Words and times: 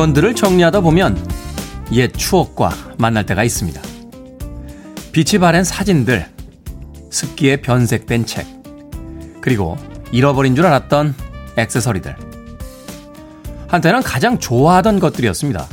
물건들을 0.00 0.34
정리하다 0.34 0.80
보면 0.80 1.22
옛 1.92 2.10
추억과 2.16 2.70
만날 2.96 3.26
때가 3.26 3.44
있습니다. 3.44 3.82
빛이 5.12 5.38
바랜 5.38 5.62
사진들, 5.62 6.26
습기에 7.10 7.60
변색된 7.60 8.24
책, 8.24 8.46
그리고 9.42 9.76
잃어버린 10.10 10.56
줄 10.56 10.64
알았던 10.64 11.14
액세서리들. 11.58 12.16
한때는 13.68 14.02
가장 14.02 14.38
좋아하던 14.38 15.00
것들이었습니다. 15.00 15.66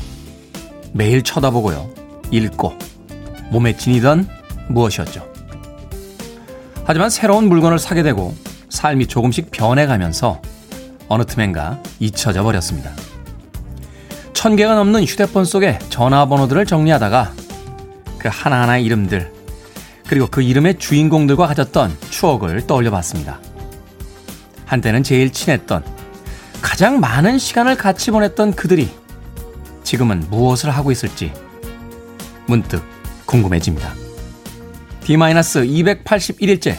매일 0.92 1.24
쳐다보고요, 1.24 1.90
읽고, 2.30 2.78
몸에 3.50 3.78
지니던 3.78 4.28
무엇이었죠. 4.68 5.26
하지만 6.84 7.10
새로운 7.10 7.48
물건을 7.48 7.80
사게 7.80 8.04
되고 8.04 8.36
삶이 8.70 9.08
조금씩 9.08 9.52
변해가면서 9.52 10.42
어느 11.08 11.24
틈엔가 11.24 11.82
잊혀져 12.00 12.44
버렸습니다. 12.44 12.92
천 14.38 14.56
개가 14.56 14.76
넘는 14.76 15.04
휴대폰 15.04 15.46
속에 15.46 15.80
전화번호들을 15.90 16.68
정리하다가 16.68 17.34
그 18.20 18.30
하나하나의 18.32 18.86
이름들, 18.86 19.34
그리고 20.08 20.28
그 20.28 20.44
이름의 20.44 20.78
주인공들과 20.78 21.48
가졌던 21.48 21.98
추억을 22.12 22.68
떠올려 22.68 22.92
봤습니다. 22.92 23.40
한때는 24.68 25.02
제일 25.02 25.32
친했던, 25.32 25.84
가장 26.62 27.00
많은 27.00 27.40
시간을 27.40 27.78
같이 27.78 28.12
보냈던 28.12 28.54
그들이 28.54 28.92
지금은 29.84 30.28
무엇을 30.30 30.70
하고 30.70 30.92
있을지 30.92 31.34
문득 32.46 32.84
궁금해집니다. 33.26 33.92
D-281일째 35.02 36.78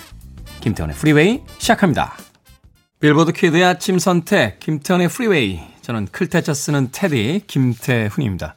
김태훈의 0.61 0.95
프리웨이 0.95 1.43
시작합니다. 1.59 2.13
빌보드 3.01 3.33
kid의 3.33 3.65
아침 3.65 3.99
선택 3.99 4.61
김태훈의 4.61 5.09
프리웨이 5.09 5.78
저는 5.89 6.05
클테차 6.13 6.53
쓰는 6.53 6.91
테디 6.93 7.45
김태훈입니다. 7.47 8.57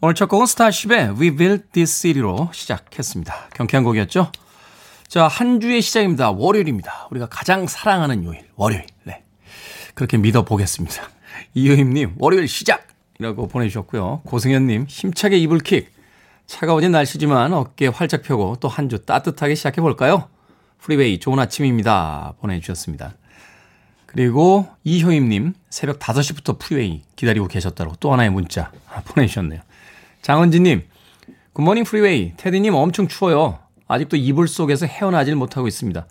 오늘 0.00 0.16
첫 0.16 0.26
곡은 0.26 0.46
스타쉽의 0.46 1.10
We 1.16 1.36
Built 1.36 1.66
This 1.70 2.00
City로 2.00 2.50
시작했습니다. 2.52 3.50
경쾌한 3.54 3.84
곡이었죠? 3.84 4.32
자, 5.06 5.28
한 5.28 5.60
주의 5.60 5.80
시작입니다. 5.80 6.32
월요일입니다. 6.32 7.06
우리가 7.12 7.28
가장 7.30 7.68
사랑하는 7.68 8.24
요일, 8.24 8.48
월요일. 8.56 8.84
네. 9.04 9.22
그렇게 9.94 10.18
믿어보겠습니다. 10.18 11.08
이효임님, 11.54 12.16
월요일 12.18 12.48
시작! 12.48 12.88
이라고 13.20 13.46
보내주셨고요. 13.46 14.22
고승현님, 14.26 14.86
힘차게 14.88 15.38
이불킥. 15.38 15.94
차가워진 16.48 16.90
날씨지만 16.90 17.52
어깨 17.52 17.86
활짝 17.86 18.22
펴고 18.22 18.56
또 18.58 18.66
한 18.66 18.88
주 18.88 19.04
따뜻하게 19.06 19.54
시작해볼까요? 19.54 20.28
프리웨이 20.80 21.20
좋은 21.20 21.38
아침입니다. 21.38 22.34
보내주셨습니다. 22.40 23.14
그리고 24.16 24.66
이효임님, 24.82 25.52
새벽 25.68 25.98
5시부터 25.98 26.58
프리웨이 26.58 27.02
기다리고 27.16 27.48
계셨다고 27.48 27.96
또 28.00 28.14
하나의 28.14 28.30
문자 28.30 28.72
보내주셨네요. 29.04 29.60
장은지님, 30.22 30.84
Good 31.52 31.64
morning 31.64 31.84
프리웨이. 31.84 32.32
테디님 32.38 32.74
엄청 32.74 33.08
추워요. 33.08 33.58
아직도 33.86 34.16
이불 34.16 34.48
속에서 34.48 34.86
헤어나질 34.86 35.36
못하고 35.36 35.68
있습니다. 35.68 36.06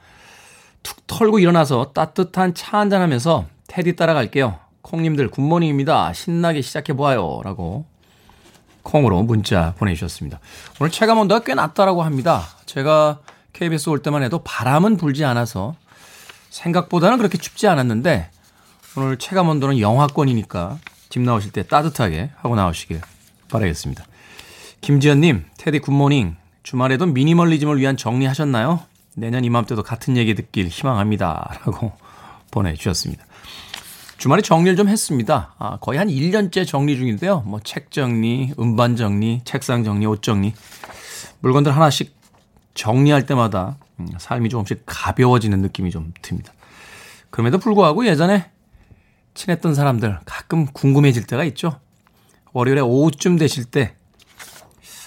툭 0.84 1.08
털고 1.08 1.40
일어나서 1.40 1.94
따뜻한 1.96 2.54
차 2.54 2.78
한잔 2.78 3.02
하면서 3.02 3.48
테디 3.68 3.96
따라갈게요. 3.96 4.60
콩님들 4.84 5.32
Good 5.32 5.50
morning입니다. 5.50 6.14
신나게 6.14 6.62
시작해보아요. 6.62 7.42
라고 7.44 7.88
콩으로 8.84 9.24
문자 9.24 9.74
보내주셨습니다. 9.80 10.40
오늘 10.80 10.92
체감 10.92 11.18
온도가 11.18 11.44
꽤 11.44 11.56
낮다라고 11.56 12.04
합니다. 12.04 12.44
제가 12.68 13.22
KBS 13.54 13.90
올 13.90 14.04
때만 14.04 14.22
해도 14.22 14.44
바람은 14.44 14.98
불지 14.98 15.26
않아서 15.26 15.74
생각보다는 16.56 17.18
그렇게 17.18 17.38
춥지 17.38 17.68
않았는데 17.68 18.30
오늘 18.98 19.18
체감 19.18 19.50
온도는 19.50 19.80
영하권이니까 19.80 20.80
집 21.10 21.22
나오실 21.22 21.52
때 21.52 21.64
따뜻하게 21.64 22.32
하고 22.38 22.56
나오시길 22.56 23.02
바라겠습니다. 23.50 24.06
김지연님, 24.82 25.46
테디 25.58 25.80
굿모닝. 25.80 26.36
주말에도 26.64 27.06
미니멀리즘을 27.08 27.80
위한 27.80 27.98
정리하셨나요? 27.98 28.80
내년 29.16 29.44
이맘때도 29.44 29.84
같은 29.84 30.18
얘기 30.18 30.34
듣길 30.34 30.68
희망합니다. 30.68 31.60
라고 31.66 31.92
보내주셨습니다. 32.52 33.26
주말에 34.18 34.42
정리를 34.42 34.78
좀 34.78 34.88
했습니다. 34.88 35.54
아, 35.60 35.78
거의 35.82 36.00
한 36.00 36.08
1년째 36.08 36.66
정리 36.66 36.96
중인데요. 36.96 37.42
뭐 37.42 37.60
책 37.64 37.92
정리, 37.92 38.54
음반 38.58 38.96
정리, 38.96 39.42
책상 39.44 39.84
정리, 39.84 40.06
옷 40.06 40.22
정리. 40.24 40.54
물건들 41.42 41.76
하나씩 41.76 42.16
정리할 42.76 43.26
때마다 43.26 43.78
음, 44.00 44.08
삶이 44.18 44.50
조금씩 44.50 44.84
가벼워지는 44.86 45.62
느낌이 45.62 45.90
좀 45.90 46.14
듭니다. 46.22 46.54
그럼에도 47.32 47.58
불구하고 47.58 48.06
예전에 48.06 48.52
친했던 49.34 49.74
사람들 49.74 50.20
가끔 50.26 50.66
궁금해질 50.68 51.26
때가 51.26 51.44
있죠. 51.46 51.80
월요일에 52.54 52.82
오후쯤 52.82 53.38
되실 53.38 53.66
때 53.66 53.96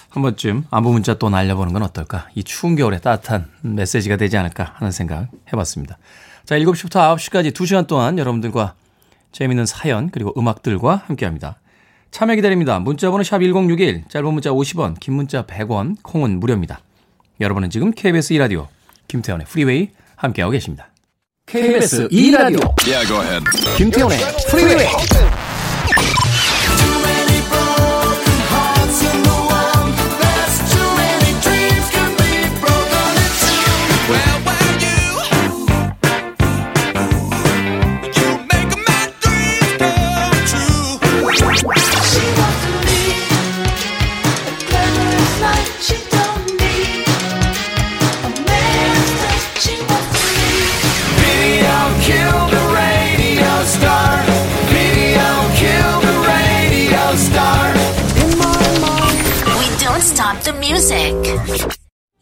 한 0.09 0.23
번쯤 0.23 0.65
안부 0.71 0.91
문자 0.91 1.13
또 1.13 1.29
날려보는 1.29 1.71
건 1.71 1.83
어떨까? 1.83 2.27
이 2.33 2.43
추운 2.43 2.75
겨울에 2.75 2.99
따뜻한 2.99 3.49
메시지가 3.61 4.17
되지 4.17 4.37
않을까 4.37 4.73
하는 4.75 4.91
생각 4.91 5.27
해봤습니다. 5.53 5.97
자, 6.45 6.57
7시부터 6.57 7.15
9시까지 7.15 7.51
2시간 7.53 7.85
동안 7.85 8.17
여러분들과 8.17 8.73
재미있는 9.31 9.67
사연 9.67 10.09
그리고 10.09 10.33
음악들과 10.35 11.03
함께합니다. 11.05 11.59
참여 12.09 12.33
기다립니다. 12.35 12.79
문자번호 12.79 13.21
샵 13.23 13.39
1061, 13.39 14.05
짧은 14.09 14.33
문자 14.33 14.49
50원, 14.49 14.99
긴 14.99 15.13
문자 15.13 15.43
100원, 15.45 15.97
콩은 16.01 16.39
무료입니다. 16.39 16.79
여러분은 17.39 17.69
지금 17.69 17.91
KBS 17.91 18.33
2라디오 18.35 18.67
김태훈의 19.07 19.47
프리웨이 19.47 19.89
함께하고 20.15 20.51
계십니다. 20.51 20.89
KBS 21.45 22.09
2라디오. 22.09 22.61
yeah, 22.85 23.07
김태훈의 23.77 24.17
프리웨이 24.49 24.87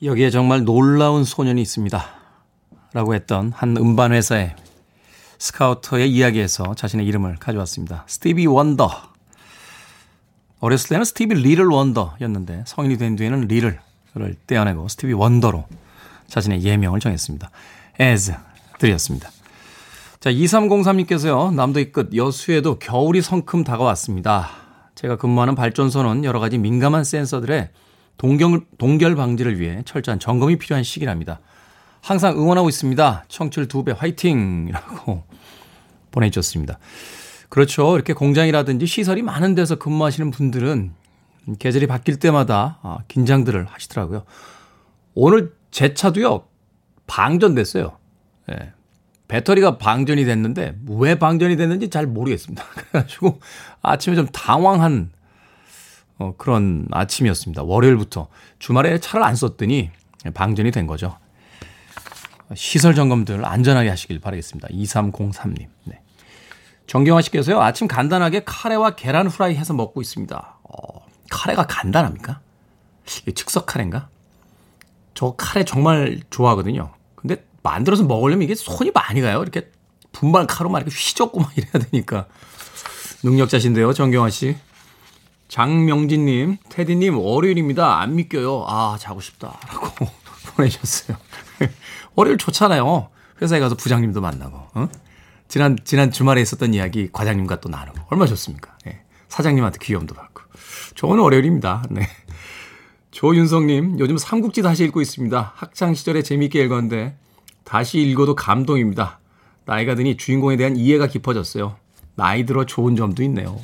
여기에 0.03 0.29
정말 0.29 0.63
놀라운 0.63 1.23
소년이 1.23 1.59
있습니다. 1.61 2.05
라고 2.93 3.15
했던 3.15 3.51
한 3.51 3.75
음반회사의 3.75 4.55
스카우터의 5.39 6.11
이야기에서 6.11 6.75
자신의 6.75 7.05
이름을 7.07 7.37
가져왔습니다. 7.37 8.03
스티비 8.07 8.45
원더. 8.45 8.89
어렸을 10.59 10.89
때는 10.89 11.03
스티비 11.03 11.33
리를 11.35 11.65
원더였는데 11.65 12.63
성인이 12.67 12.97
된 12.97 13.15
뒤에는 13.15 13.47
Little을 13.47 13.79
떼어내고 14.45 14.87
스티비 14.87 15.13
원더로 15.13 15.65
자신의 16.27 16.63
예명을 16.63 16.99
정했습니다. 16.99 17.49
as 17.99 18.33
드렸습니다. 18.77 19.31
자, 20.19 20.31
2303님께서요. 20.31 21.53
남도의 21.53 21.91
끝 21.91 22.15
여수에도 22.15 22.77
겨울이 22.77 23.21
성큼 23.21 23.63
다가왔습니다. 23.63 24.49
제가 24.93 25.17
근무하는 25.17 25.55
발전소는 25.55 26.23
여러 26.23 26.39
가지 26.39 26.57
민감한 26.57 27.03
센서들에 27.03 27.71
동결, 28.17 28.61
동결 28.77 29.15
방지를 29.15 29.59
위해 29.59 29.81
철저한 29.85 30.19
점검이 30.19 30.57
필요한 30.57 30.83
시기랍니다. 30.83 31.39
항상 32.01 32.37
응원하고 32.37 32.69
있습니다. 32.69 33.25
청출 33.27 33.67
두 33.67 33.83
배 33.83 33.91
화이팅! 33.91 34.67
이라고 34.69 35.23
보내주셨습니다. 36.11 36.79
그렇죠. 37.49 37.95
이렇게 37.95 38.13
공장이라든지 38.13 38.85
시설이 38.85 39.21
많은 39.21 39.55
데서 39.55 39.75
근무하시는 39.77 40.31
분들은 40.31 40.93
계절이 41.59 41.87
바뀔 41.87 42.19
때마다 42.19 42.79
아, 42.81 42.99
긴장들을 43.07 43.65
하시더라고요. 43.65 44.23
오늘 45.13 45.53
제 45.71 45.93
차도요, 45.93 46.43
방전됐어요. 47.07 47.97
예. 48.51 48.73
배터리가 49.27 49.77
방전이 49.77 50.23
됐는데, 50.25 50.77
왜 50.87 51.15
방전이 51.19 51.55
됐는지 51.57 51.89
잘 51.89 52.05
모르겠습니다. 52.05 52.63
그래가지고 52.73 53.39
아침에 53.81 54.15
좀 54.15 54.27
당황한 54.27 55.11
어, 56.19 56.33
그런 56.37 56.87
아침이었습니다. 56.91 57.63
월요일부터 57.63 58.27
주말에 58.59 58.99
차를 58.99 59.23
안 59.25 59.35
썼더니 59.35 59.91
방전이 60.33 60.71
된 60.71 60.87
거죠. 60.87 61.17
시설 62.55 62.95
점검들 62.95 63.45
안전하게 63.45 63.89
하시길 63.89 64.19
바라겠습니다. 64.19 64.69
2303님. 64.69 65.67
네. 65.85 66.01
정경화 66.87 67.21
씨께서요, 67.21 67.59
아침 67.61 67.87
간단하게 67.87 68.43
카레와 68.45 68.91
계란 68.91 69.27
후라이 69.27 69.55
해서 69.55 69.73
먹고 69.73 70.01
있습니다. 70.01 70.59
어, 70.63 71.05
카레가 71.29 71.67
간단합니까? 71.67 72.39
이게 73.21 73.33
즉석 73.33 73.65
카레인가? 73.65 74.09
저 75.13 75.35
카레 75.37 75.65
정말 75.65 76.21
좋아하거든요. 76.29 76.93
근데 77.15 77.45
만들어서 77.63 78.03
먹으려면 78.05 78.43
이게 78.43 78.55
손이 78.55 78.91
많이 78.91 79.19
가요. 79.19 79.41
이렇게 79.41 79.69
분말 80.13 80.47
카로 80.47 80.69
막 80.69 80.79
이렇게 80.79 80.95
휘젓고 80.95 81.39
막 81.41 81.57
이래야 81.57 81.83
되니까. 81.89 82.27
능력자신데요, 83.23 83.93
정경화 83.93 84.29
씨. 84.29 84.55
장명진님, 85.47 86.57
테디님, 86.69 87.17
월요일입니다. 87.17 87.99
안 87.99 88.15
믿겨요. 88.15 88.65
아, 88.67 88.97
자고 88.99 89.21
싶다. 89.21 89.59
라고 89.67 90.07
보내셨어요. 90.55 91.17
월요일 92.15 92.37
좋잖아요. 92.37 93.09
회사에 93.41 93.59
가서 93.59 93.75
부장님도 93.75 94.21
만나고, 94.21 94.57
어? 94.73 94.89
지난, 95.47 95.77
지난 95.83 96.11
주말에 96.11 96.41
있었던 96.41 96.73
이야기 96.73 97.09
과장님과 97.11 97.61
또 97.61 97.69
나누고. 97.69 97.99
얼마 98.09 98.25
좋습니까? 98.25 98.77
네. 98.85 99.01
사장님한테 99.29 99.77
귀염도 99.81 100.15
받고. 100.15 100.43
좋은 100.95 101.19
월요일입니다. 101.19 101.83
네. 101.89 102.07
조윤성님, 103.11 103.99
요즘 103.99 104.17
삼국지 104.17 104.61
다시 104.61 104.83
읽고 104.85 105.01
있습니다. 105.01 105.53
학창시절에 105.55 106.23
재미있게 106.23 106.63
읽었는데, 106.63 107.17
다시 107.63 107.99
읽어도 107.99 108.35
감동입니다. 108.35 109.19
나이가 109.65 109.95
드니 109.95 110.17
주인공에 110.17 110.57
대한 110.57 110.75
이해가 110.75 111.07
깊어졌어요. 111.07 111.77
나이 112.15 112.45
들어 112.45 112.65
좋은 112.65 112.95
점도 112.95 113.23
있네요. 113.23 113.59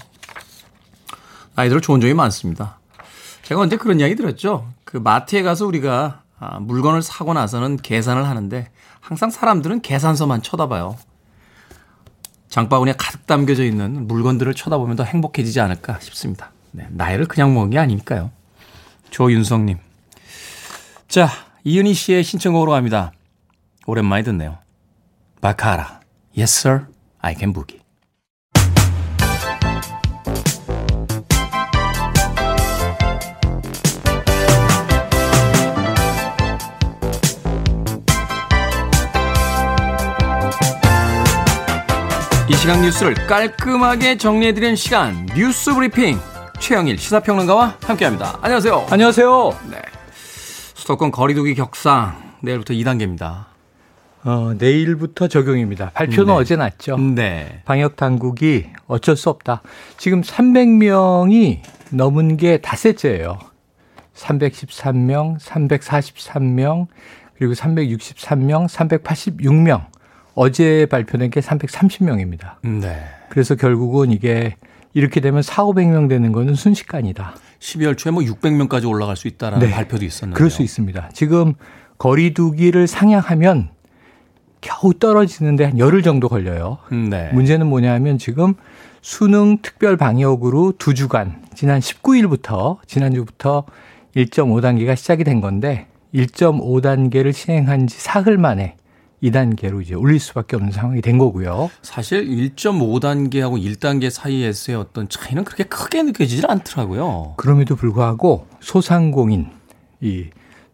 나이 1.56 1.70
들어 1.70 1.80
좋은 1.80 2.02
점이 2.02 2.14
많습니다. 2.14 2.80
제가 3.44 3.62
언제 3.62 3.78
그런 3.78 4.00
이야기 4.00 4.16
들었죠? 4.16 4.72
그 4.84 4.98
마트에 4.98 5.44
가서 5.44 5.66
우리가 5.66 6.22
아, 6.40 6.60
물건을 6.60 7.02
사고 7.02 7.34
나서는 7.34 7.78
계산을 7.78 8.28
하는데 8.28 8.70
항상 9.00 9.30
사람들은 9.30 9.82
계산서만 9.82 10.42
쳐다봐요. 10.42 10.98
장바구니에 12.50 12.96
가득 12.98 13.26
담겨져 13.26 13.64
있는 13.64 14.08
물건들을 14.08 14.54
쳐다보면 14.54 14.96
더 14.96 15.04
행복해지지 15.04 15.60
않을까 15.60 16.00
싶습니다. 16.00 16.52
네, 16.72 16.88
나이를 16.92 17.26
그냥 17.28 17.54
먹은 17.54 17.72
게 17.72 17.80
아니니까요. 17.80 18.32
조윤성님. 19.10 19.78
자, 21.08 21.30
이은희 21.64 21.94
씨의 21.94 22.24
신청곡으로 22.24 22.72
갑니다. 22.72 23.12
오랜만에 23.86 24.24
듣네요. 24.24 24.58
바카라. 25.42 26.02
Yes, 26.38 26.68
sir. 26.68 26.88
I 27.20 27.36
can 27.36 27.54
boogie. 27.54 27.83
시간 42.64 42.82
뉴스를 42.82 43.14
깔끔하게 43.28 44.16
정리해드리는 44.16 44.78
시간 44.78 45.26
뉴스 45.36 45.74
브리핑 45.74 46.18
최영일 46.62 46.98
시사평론가와 46.98 47.80
함께합니다. 47.84 48.40
안녕하세요. 48.42 48.88
안녕하세요. 48.90 49.58
네. 49.70 49.82
수도권 50.74 51.12
거리두기 51.12 51.56
격상 51.56 52.38
내일부터 52.42 52.74
2단계입니다. 52.74 53.48
어, 54.24 54.54
내일부터 54.58 55.28
적용입니다. 55.28 55.90
발표는 55.90 56.28
네. 56.28 56.40
어제 56.40 56.56
났죠. 56.56 56.96
네. 56.96 57.64
방역 57.66 57.98
당국이 57.98 58.68
어쩔 58.88 59.18
수 59.18 59.30
없다. 59.30 59.62
지금 59.98 60.22
300명이 60.22 61.60
넘은 61.90 62.38
게 62.38 62.60
닷새째예요. 62.60 63.40
313명, 64.16 65.38
343명, 65.38 66.88
그리고 67.38 67.56
363명, 67.56 68.70
386명. 68.70 69.93
어제 70.36 70.86
발표된 70.88 71.30
게 71.30 71.40
330명입니다. 71.40 72.56
네. 72.62 73.04
그래서 73.30 73.56
결국은 73.56 74.12
이게 74.12 74.56
이렇게 74.94 75.20
되면 75.20 75.42
4, 75.42 75.64
500명 75.64 76.10
되는 76.10 76.32
거는 76.32 76.56
순식간이다. 76.56 77.36
12월 77.60 77.98
초에 77.98 78.12
뭐 78.12 78.24
600명까지 78.24 78.88
올라갈 78.88 79.16
수 79.16 79.28
있다라는 79.28 79.68
네. 79.68 79.74
발표도 79.74 80.06
있었는데. 80.06 80.38
그럴 80.38 80.50
수 80.50 80.62
있습니다. 80.62 81.10
지금 81.14 81.54
거리두기를 81.98 82.88
상향하면 82.88 83.70
겨우 84.62 84.94
떨어지는데 84.94 85.66
한 85.66 85.78
열흘 85.78 86.04
정도 86.04 86.30
걸려요. 86.30 86.78
네. 86.92 87.30
문제는 87.34 87.68
뭐냐면 87.68 88.18
지금 88.18 88.54
수능 89.02 89.58
특별 89.62 89.98
방역으로 89.98 90.74
두 90.78 90.94
주간 90.94 91.44
지난 91.54 91.80
19일부터 91.80 92.78
지난주부터 92.88 93.66
1.5단계가 94.16 94.96
시작이 94.96 95.24
된 95.24 95.42
건데 95.42 95.88
1.5단계를 96.14 97.34
시행한 97.34 97.88
지 97.88 98.00
사흘 98.00 98.38
만에 98.38 98.78
2단계로 99.24 99.82
이제 99.82 99.96
올릴 99.96 100.20
수밖에 100.20 100.56
없는 100.56 100.72
상황이 100.72 101.02
된 101.02 101.18
거고요. 101.18 101.72
사실 101.82 102.28
1.5단계하고 102.28 103.60
1단계 103.60 104.10
사이에서의 104.10 104.78
어떤 104.78 105.10
차이는 105.10 105.44
그렇게 105.44 105.64
크게 105.64 106.04
느껴지질 106.04 106.46
않더라고요. 106.50 107.34
그럼에도 107.38 107.76
불구하고 107.76 108.48
소상공인 108.60 109.48
이 110.02 110.30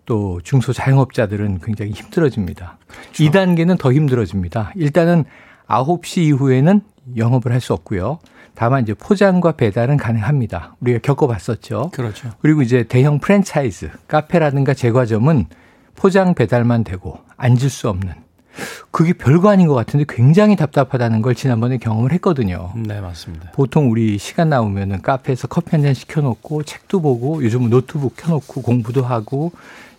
또 0.10 0.42
중소자영업자들은 0.44 1.60
굉장히 1.63 1.92
힘들어집니다. 1.92 2.80
그렇죠. 2.88 3.24
2단계는 3.24 3.78
더 3.78 3.94
힘들어집니다. 3.94 4.74
일단은 4.75 5.24
9시 5.68 6.24
이후에는 6.24 6.81
영업을 7.16 7.51
할 7.51 7.62
수 7.62 7.74
없고요. 7.74 8.18
다만 8.56 8.81
이제 8.81 8.96
포장과 8.96 9.51
배달은 9.51 9.98
가능합니다. 9.98 10.75
우리가 10.80 11.00
겪어봤었죠. 11.04 11.92
그렇죠. 11.94 12.31
그리고 12.42 12.63
이제 12.63 12.84
대형 12.84 13.19
프랜차이즈, 13.19 13.92
카페라든가 14.07 14.74
제과점은 14.74 15.46
포장 15.96 16.34
배달만 16.34 16.84
되고 16.84 17.19
앉을 17.38 17.69
수 17.69 17.88
없는 17.88 18.12
그게 18.91 19.13
별거 19.13 19.50
아닌 19.50 19.67
것 19.67 19.73
같은데 19.75 20.06
굉장히 20.07 20.56
답답하다는 20.56 21.21
걸 21.21 21.35
지난번에 21.35 21.77
경험을 21.77 22.11
했거든요. 22.13 22.71
네, 22.75 23.00
맞습니다. 23.01 23.51
보통 23.51 23.91
우리 23.91 24.17
시간 24.17 24.50
나오면은 24.50 25.01
카페에서 25.01 25.47
커피 25.47 25.71
한 25.71 25.81
잔 25.81 25.94
시켜놓고 25.94 26.63
책도 26.63 27.01
보고 27.01 27.44
요즘은 27.44 27.69
노트북 27.69 28.17
켜놓고 28.17 28.61
공부도 28.61 29.03
하고 29.03 29.51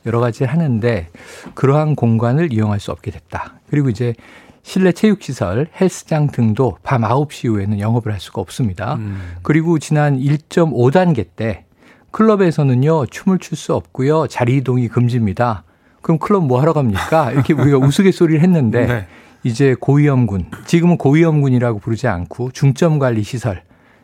여러 0.07 0.21
가지 0.21 0.45
하는데 0.45 1.09
그러한 1.55 1.95
공간을 1.95 2.53
이용할 2.53 2.81
수 2.81 2.91
없게 2.91 3.11
됐다. 3.11 3.55
그리고 3.71 3.89
이제 3.91 4.15
실내 4.63 4.93
체육시설, 4.93 5.69
헬스장 5.81 6.29
등도 6.29 6.77
밤 6.83 7.03
9시 7.03 7.47
이후에는 7.47 7.81
영업을 7.81 8.13
할 8.13 8.21
수가 8.21 8.41
없습니다. 8.43 8.95
음. 8.97 9.37
그리고 9.43 9.79
지난 9.79 10.19
1.5단계 10.19 11.27
때 11.35 11.65
클럽에서는요, 12.11 13.07
춤을 13.07 13.39
출 13.39 13.57
수 13.57 13.75
없고요, 13.75 14.27
자리 14.27 14.57
이동이 14.59 14.89
금지입니다. 14.89 15.65
그럼 16.03 16.19
클럽 16.19 16.45
뭐 16.45 16.61
하러 16.61 16.73
갑니까? 16.73 17.33
이렇게 17.33 17.53
우리가 17.53 17.79
우스갯소리를 17.79 18.41
했는데 18.43 18.87
네. 18.87 19.07
이제 19.43 19.75
고위험군, 19.79 20.51
지금은 20.67 20.99
고위험군이라고 20.99 21.79
부르지 21.79 22.09
않고 22.09 22.51
중점 22.53 22.99
관리 22.99 23.23
시설, 23.23 23.63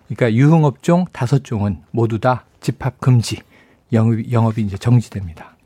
그러니까 0.09 0.35
유흥업종 0.35 1.07
다섯 1.13 1.45
종은 1.45 1.79
모두 1.91 2.19
다 2.19 2.45
집합 2.61 3.01
금지, 3.01 3.39
영업이, 3.93 4.33
영업이 4.33 4.63
이제 4.63 4.77
정지됩니다. 4.77 5.57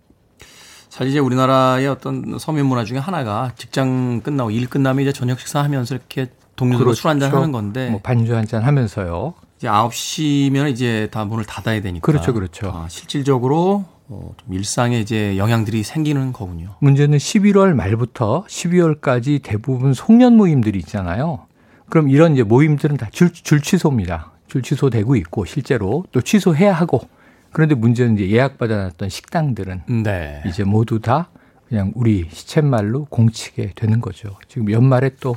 사실 0.89 1.11
이제 1.11 1.19
우리나라의 1.21 1.87
어떤 1.87 2.37
서민 2.39 2.67
문화 2.67 2.85
중에 2.85 2.99
하나가 2.99 3.53
직장 3.57 4.21
끝나고 4.23 4.51
일 4.51 4.69
끝나면 4.69 5.03
이제 5.03 5.13
저녁 5.13 5.39
식사하면서 5.39 5.95
이렇게 5.95 6.27
동료들과 6.57 6.85
그렇죠. 6.85 7.01
술 7.01 7.11
한잔 7.11 7.33
하는 7.33 7.53
건데 7.53 7.91
뭐 7.91 8.01
반주 8.03 8.35
한잔 8.35 8.65
하면서요. 8.65 9.35
이제 9.57 9.69
9시면 9.69 10.71
이제 10.71 11.09
다 11.13 11.25
문을 11.25 11.45
닫아야 11.45 11.81
되니까. 11.81 12.05
그렇죠, 12.05 12.35
그렇죠. 12.35 12.73
아, 12.75 12.87
실질적으로 12.89 13.85
어, 14.13 14.35
좀 14.37 14.55
일상에 14.55 14.99
이제 14.99 15.39
영향들이 15.39 15.85
생기는 15.85 16.33
거군요. 16.33 16.75
문제는 16.81 17.17
11월 17.17 17.75
말부터 17.75 18.45
12월까지 18.49 19.41
대부분 19.41 19.95
송년 19.95 20.37
모임들이 20.37 20.81
있잖아요. 20.81 21.47
그럼 21.89 22.09
이런 22.09 22.35
이제 22.35 22.43
모임들은 22.43 22.97
다 22.97 23.09
줄, 23.13 23.33
줄 23.33 23.63
취소입니다. 23.63 24.33
줄 24.49 24.63
취소되고 24.63 25.15
있고 25.15 25.45
실제로 25.45 26.05
또 26.11 26.21
취소해야 26.21 26.73
하고 26.73 27.01
그런데 27.53 27.77
문제는 27.77 28.19
이제 28.19 28.31
예약 28.31 28.59
받아놨던 28.59 29.09
식당들은 29.09 30.03
네. 30.03 30.43
이제 30.45 30.65
모두 30.65 31.01
다 31.01 31.31
그냥 31.69 31.93
우리 31.95 32.27
시쳇말로 32.31 33.05
공치게 33.05 33.73
되는 33.77 34.01
거죠. 34.01 34.37
지금 34.49 34.73
연말에 34.73 35.11
또 35.21 35.37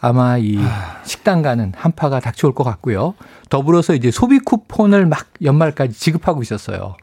아마 0.00 0.38
이 0.38 0.58
식당 1.04 1.42
가는 1.42 1.72
한파가 1.76 2.20
닥쳐올 2.20 2.54
것 2.54 2.64
같고요. 2.64 3.12
더불어서 3.50 3.94
이제 3.94 4.10
소비 4.10 4.38
쿠폰을 4.38 5.04
막 5.04 5.26
연말까지 5.42 5.92
지급하고 5.92 6.40
있었어요. 6.40 6.96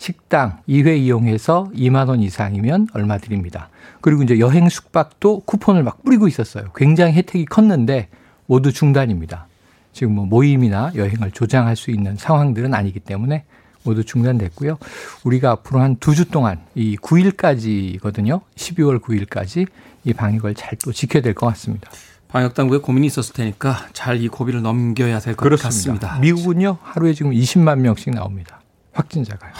식당 0.00 0.60
2회 0.66 0.98
이용해서 0.98 1.70
2만 1.74 2.08
원 2.08 2.20
이상이면 2.22 2.88
얼마 2.94 3.18
드립니다. 3.18 3.68
그리고 4.00 4.22
이제 4.22 4.38
여행 4.38 4.66
숙박도 4.70 5.40
쿠폰을 5.40 5.82
막 5.82 6.02
뿌리고 6.02 6.26
있었어요. 6.26 6.70
굉장히 6.74 7.12
혜택이 7.12 7.44
컸는데 7.44 8.08
모두 8.46 8.72
중단입니다. 8.72 9.46
지금 9.92 10.14
뭐 10.14 10.24
모임이나 10.24 10.92
여행을 10.94 11.32
조장할 11.32 11.76
수 11.76 11.90
있는 11.90 12.16
상황들은 12.16 12.72
아니기 12.72 12.98
때문에 12.98 13.44
모두 13.84 14.02
중단됐고요. 14.04 14.78
우리가 15.24 15.50
앞으로 15.50 15.80
한 15.80 15.96
두 16.00 16.14
주 16.14 16.30
동안 16.30 16.60
이 16.74 16.96
9일까지거든요. 16.96 18.40
12월 18.56 19.00
9일까지 19.02 19.66
이 20.04 20.12
방역을 20.14 20.54
잘 20.54 20.78
또 20.82 20.92
지켜야 20.92 21.22
될 21.22 21.34
것 21.34 21.46
같습니다. 21.48 21.90
방역 22.28 22.54
당국에 22.54 22.78
고민이 22.78 23.06
있었을 23.08 23.34
테니까 23.34 23.88
잘 23.92 24.16
이 24.22 24.28
고비를 24.28 24.62
넘겨야 24.62 25.18
될 25.18 25.36
것 25.36 25.60
같습니다. 25.60 26.18
미국은요 26.20 26.78
하루에 26.82 27.12
지금 27.12 27.32
20만 27.32 27.80
명씩 27.80 28.14
나옵니다. 28.14 28.59
확진자가요. 28.92 29.52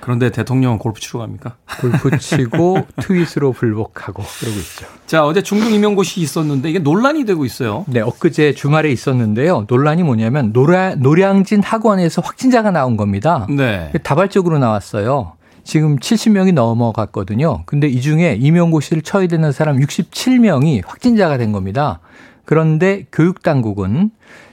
그런데 0.00 0.30
대통령은 0.30 0.78
골프 0.78 1.00
치러 1.00 1.20
갑니까? 1.20 1.56
골프 1.80 2.16
치고 2.16 2.86
트윗으로 3.02 3.52
불복하고 3.52 4.22
그러고 4.22 4.56
있죠. 4.58 4.86
자, 5.06 5.26
어제 5.26 5.42
중등 5.42 5.74
임용고시 5.74 6.20
있었는데 6.20 6.70
이게 6.70 6.78
논란이 6.78 7.26
되고 7.26 7.44
있어요. 7.44 7.84
네, 7.88 8.00
엊그제 8.00 8.54
주말에 8.54 8.90
있었는데요. 8.90 9.66
논란이 9.68 10.04
뭐냐면 10.04 10.52
노라, 10.54 10.94
노량진 10.94 11.62
학원에서 11.62 12.22
확진자가 12.22 12.70
나온 12.70 12.96
겁니다. 12.96 13.46
네. 13.50 13.92
다발적으로 14.02 14.58
나왔어요. 14.58 15.34
지금 15.62 15.98
70명이 15.98 16.54
넘어갔거든요. 16.54 17.64
근데 17.66 17.88
이 17.88 18.00
중에 18.00 18.38
임용고시를 18.40 19.02
쳐야 19.02 19.26
되는 19.26 19.52
사람 19.52 19.76
67명이 19.76 20.86
확진자가 20.86 21.36
된 21.36 21.52
겁니다. 21.52 22.00
그런데 22.46 23.04
교육당국은 23.12 24.10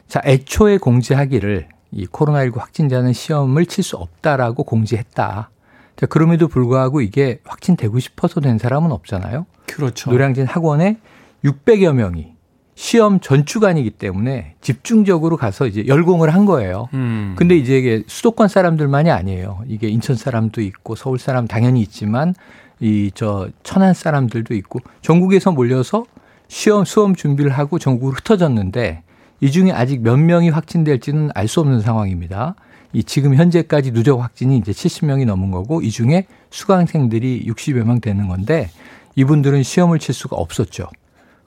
자, 0.09 0.21
애초에 0.25 0.77
공지하기를 0.77 1.69
이 1.95 2.05
코로나19 2.07 2.57
확진자는 2.57 3.13
시험을 3.13 3.65
칠 3.65 3.83
수 3.83 3.95
없다라고 3.97 4.63
공지했다. 4.63 5.49
자, 5.95 6.05
그럼에도 6.07 6.47
불구하고 6.47 7.01
이게 7.01 7.39
확진되고 7.45 7.99
싶어서 7.99 8.41
된 8.41 8.57
사람은 8.57 8.91
없잖아요. 8.91 9.45
그렇죠. 9.67 10.11
노량진 10.11 10.45
학원에 10.45 10.97
600여 11.43 11.93
명이 11.93 12.33
시험 12.75 13.21
전주간이기 13.21 13.91
때문에 13.91 14.55
집중적으로 14.59 15.37
가서 15.37 15.67
이제 15.67 15.85
열공을 15.87 16.33
한 16.33 16.45
거예요. 16.45 16.89
음. 16.93 17.35
근데 17.37 17.55
이제 17.55 17.77
이게 17.77 18.03
수도권 18.07 18.49
사람들만이 18.49 19.09
아니에요. 19.11 19.61
이게 19.67 19.87
인천 19.87 20.17
사람도 20.17 20.61
있고 20.61 20.95
서울 20.95 21.17
사람 21.17 21.47
당연히 21.47 21.79
있지만 21.81 22.33
이 22.81 23.11
저 23.15 23.47
천안 23.63 23.93
사람들도 23.93 24.53
있고 24.55 24.79
전국에서 25.01 25.51
몰려서 25.53 26.05
시험 26.49 26.83
수험 26.83 27.15
준비를 27.15 27.51
하고 27.51 27.79
전국으로 27.79 28.15
흩어졌는데 28.17 29.03
이 29.41 29.51
중에 29.51 29.71
아직 29.71 30.01
몇 30.01 30.17
명이 30.17 30.49
확진될지는 30.49 31.29
알 31.33 31.47
수 31.47 31.59
없는 31.59 31.81
상황입니다. 31.81 32.55
이 32.93 33.03
지금 33.03 33.35
현재까지 33.35 33.91
누적 33.91 34.21
확진이 34.21 34.57
이제 34.57 34.71
70명이 34.71 35.25
넘은 35.25 35.51
거고 35.51 35.81
이 35.81 35.91
중에 35.91 36.27
수강생들이 36.49 37.45
60여 37.47 37.83
명 37.83 37.99
되는 37.99 38.27
건데 38.27 38.69
이분들은 39.15 39.63
시험을 39.63 39.99
칠 39.99 40.13
수가 40.15 40.37
없었죠. 40.37 40.87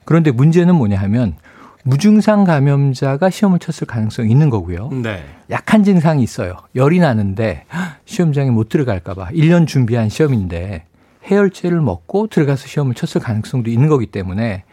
그런데 0.05 0.31
문제는 0.31 0.75
뭐냐 0.75 0.97
하면 1.01 1.35
무증상 1.83 2.43
감염자가 2.43 3.29
시험을 3.29 3.59
쳤을 3.59 3.87
가능성이 3.87 4.29
있는 4.29 4.49
거고요. 4.49 4.89
네. 4.89 5.23
약한 5.49 5.83
증상이 5.83 6.21
있어요. 6.21 6.55
열이 6.75 6.99
나는데 6.99 7.65
시험장에 8.05 8.51
못 8.51 8.69
들어갈까 8.69 9.13
봐 9.15 9.29
1년 9.31 9.65
준비한 9.65 10.09
시험인데 10.09 10.85
해열제를 11.25 11.81
먹고 11.81 12.27
들어가서 12.27 12.67
시험을 12.67 12.95
쳤을 12.95 13.21
가능성도 13.21 13.69
있는 13.69 13.87
거기 13.87 14.05
때문에 14.07 14.63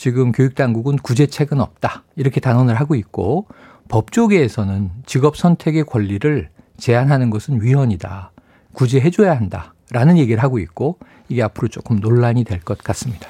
지금 0.00 0.32
교육당국은 0.32 0.96
구제책은 0.96 1.60
없다. 1.60 2.04
이렇게 2.16 2.40
단언을 2.40 2.74
하고 2.76 2.94
있고 2.94 3.46
법조계에서는 3.88 4.90
직업 5.04 5.36
선택의 5.36 5.84
권리를 5.84 6.48
제한하는 6.78 7.28
것은 7.28 7.60
위헌이다. 7.60 8.32
구제해줘야 8.72 9.36
한다. 9.36 9.74
라는 9.90 10.16
얘기를 10.16 10.42
하고 10.42 10.58
있고 10.58 10.96
이게 11.28 11.42
앞으로 11.42 11.68
조금 11.68 11.96
논란이 12.00 12.44
될 12.44 12.60
것 12.60 12.78
같습니다. 12.78 13.28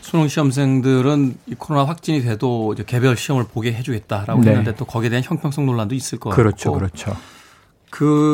수능 0.00 0.26
시험생들은 0.28 1.36
이 1.48 1.54
코로나 1.54 1.84
확진이 1.84 2.22
돼도 2.22 2.74
개별 2.86 3.14
시험을 3.18 3.44
보게 3.52 3.74
해주겠다라고 3.74 4.40
네. 4.40 4.52
했는데 4.52 4.74
또 4.74 4.86
거기에 4.86 5.10
대한 5.10 5.22
형평성 5.22 5.66
논란도 5.66 5.94
있을 5.94 6.18
것 6.18 6.30
그렇죠, 6.30 6.72
같고 6.72 6.78
그렇죠. 6.78 7.10
그 7.10 7.16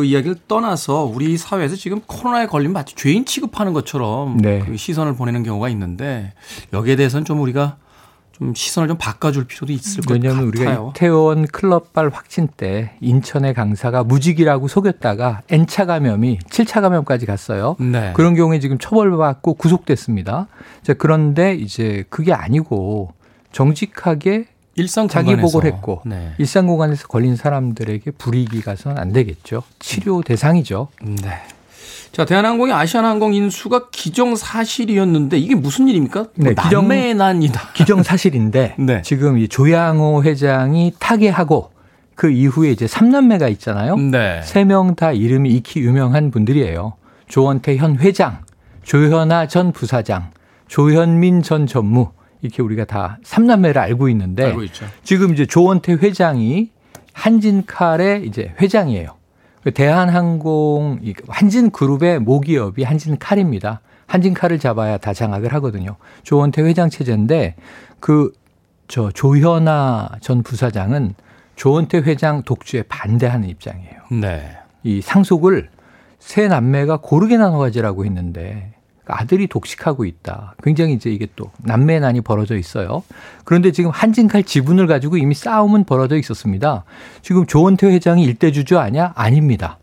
이야기를 0.04 0.36
떠나서 0.48 1.04
우리 1.04 1.36
사회에서 1.36 1.76
지금 1.76 2.00
코로나에 2.06 2.46
걸리면 2.46 2.72
마치 2.72 2.94
죄인 2.94 3.24
취급하는 3.24 3.72
것처럼 3.72 4.38
네. 4.38 4.60
그 4.60 4.76
시선을 4.76 5.14
보내는 5.14 5.42
경우가 5.42 5.68
있는데 5.70 6.32
여기에 6.72 6.96
대해서는 6.96 7.24
좀 7.24 7.40
우리가 7.40 7.76
좀 8.32 8.54
시선을 8.54 8.88
좀 8.88 8.96
바꿔줄 8.98 9.44
필요도 9.44 9.72
있을 9.72 10.02
것 10.04 10.14
왜냐하면 10.14 10.50
같아요. 10.50 10.70
우리가 10.76 10.90
이태원 10.90 11.46
클럽발 11.46 12.08
확진 12.08 12.48
때 12.56 12.96
인천의 13.00 13.54
강사가 13.54 14.02
무직이라고 14.02 14.68
속였다가 14.68 15.42
N차 15.48 15.86
감염이 15.86 16.38
7차 16.50 16.80
감염까지 16.80 17.26
갔어요. 17.26 17.76
네. 17.78 18.12
그런 18.14 18.34
경우에 18.34 18.58
지금 18.58 18.78
처벌받고 18.78 19.54
구속됐습니다. 19.54 20.48
자, 20.82 20.94
그런데 20.94 21.54
이제 21.54 22.04
그게 22.08 22.32
아니고 22.32 23.12
정직하게 23.52 24.46
일상 24.74 25.06
자기. 25.08 25.36
복을 25.36 25.64
했고 25.64 26.00
네. 26.06 26.32
일상 26.38 26.66
공간에서 26.66 27.06
걸린 27.08 27.36
사람들에게 27.36 28.12
불이익이 28.12 28.62
가서는 28.62 28.98
안 28.98 29.12
되겠죠. 29.12 29.62
치료 29.78 30.22
대상이죠. 30.22 30.88
네. 31.02 31.30
자, 32.12 32.24
대한항공이 32.26 32.72
아시아나항공 32.72 33.32
인수가 33.34 33.88
기정사실이었는데 33.90 35.38
이게 35.38 35.54
무슨 35.54 35.88
일입니까? 35.88 36.26
네, 36.34 36.52
뭐 36.52 36.64
기정- 36.64 36.82
남매난이다. 36.88 37.72
기정사실인데 37.74 38.76
네. 38.80 39.02
지금 39.02 39.38
이 39.38 39.48
조양호 39.48 40.22
회장이 40.22 40.94
타계하고 40.98 41.70
그 42.14 42.30
이후에 42.30 42.70
이제 42.70 42.86
삼남매가 42.86 43.48
있잖아요. 43.48 43.96
네. 43.96 44.42
세명다 44.44 45.12
이름이 45.12 45.50
익히 45.50 45.80
유명한 45.80 46.30
분들이에요. 46.30 46.94
조원태 47.28 47.76
현 47.78 47.96
회장, 47.98 48.40
조현아 48.84 49.48
전 49.48 49.72
부사장, 49.72 50.30
조현민 50.68 51.42
전 51.42 51.66
전무 51.66 52.10
이렇게 52.42 52.62
우리가 52.62 52.84
다 52.84 53.18
삼남매를 53.22 53.80
알고 53.80 54.08
있는데 54.10 54.44
알고. 54.46 54.62
지금 55.04 55.32
이제 55.32 55.46
조원태 55.46 55.94
회장이 55.94 56.70
한진칼의 57.12 58.26
이제 58.26 58.54
회장이에요. 58.60 59.16
대한항공 59.74 60.98
이 61.02 61.14
한진그룹의 61.28 62.18
모기업이 62.20 62.82
한진칼입니다. 62.82 63.80
한진칼을 64.06 64.58
잡아야 64.58 64.98
다 64.98 65.14
장악을 65.14 65.54
하거든요. 65.54 65.96
조원태 66.24 66.62
회장 66.62 66.90
체제인데 66.90 67.54
그 68.00 68.32
저 68.92 69.10
조현아 69.10 70.18
전 70.20 70.42
부사장은 70.42 71.14
조원태 71.56 72.00
회장 72.00 72.42
독주에 72.42 72.82
반대하는 72.82 73.48
입장이에요. 73.48 73.94
네. 74.20 74.54
이 74.82 75.00
상속을 75.00 75.70
세 76.18 76.46
남매가 76.46 76.98
고르게 76.98 77.38
나눠 77.38 77.58
가지라고 77.58 78.04
했는데 78.04 78.71
아들이 79.12 79.46
독식하고 79.46 80.04
있다. 80.04 80.54
굉장히 80.62 80.94
이제 80.94 81.10
이게 81.10 81.26
또 81.36 81.50
남매난이 81.62 82.22
벌어져 82.22 82.56
있어요. 82.56 83.02
그런데 83.44 83.72
지금 83.72 83.90
한진칼 83.90 84.44
지분을 84.44 84.86
가지고 84.86 85.16
이미 85.16 85.34
싸움은 85.34 85.84
벌어져 85.84 86.16
있었습니다. 86.16 86.84
지금 87.22 87.46
조원태 87.46 87.86
회장이 87.88 88.24
일대주주 88.24 88.78
아니야? 88.78 89.12
아닙니다. 89.14 89.78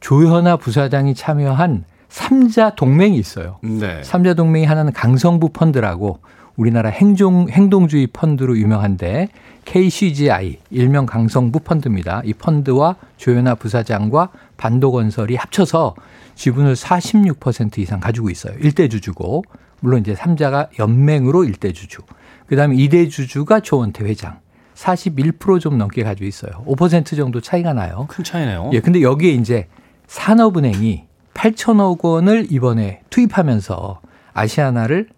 조현아 0.00 0.56
부사장이 0.56 1.14
참여한 1.14 1.84
삼자 2.08 2.74
동맹이 2.76 3.16
있어요. 3.18 3.58
네. 3.62 4.02
삼자 4.02 4.34
동맹이 4.34 4.64
하나는 4.64 4.92
강성부 4.92 5.50
펀드라고 5.50 6.20
우리나라 6.56 6.88
행동, 6.90 7.48
행동주의 7.50 8.06
펀드로 8.06 8.56
유명한데 8.56 9.28
KCGI 9.66 10.58
일명 10.70 11.06
강성부 11.06 11.60
펀드입니다. 11.60 12.22
이 12.24 12.32
펀드와 12.32 12.96
조현아 13.18 13.56
부사장과 13.56 14.30
반도건설이 14.56 15.36
합쳐서 15.36 15.94
지분을 16.36 16.74
46% 16.74 17.78
이상 17.78 17.98
가지고 17.98 18.30
있어요. 18.30 18.54
일대 18.60 18.88
주주고 18.88 19.42
물론 19.80 20.00
이제 20.00 20.14
삼자가 20.14 20.68
연맹으로 20.78 21.44
일대 21.44 21.72
주주. 21.72 22.02
그다음에 22.46 22.76
이대 22.76 23.08
주주가 23.08 23.60
조원태 23.60 24.04
회장. 24.04 24.38
41%좀 24.74 25.78
넘게 25.78 26.04
가지고 26.04 26.26
있어요. 26.26 26.52
5% 26.66 27.16
정도 27.16 27.40
차이가 27.40 27.72
나요. 27.72 28.06
큰 28.08 28.22
차이네요. 28.22 28.70
예, 28.74 28.80
근데 28.80 29.00
여기에 29.00 29.32
이제 29.32 29.68
산업은행이 30.06 31.04
8천억 31.34 32.04
원을 32.04 32.46
이번에 32.50 33.00
투입하면서 33.10 34.00
아시아나를 34.34 35.08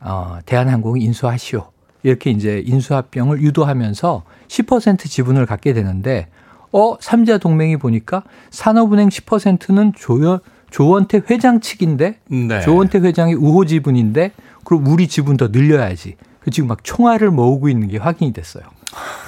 어, 0.00 0.38
대한항공이 0.46 1.02
인수하시오. 1.02 1.70
이렇게 2.04 2.30
이제 2.30 2.62
인수합병을 2.64 3.42
유도하면서 3.42 4.22
10% 4.48 5.08
지분을 5.08 5.46
갖게 5.46 5.72
되는데 5.72 6.28
어, 6.72 6.96
삼자 7.00 7.38
동맹이 7.38 7.76
보니까 7.76 8.24
산업은행 8.50 9.08
10%는 9.08 9.92
조연, 9.94 10.40
조원태 10.72 11.22
회장 11.30 11.60
측인데 11.60 12.18
네. 12.28 12.60
조원태 12.62 12.98
회장이 12.98 13.34
우호 13.34 13.66
지분인데 13.66 14.32
그럼 14.64 14.86
우리 14.86 15.06
지분 15.06 15.36
더 15.36 15.48
늘려야지. 15.48 16.16
그 16.40 16.50
지금 16.50 16.68
막 16.68 16.82
총알을 16.82 17.30
모으고 17.30 17.68
있는 17.68 17.88
게 17.88 17.98
확인이 17.98 18.32
됐어요. 18.32 18.64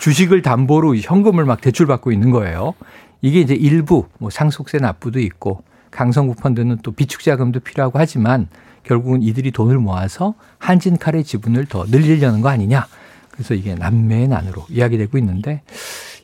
주식을 0.01 0.43
담보로 0.43 0.97
현금을 0.97 1.45
막 1.45 1.61
대출받고 1.61 2.13
있는 2.13 2.31
거예요. 2.31 2.75
이게 3.21 3.41
이제 3.41 3.55
일부 3.55 4.07
뭐 4.19 4.31
상속세 4.31 4.79
납부도 4.79 5.21
있고 5.21 5.63
강성구 5.91 6.35
펀드는 6.35 6.79
또 6.83 6.93
비축 6.93 7.23
자금도 7.23 7.61
필요하고 7.61 7.99
하지만 7.99 8.49
결국은 8.83 9.23
이들이 9.23 9.51
돈을 9.51 9.79
모아서 9.79 10.35
한진칼의 10.59 11.25
지분을 11.25 11.67
더 11.67 11.85
늘리려는 11.87 12.41
거 12.41 12.49
아니냐. 12.49 12.87
그래서 13.31 13.55
이게 13.55 13.75
남매의 13.75 14.29
난으로 14.29 14.67
이야기되고 14.71 15.19
있는데 15.19 15.63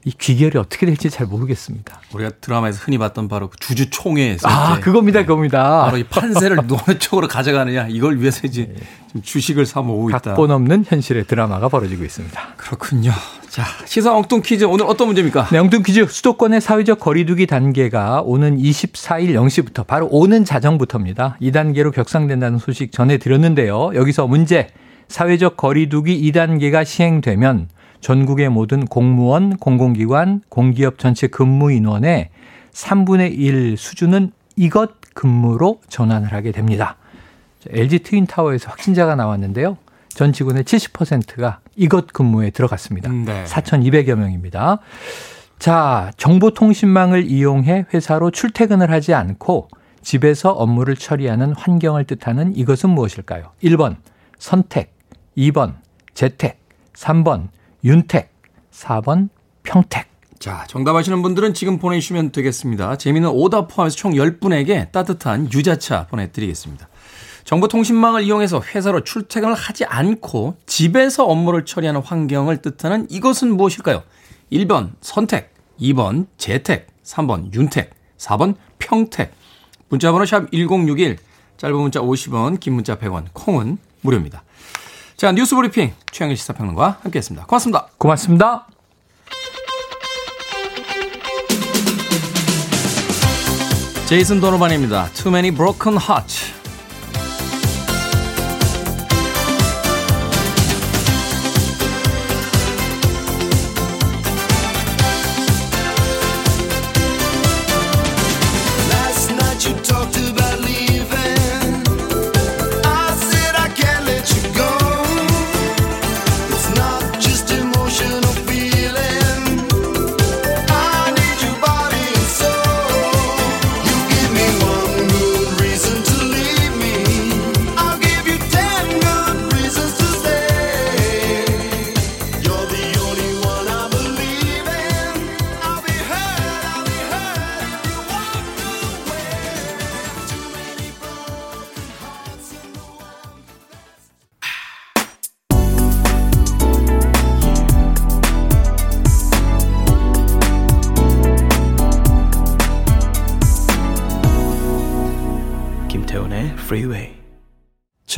이 0.05 0.13
귀결이 0.13 0.59
어떻게 0.59 0.87
될지 0.87 1.11
잘 1.11 1.27
모르겠습니다. 1.27 2.01
우리가 2.15 2.31
드라마에서 2.41 2.81
흔히 2.83 2.97
봤던 2.97 3.29
바로 3.29 3.51
그 3.51 3.59
주주 3.59 3.91
총회에서 3.91 4.49
아, 4.49 4.73
이제 4.73 4.81
그겁니다, 4.81 5.23
그겁니다. 5.23 5.85
바로 5.85 5.99
이 5.99 6.05
판세를 6.05 6.59
어느 6.89 6.99
쪽으로 6.99 7.29
가져가느냐 7.29 7.89
이걸 7.91 8.19
위해서 8.19 8.47
이제 8.47 8.75
지금 9.09 9.23
주식을 9.23 9.67
사 9.67 9.83
모으고 9.83 10.11
있다. 10.11 10.21
각본 10.21 10.51
없는 10.51 10.85
현실의 10.89 11.27
드라마가 11.27 11.69
벌어지고 11.69 12.05
있습니다. 12.05 12.55
그렇군요. 12.57 13.13
자, 13.51 13.65
시사 13.85 14.17
엉뚱 14.17 14.43
퀴즈 14.43 14.65
오늘 14.65 14.87
어떤 14.87 15.09
문제입니까? 15.09 15.49
네, 15.51 15.59
엉뚱 15.59 15.83
퀴즈 15.83 16.07
수도권의 16.07 16.61
사회적 16.61 17.01
거리두기 17.01 17.47
단계가 17.47 18.23
오는 18.23 18.57
24일 18.57 19.35
0시부터 19.35 19.87
바로 19.87 20.09
오는 20.11 20.45
자정부터입니다. 20.45 21.37
이 21.41 21.53
단계로 21.53 21.91
격상된다는 21.91 22.59
소식 22.59 22.93
전해드렸는데요. 22.93 23.91
여기서 23.95 24.27
문제 24.27 24.69
사회적 25.09 25.57
거리두기 25.57 26.31
2단계가 26.31 26.85
시행되면 26.87 27.69
전국의 28.01 28.49
모든 28.49 28.87
공무원, 28.87 29.57
공공기관, 29.57 30.43
공기업 30.49 30.99
전체 30.99 31.27
근무 31.27 31.73
인원의 31.73 32.31
3분의 32.73 33.39
1 33.39 33.77
수준은 33.77 34.33
이것 34.57 35.01
근무로 35.15 35.81
전환을 35.89 36.33
하게 36.33 36.53
됩니다. 36.53 36.97
LG 37.69 38.01
트윈타워에서 38.01 38.71
확진자가 38.71 39.17
나왔는데요. 39.17 39.77
전 40.09 40.33
직원의 40.33 40.65
70%가 40.65 41.61
이것 41.77 42.13
근무에 42.13 42.51
들어갔습니다. 42.51 43.11
네. 43.11 43.45
4,200여 43.45 44.15
명입니다. 44.15 44.79
자, 45.59 46.11
정보통신망을 46.17 47.31
이용해 47.31 47.87
회사로 47.93 48.31
출퇴근을 48.31 48.91
하지 48.91 49.15
않고 49.15 49.69
집에서 50.03 50.53
업무를 50.53 50.97
처리하는 50.97 51.53
환경을 51.55 52.05
뜻하는 52.05 52.57
이것은 52.57 52.91
무엇일까요? 52.91 53.51
1번 53.63 53.97
선택, 54.39 54.95
2번 55.37 55.75
재택, 56.15 56.61
3번 56.95 57.49
윤택, 57.85 58.31
4번 58.73 59.29
평택. 59.63 60.09
자, 60.39 60.65
정답 60.69 60.97
아시는 60.97 61.23
분들은 61.23 61.55
지금 61.55 61.79
보내주시면 61.79 62.33
되겠습니다. 62.33 62.97
재미는 62.97 63.29
오답 63.29 63.69
포함해서 63.69 63.97
총 63.97 64.13
10분에게 64.13 64.91
따뜻한 64.93 65.53
유자차 65.53 66.07
보내드리겠습니다. 66.07 66.89
정보통신망을 67.45 68.23
이용해서 68.23 68.63
회사로 68.63 69.03
출퇴근을 69.05 69.55
하지 69.55 69.85
않고 69.85 70.57
집에서 70.67 71.25
업무를 71.25 71.65
처리하는 71.65 72.01
환경을 72.01 72.63
뜻하는 72.63 73.07
이것은 73.11 73.57
무엇일까요? 73.57 74.03
1번 74.53 74.93
선택, 75.01 75.55
2번 75.81 76.27
재택, 76.39 76.89
3번 77.05 77.53
윤택, 77.55 77.91
4번 78.19 78.55
평택. 78.79 79.33
문자번호 79.89 80.25
샵 80.25 80.51
1061, 80.53 81.19
짧은 81.57 81.77
문자 81.77 82.01
50원, 82.01 82.61
긴 82.61 82.75
문자 82.75 82.97
100원, 82.99 83.27
콩은 83.33 83.79
무료입니다. 84.03 84.45
자, 85.21 85.33
뉴스 85.33 85.55
브리핑 85.55 85.93
최영일 86.13 86.35
시사평론가 86.39 87.01
함께했습니다. 87.03 87.45
고맙습니다. 87.45 87.89
고맙습니다. 87.99 88.67
제이슨 94.07 94.41
도노반입니다. 94.41 95.11
Too 95.13 95.31
many 95.31 95.55
broken 95.55 95.99
hearts. 95.99 96.60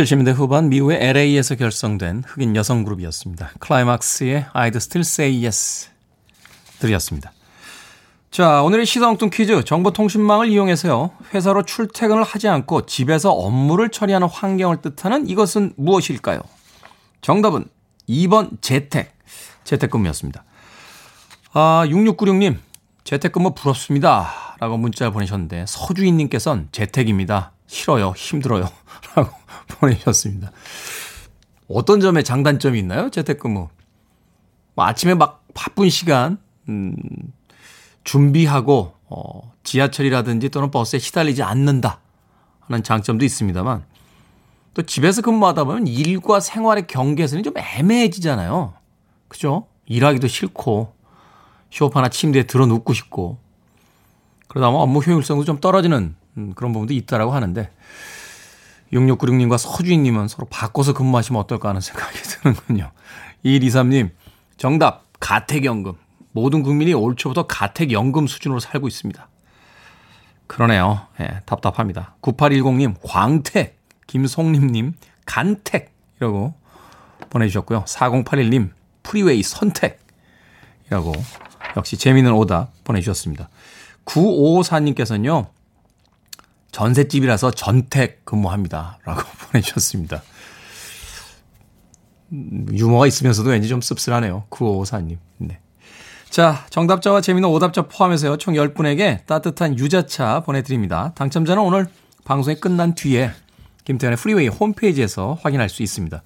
70년대 0.02 0.34
후반 0.34 0.68
미국의 0.68 0.98
LA에서 1.00 1.54
결성된 1.54 2.24
흑인 2.26 2.56
여성 2.56 2.82
그룹이었습니다. 2.82 3.52
클라이막스의 3.60 4.46
I'd 4.52 4.76
Still 4.76 5.06
Say 5.06 5.44
Yes 5.44 5.90
들이었습니다. 6.80 7.32
자, 8.32 8.62
오늘의 8.62 8.84
시사엉뚱 8.86 9.30
퀴즈. 9.30 9.62
정보통신망을 9.62 10.48
이용해서요. 10.48 11.12
회사로 11.32 11.64
출퇴근을 11.64 12.24
하지 12.24 12.48
않고 12.48 12.86
집에서 12.86 13.30
업무를 13.30 13.90
처리하는 13.90 14.26
환경을 14.26 14.80
뜻하는 14.80 15.28
이것은 15.28 15.74
무엇일까요? 15.76 16.40
정답은 17.20 17.66
2번 18.08 18.60
재택. 18.60 19.16
재택근무였습니다. 19.64 20.44
아, 21.52 21.84
6696님. 21.86 22.56
재택근무 23.04 23.54
부럽습니다. 23.54 24.56
라고 24.58 24.78
문자를 24.78 25.12
보내셨는데 25.12 25.66
서주인님께서는 25.68 26.68
재택입니다. 26.72 27.52
싫어요. 27.66 28.14
힘들어요. 28.16 28.68
라고 29.14 29.41
보내주셨습니다. 29.78 30.52
어떤 31.68 32.00
점에 32.00 32.22
장단점이 32.22 32.78
있나요? 32.78 33.10
재택근무. 33.10 33.68
뭐 34.74 34.84
아침에 34.84 35.14
막 35.14 35.44
바쁜 35.54 35.90
시간, 35.90 36.38
음, 36.68 36.96
준비하고, 38.04 38.94
어, 39.08 39.52
지하철이라든지 39.62 40.48
또는 40.48 40.70
버스에 40.70 40.98
시달리지 40.98 41.42
않는다. 41.42 42.00
하는 42.60 42.82
장점도 42.82 43.24
있습니다만, 43.24 43.84
또 44.74 44.82
집에서 44.82 45.20
근무하다 45.20 45.64
보면 45.64 45.86
일과 45.86 46.40
생활의 46.40 46.86
경계선이 46.86 47.42
좀 47.42 47.54
애매해지잖아요. 47.56 48.74
그죠? 49.28 49.66
일하기도 49.86 50.28
싫고, 50.28 50.94
쇼파나 51.70 52.08
침대에 52.08 52.44
들어 52.44 52.66
눕고 52.66 52.92
싶고, 52.94 53.38
그러다 54.52 54.68
보면 54.68 54.82
업무 54.82 55.00
효율성도 55.00 55.44
좀 55.44 55.60
떨어지는 55.60 56.14
음, 56.36 56.52
그런 56.54 56.72
부분도 56.72 56.92
있다라고 56.92 57.32
하는데 57.32 57.70
6696님과 58.92 59.58
서주인님은 59.58 60.28
서로 60.28 60.46
바꿔서 60.48 60.92
근무하시면 60.92 61.40
어떨까 61.40 61.70
하는 61.70 61.80
생각이 61.80 62.18
드는군요. 62.22 62.90
2123님 63.44 64.10
정답 64.56 65.04
가택연금 65.20 65.94
모든 66.32 66.62
국민이 66.62 66.92
올 66.94 67.16
초부터 67.16 67.46
가택연금 67.46 68.26
수준으로 68.26 68.60
살고 68.60 68.88
있습니다. 68.88 69.28
그러네요. 70.46 71.06
예, 71.20 71.40
답답합니다. 71.46 72.16
9810님 72.22 72.96
광택 73.02 73.80
김송림님 74.06 74.94
간택 75.24 75.94
이라고 76.18 76.54
보내주셨고요. 77.30 77.84
4081님 77.84 78.70
프리웨이 79.02 79.42
선택 79.42 80.00
이라고 80.86 81.12
역시 81.76 81.96
재미있는 81.96 82.32
오답 82.32 82.72
보내주셨습니다. 82.84 83.48
9554님께서는요. 84.04 85.48
전셋집이라서 86.72 87.52
전택 87.52 88.24
근무합니다. 88.24 88.98
라고 89.04 89.22
보내주셨습니다. 89.52 90.22
음, 92.32 92.66
유머가 92.72 93.06
있으면서도 93.06 93.50
왠지 93.50 93.68
좀 93.68 93.80
씁쓸하네요. 93.80 94.44
9554님. 94.50 95.18
네. 95.38 95.60
자, 96.30 96.64
정답자와 96.70 97.20
재미있는 97.20 97.50
오답자 97.50 97.82
포함해서요. 97.82 98.38
총 98.38 98.54
10분에게 98.54 99.26
따뜻한 99.26 99.78
유자차 99.78 100.40
보내드립니다. 100.40 101.12
당첨자는 101.14 101.62
오늘 101.62 101.86
방송이 102.24 102.56
끝난 102.56 102.94
뒤에 102.94 103.32
김태훈의 103.84 104.16
프리웨이 104.16 104.48
홈페이지에서 104.48 105.38
확인할 105.42 105.68
수 105.68 105.82
있습니다. 105.82 106.22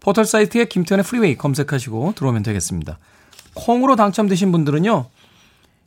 포털 0.00 0.24
사이트에 0.24 0.64
김태훈의 0.64 1.04
프리웨이 1.04 1.36
검색하시고 1.36 2.14
들어오면 2.16 2.42
되겠습니다. 2.42 2.98
콩으로 3.54 3.94
당첨되신 3.94 4.50
분들은요. 4.50 5.06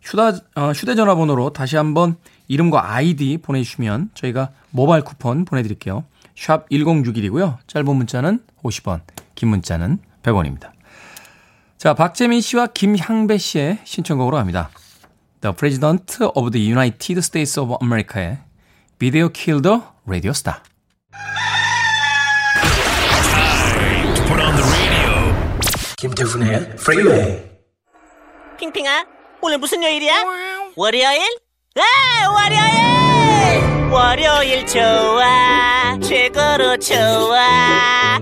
휴다, 0.08 0.40
어, 0.56 0.72
휴대전화 0.72 1.16
번호로 1.16 1.52
다시 1.52 1.76
한번 1.76 2.16
이름과 2.48 2.94
아이디 2.94 3.38
보내주시면 3.38 4.12
저희가 4.14 4.52
모바일 4.72 5.04
쿠폰 5.04 5.44
보내드릴게요. 5.44 6.06
샵 6.36 6.70
1061이고요. 6.70 7.58
짧은 7.68 7.94
문자는 7.94 8.40
50원, 8.64 9.02
긴 9.36 9.50
문자는 9.50 10.00
100원입니다. 10.24 10.72
자, 11.78 11.94
박재민 11.94 12.42
씨와 12.42 12.68
김향배 12.68 13.38
씨의 13.38 13.80
신청곡으로 13.84 14.38
합니다. 14.38 14.70
The 15.42 15.54
President 15.56 16.24
of 16.36 16.52
the 16.52 16.72
United 16.72 17.20
States 17.20 17.60
of 17.60 17.76
America의 17.84 18.40
Video 18.98 19.30
Kill 19.32 19.62
the 19.62 19.82
Radio 20.08 20.32
Star. 20.32 20.62
김태훈의 25.98 26.76
프리웨이 26.76 27.42
핑핑아 28.60 29.17
오늘 29.42 29.58
무슨 29.58 29.84
요일이야? 29.84 30.24
월요일? 30.76 31.22
아 31.76 32.30
월요일! 32.30 33.92
월요일 33.92 34.66
좋아 34.66 35.98
최고로 36.02 36.78
좋아. 36.78 38.20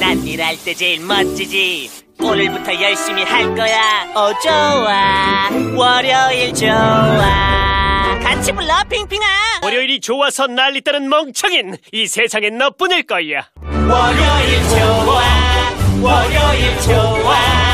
난 0.00 0.26
일할 0.26 0.56
때 0.64 0.74
제일 0.74 1.00
멋지지. 1.00 1.90
오늘부터 2.20 2.80
열심히 2.80 3.22
할 3.24 3.54
거야. 3.54 4.06
어 4.14 4.32
좋아. 4.40 5.48
월요일 5.76 6.54
좋아. 6.54 8.18
같이 8.22 8.52
불러 8.52 8.82
핑핑아. 8.88 9.26
월요일이 9.62 10.00
좋아서 10.00 10.46
난리다는 10.46 11.08
멍청인. 11.08 11.76
이 11.92 12.06
세상엔 12.06 12.58
너뿐일 12.58 13.04
거야. 13.04 13.48
월요일 13.60 14.68
좋아. 14.68 15.22
월요일 16.02 16.80
좋아 16.80 17.71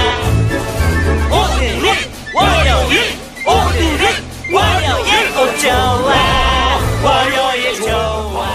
좋아 5.68 6.78
월요일 7.04 7.74
좋아 7.74 8.46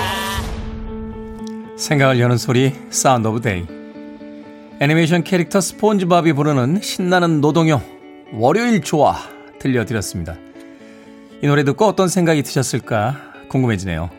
생각을 1.77 2.19
여는 2.19 2.37
소리 2.37 2.73
Sound 2.89 3.27
of 3.27 3.41
Day 3.41 3.65
애니메이션 4.79 5.23
캐릭터 5.23 5.61
스폰지밥이 5.61 6.33
부르는 6.33 6.81
신나는 6.81 7.39
노동요 7.39 7.81
월요일 8.33 8.81
좋아 8.81 9.15
들려드렸습니다. 9.59 10.35
이 11.41 11.47
노래 11.47 11.63
듣고 11.63 11.85
어떤 11.85 12.07
생각이 12.07 12.41
드셨을까 12.41 13.15
궁금해지네요. 13.49 14.09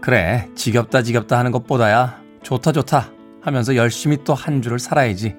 그래 0.00 0.48
지겹다 0.54 1.02
지겹다 1.02 1.36
하는 1.38 1.50
것보다야 1.50 2.20
좋다 2.42 2.70
좋다 2.72 3.10
하면서 3.42 3.74
열심히 3.74 4.18
또 4.24 4.34
한 4.34 4.62
주를 4.62 4.78
살아야지 4.78 5.34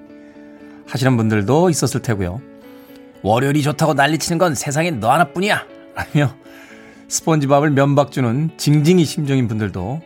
하시는 0.86 1.16
분들도 1.16 1.70
있었을 1.70 2.02
테고요. 2.02 2.40
월요일이 3.22 3.62
좋다고 3.62 3.94
난리치는 3.94 4.38
건 4.38 4.54
세상에 4.54 4.90
너 4.90 5.10
하나뿐이야. 5.10 5.64
라며 5.94 6.34
스폰지밥을 7.08 7.70
면박 7.70 8.10
주는 8.10 8.50
징징이 8.56 9.04
심정인 9.04 9.48
분들도 9.48 10.00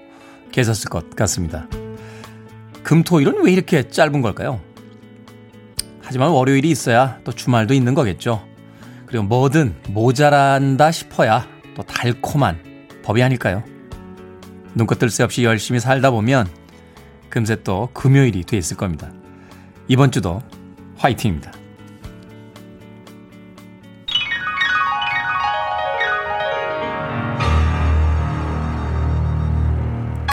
계셨을 0.52 0.90
것 0.90 1.10
같습니다. 1.16 1.66
금토일은 2.82 3.44
왜 3.44 3.52
이렇게 3.52 3.88
짧은 3.88 4.20
걸까요? 4.20 4.60
하지만 6.00 6.30
월요일이 6.30 6.70
있어야 6.70 7.18
또 7.24 7.32
주말도 7.32 7.72
있는 7.72 7.94
거겠죠. 7.94 8.44
그리고 9.06 9.24
뭐든 9.24 9.74
모자란다 9.88 10.90
싶어야 10.90 11.46
또 11.74 11.82
달콤한 11.82 12.58
법이 13.02 13.22
아닐까요? 13.22 13.62
눈꽃 14.74 14.98
뜰새 14.98 15.24
없이 15.24 15.44
열심히 15.44 15.80
살다 15.80 16.10
보면 16.10 16.48
금세 17.28 17.62
또 17.62 17.88
금요일이 17.92 18.44
돼 18.44 18.56
있을 18.58 18.76
겁니다. 18.76 19.12
이번 19.88 20.10
주도 20.10 20.42
화이팅입니다. 20.96 21.52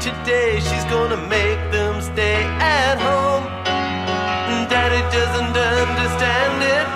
today. 0.00 0.60
She's 0.60 0.84
gonna 0.84 1.16
make 1.28 1.58
them 1.72 2.00
stay 2.00 2.42
at 2.60 2.98
home. 2.98 3.44
Daddy 4.70 5.02
doesn't 5.10 5.56
understand 5.56 6.58
it. 6.62 6.86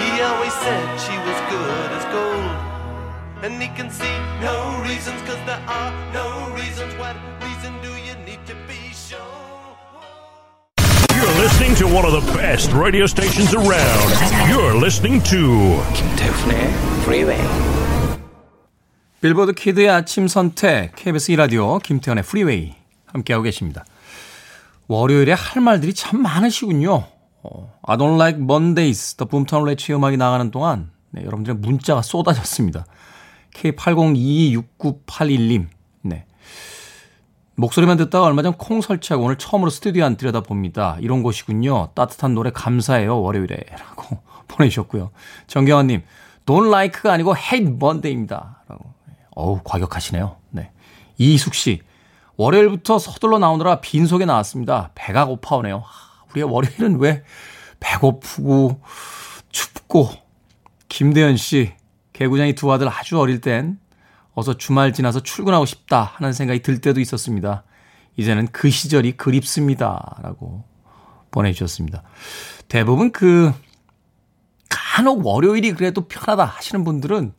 He 0.00 0.22
always 0.22 0.54
said 0.64 0.84
she 1.06 1.16
was 1.26 1.38
good 1.50 1.88
as 1.98 2.04
gold. 2.14 2.56
And 3.44 3.60
he 3.60 3.68
can 3.68 3.90
see 3.90 4.16
no 4.40 4.82
reasons, 4.82 5.20
cause 5.22 5.40
there 5.46 5.62
are 5.66 5.92
no 6.12 6.54
reasons. 6.54 6.94
What 6.94 7.16
reason 7.42 7.72
do 7.82 7.90
you 8.06 8.14
need 8.24 8.44
to 8.46 8.54
be 8.68 8.80
shown? 8.94 9.20
You're 11.14 11.36
listening 11.42 11.74
to 11.76 11.86
one 11.86 12.04
of 12.04 12.12
the 12.12 12.32
best 12.32 12.72
radio 12.72 13.06
stations 13.06 13.54
around. 13.54 14.48
You're 14.48 14.74
listening 14.74 15.20
to 15.22 15.82
Kim 15.94 16.50
eh? 16.50 17.02
Freeway. 17.04 17.95
빌보드 19.26 19.52
키드의 19.54 19.90
아침 19.90 20.28
선택 20.28 20.94
KBS 20.94 21.32
2라디오 21.32 21.82
김태훈의 21.82 22.22
프리웨이 22.22 22.76
함께하고 23.06 23.42
계십니다. 23.42 23.84
월요일에 24.86 25.32
할 25.32 25.60
말들이 25.60 25.92
참 25.94 26.22
많으시군요. 26.22 27.02
어, 27.42 27.74
I 27.82 27.96
don't 27.96 28.14
like 28.14 28.40
Mondays, 28.40 29.16
The 29.16 29.28
Rats 29.28 29.92
음악이 29.92 30.16
나가는 30.16 30.48
동안 30.52 30.92
네, 31.10 31.22
여러분들의 31.22 31.58
문자가 31.58 32.02
쏟아졌습니다. 32.02 32.86
K80226981님 33.52 35.66
네. 36.02 36.24
목소리만 37.56 37.96
듣다가 37.96 38.26
얼마 38.26 38.42
전 38.42 38.52
콩 38.56 38.80
설치하고 38.80 39.24
오늘 39.24 39.38
처음으로 39.38 39.70
스튜디오 39.70 40.04
안 40.04 40.16
들여다봅니다. 40.16 40.98
이런 41.00 41.24
곳이군요. 41.24 41.88
따뜻한 41.96 42.36
노래 42.36 42.50
감사해요. 42.52 43.20
월요일에. 43.20 43.56
라고 43.76 44.18
보내주셨고요. 44.46 45.10
정경환님, 45.48 46.02
don't 46.46 46.68
like가 46.68 47.12
아니고 47.12 47.34
hate 47.36 47.72
Monday입니다. 47.74 48.55
어우, 49.36 49.60
과격하시네요. 49.62 50.36
네. 50.50 50.72
이숙 51.18 51.54
씨, 51.54 51.82
월요일부터 52.36 52.98
서둘러 52.98 53.38
나오느라 53.38 53.80
빈속에 53.80 54.24
나왔습니다. 54.24 54.90
배가 54.94 55.26
고파오네요. 55.26 55.78
하, 55.78 56.24
우리의 56.30 56.50
월요일은 56.50 56.98
왜 56.98 57.22
배고프고 57.78 58.80
춥고 59.50 60.10
김대현 60.88 61.36
씨, 61.36 61.74
개구장이 62.12 62.54
두 62.54 62.72
아들 62.72 62.88
아주 62.88 63.20
어릴 63.20 63.40
땐 63.40 63.78
어서 64.32 64.56
주말 64.56 64.92
지나서 64.92 65.20
출근하고 65.20 65.66
싶다 65.66 66.02
하는 66.02 66.32
생각이 66.32 66.62
들 66.62 66.80
때도 66.80 67.00
있었습니다. 67.00 67.64
이제는 68.16 68.48
그 68.48 68.70
시절이 68.70 69.12
그립습니다. 69.12 70.16
라고 70.22 70.64
보내주셨습니다. 71.30 72.02
대부분 72.68 73.12
그, 73.12 73.52
간혹 74.70 75.26
월요일이 75.26 75.72
그래도 75.72 76.08
편하다 76.08 76.44
하시는 76.44 76.84
분들은 76.84 77.34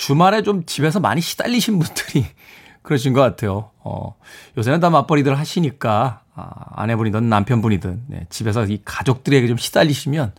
주말에 0.00 0.42
좀 0.42 0.64
집에서 0.64 0.98
많이 0.98 1.20
시달리신 1.20 1.78
분들이 1.78 2.24
그러신 2.80 3.12
것 3.12 3.20
같아요. 3.20 3.70
어, 3.80 4.16
요새는 4.56 4.80
다 4.80 4.88
맞벌이들 4.88 5.38
하시니까, 5.38 6.22
아, 6.34 6.50
아내분이든 6.72 7.28
남편분이든, 7.28 8.04
네, 8.06 8.26
집에서 8.30 8.64
이 8.64 8.80
가족들에게 8.82 9.46
좀 9.46 9.58
시달리시면 9.58 10.32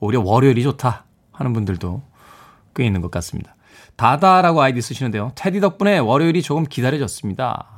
오히려 0.00 0.20
월요일이 0.20 0.62
좋다 0.62 1.04
하는 1.32 1.54
분들도 1.54 2.02
꽤 2.74 2.84
있는 2.84 3.00
것 3.00 3.10
같습니다. 3.10 3.56
다다라고 3.96 4.60
아이디 4.60 4.82
쓰시는데요. 4.82 5.32
테디 5.34 5.60
덕분에 5.60 5.96
월요일이 5.96 6.42
조금 6.42 6.64
기다려졌습니다. 6.64 7.68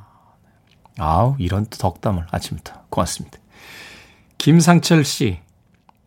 아우, 0.99 1.37
이런 1.39 1.67
덕담을 1.67 2.27
아침부터 2.33 2.83
고맙습니다. 2.91 3.39
김상철 4.39 5.05
씨, 5.05 5.39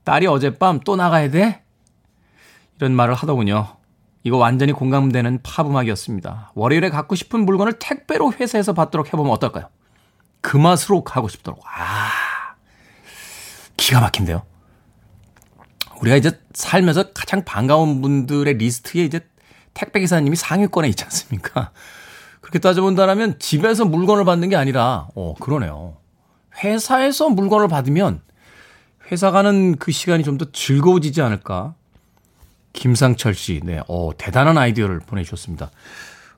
딸이 0.03 0.27
어젯밤 0.27 0.81
또 0.81 0.97
나가야 0.97 1.31
돼? 1.31 1.63
이런 2.75 2.91
말을 2.91 3.13
하더군요. 3.13 3.77
이거 4.23 4.37
완전히 4.37 4.71
공감되는 4.71 5.39
팝음악이었습니다. 5.43 6.51
월요일에 6.55 6.89
갖고 6.89 7.15
싶은 7.15 7.45
물건을 7.45 7.73
택배로 7.79 8.31
회사에서 8.33 8.73
받도록 8.73 9.07
해보면 9.07 9.31
어떨까요? 9.31 9.69
그 10.41 10.57
맛으로 10.57 11.03
가고 11.03 11.27
싶도록. 11.27 11.63
아, 11.65 12.55
기가 13.77 13.99
막힌데요. 14.01 14.43
우리가 16.01 16.15
이제 16.15 16.39
살면서 16.53 17.11
가장 17.13 17.43
반가운 17.45 18.01
분들의 18.01 18.55
리스트에 18.55 19.03
이제 19.03 19.21
택배 19.73 19.99
기사님이 19.99 20.35
상위권에 20.35 20.87
있지 20.89 21.03
않습니까? 21.03 21.71
그렇게 22.41 22.59
따져본다면 22.59 23.39
집에서 23.39 23.85
물건을 23.85 24.25
받는 24.25 24.49
게 24.49 24.55
아니라, 24.55 25.07
어, 25.15 25.35
그러네요. 25.39 25.97
회사에서 26.63 27.29
물건을 27.29 27.67
받으면 27.67 28.21
회사 29.11 29.31
가는 29.31 29.75
그 29.77 29.91
시간이 29.91 30.23
좀 30.23 30.37
더 30.37 30.45
즐거워지지 30.51 31.21
않을까? 31.21 31.75
김상철 32.73 33.33
씨, 33.33 33.61
네, 33.63 33.81
어, 33.87 34.11
대단한 34.17 34.57
아이디어를 34.57 34.99
보내주셨습니다. 34.99 35.71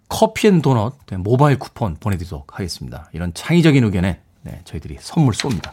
커피 0.09 0.47
and 0.47 0.61
도넛, 0.61 1.05
네, 1.07 1.17
모바일 1.17 1.57
쿠폰 1.57 1.95
보내드리도록 1.99 2.57
하겠습니다. 2.59 3.09
이런 3.13 3.33
창의적인 3.33 3.83
의견에, 3.83 4.19
네, 4.41 4.61
저희들이 4.65 4.97
선물 4.99 5.33
쏩니다. 5.33 5.71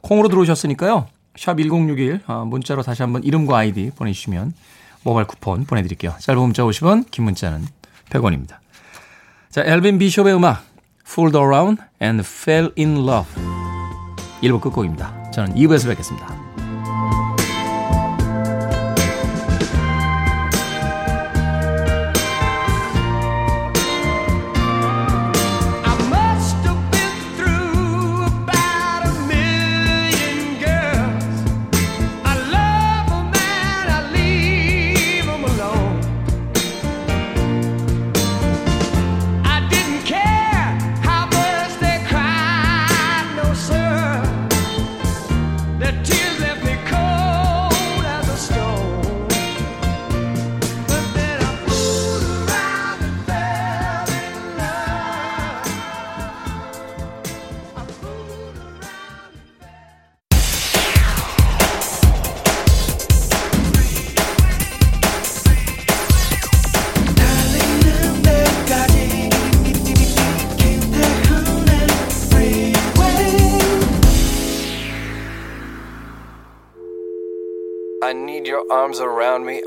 콩으로 0.00 0.28
들어오셨으니까요. 0.28 1.08
샵 1.36 1.58
1061, 1.58 2.20
아, 2.26 2.44
문자로 2.44 2.82
다시 2.82 3.02
한번 3.02 3.22
이름과 3.22 3.58
아이디 3.58 3.90
보내주시면 3.94 4.54
모바일 5.02 5.26
쿠폰 5.26 5.64
보내드릴게요. 5.64 6.14
짧은 6.18 6.40
문자 6.40 6.62
50원, 6.62 7.10
긴 7.10 7.24
문자는 7.24 7.66
100원입니다. 8.10 8.58
자, 9.50 9.62
엘빈 9.64 9.98
비숍의 9.98 10.34
음악, 10.34 10.64
Fooled 11.06 11.36
Around 11.36 11.82
and 12.02 12.22
Fell 12.26 12.72
in 12.76 12.96
Love. 12.96 13.30
1부 14.42 14.60
끝곡입니다. 14.60 15.30
저는 15.30 15.54
2부에서 15.54 15.88
뵙겠습니다. 15.88 16.45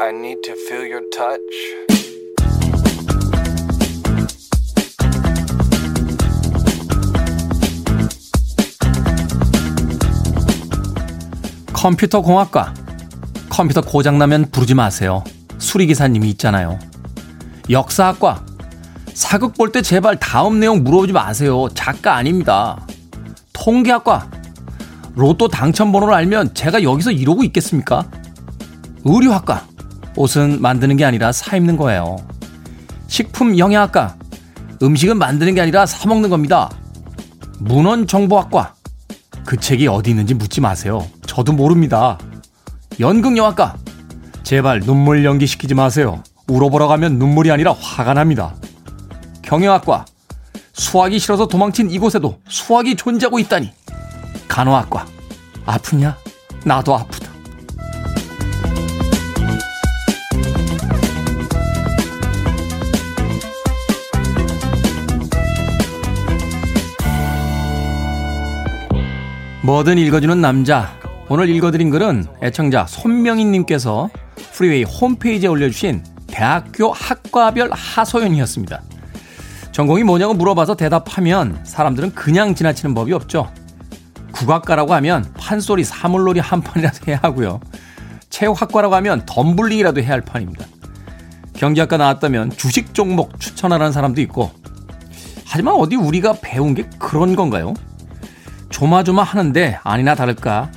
I 0.10 0.12
need 0.12 0.42
to 0.42 0.56
feel 0.56 0.92
your 0.92 1.04
touch. 1.12 1.40
컴퓨터 11.72 12.22
공학과. 12.22 12.74
컴퓨터 13.50 13.82
고장나면 13.82 14.50
부르지 14.52 14.74
마세요. 14.74 15.24
수리기사님이 15.60 16.28
있잖아요. 16.32 16.80
역사학과. 17.70 18.44
사극 19.14 19.54
볼 19.54 19.72
때 19.72 19.84
제발 19.84 20.18
다음 20.20 20.60
내용 20.60 20.84
물어보지 20.84 21.14
마세요. 21.14 21.68
작가 21.76 22.16
아닙니다. 22.16 22.84
통계학과. 23.54 24.28
로또 25.14 25.48
당첨 25.50 25.92
번호를 25.92 26.16
알면 26.16 26.56
제가 26.56 26.82
여기서 26.82 27.12
이러고 27.12 27.44
있겠습니까? 27.44 28.10
의류학과. 29.06 29.68
옷은 30.20 30.62
만드는 30.62 30.98
게 30.98 31.06
아니라 31.06 31.32
사 31.32 31.56
입는 31.56 31.78
거예요. 31.78 32.18
식품 33.08 33.58
영양학과. 33.58 34.18
음식은 34.84 35.18
만드는 35.18 35.56
게 35.56 35.62
아니라 35.62 35.86
사 35.86 36.10
먹는 36.10 36.30
겁니다. 36.30 36.70
문헌 37.60 38.06
정보학과. 38.06 38.74
그 39.46 39.56
책이 39.56 39.88
어디 39.88 40.10
있는지 40.10 40.34
묻지 40.34 40.60
마세요. 40.60 41.08
저도 41.26 41.54
모릅니다. 41.54 42.20
연극영화과. 43.00 43.78
제발 44.44 44.82
눈물 44.82 45.24
연기시키지 45.24 45.74
마세요. 45.74 46.22
울어보러 46.50 46.88
가면 46.88 47.18
눈물이 47.18 47.50
아니라 47.50 47.72
화가 47.72 48.14
납니다. 48.14 48.54
경영학과. 49.42 50.04
수학이 50.74 51.18
싫어서 51.18 51.48
도망친 51.48 51.92
이곳에도 51.92 52.42
수학이 52.50 52.98
존재하고 52.98 53.40
있다니. 53.40 53.72
간호학과. 54.50 55.06
아프냐? 55.66 56.18
나도 56.66 56.94
아프 56.94 57.19
뭐든 69.70 70.00
읽어주는 70.00 70.42
남자. 70.42 70.90
오늘 71.28 71.48
읽어드린 71.48 71.92
글은 71.92 72.26
애청자 72.42 72.88
손명희님께서 72.88 74.10
프리웨이 74.54 74.84
홈페이지에 74.84 75.48
올려주신 75.48 76.04
대학교 76.26 76.92
학과별 76.92 77.70
하소연이었습니다. 77.72 78.82
전공이 79.72 80.06
뭐냐고 80.06 80.34
물어봐서 80.34 80.76
대답하면 80.76 81.60
사람들은 81.66 82.16
그냥 82.16 82.56
지나치는 82.56 82.96
법이 82.96 83.14
없죠. 83.14 83.52
국악가라고 84.32 84.96
하면 84.96 85.32
판소리 85.38 85.84
사물놀이 85.84 86.40
한 86.40 86.62
판이라도 86.62 87.06
해야 87.08 87.20
하고요. 87.22 87.60
체육학과라고 88.32 88.96
하면 88.96 89.22
덤블링이라도 89.28 90.02
해야 90.02 90.14
할 90.14 90.22
판입니다. 90.22 90.66
경제학과 91.54 91.98
나왔다면 91.98 92.50
주식 92.58 92.96
종목 92.96 93.40
추천하라는 93.40 93.92
사람도 93.92 94.20
있고 94.22 94.50
하지만 95.46 95.76
어디 95.76 95.96
우리가 95.96 96.38
배운 96.42 96.74
게 96.74 96.90
그런 96.98 97.36
건가요? 97.36 97.76
조마조마 98.70 99.24
하는데 99.24 99.80
아니나 99.84 100.16
다를까 100.16 100.72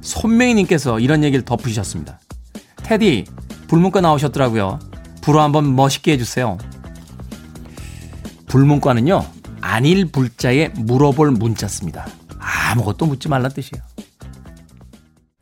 손메이님께서 0.00 1.00
이런 1.00 1.24
얘기를 1.24 1.44
덧붙이셨습니다. 1.44 2.18
테디 2.76 3.26
불문과 3.68 4.00
나오셨더라고요. 4.00 4.78
불어 5.20 5.42
한번 5.42 5.76
멋있게 5.76 6.12
해주세요. 6.12 6.58
불문과는요 8.46 9.24
아닐 9.60 10.06
불자에 10.06 10.68
물어볼 10.76 11.32
문자 11.32 11.57
씁니다. 11.57 12.06
아무것도 12.38 13.06
묻지 13.06 13.28
말란 13.28 13.52
뜻이에요. 13.52 13.82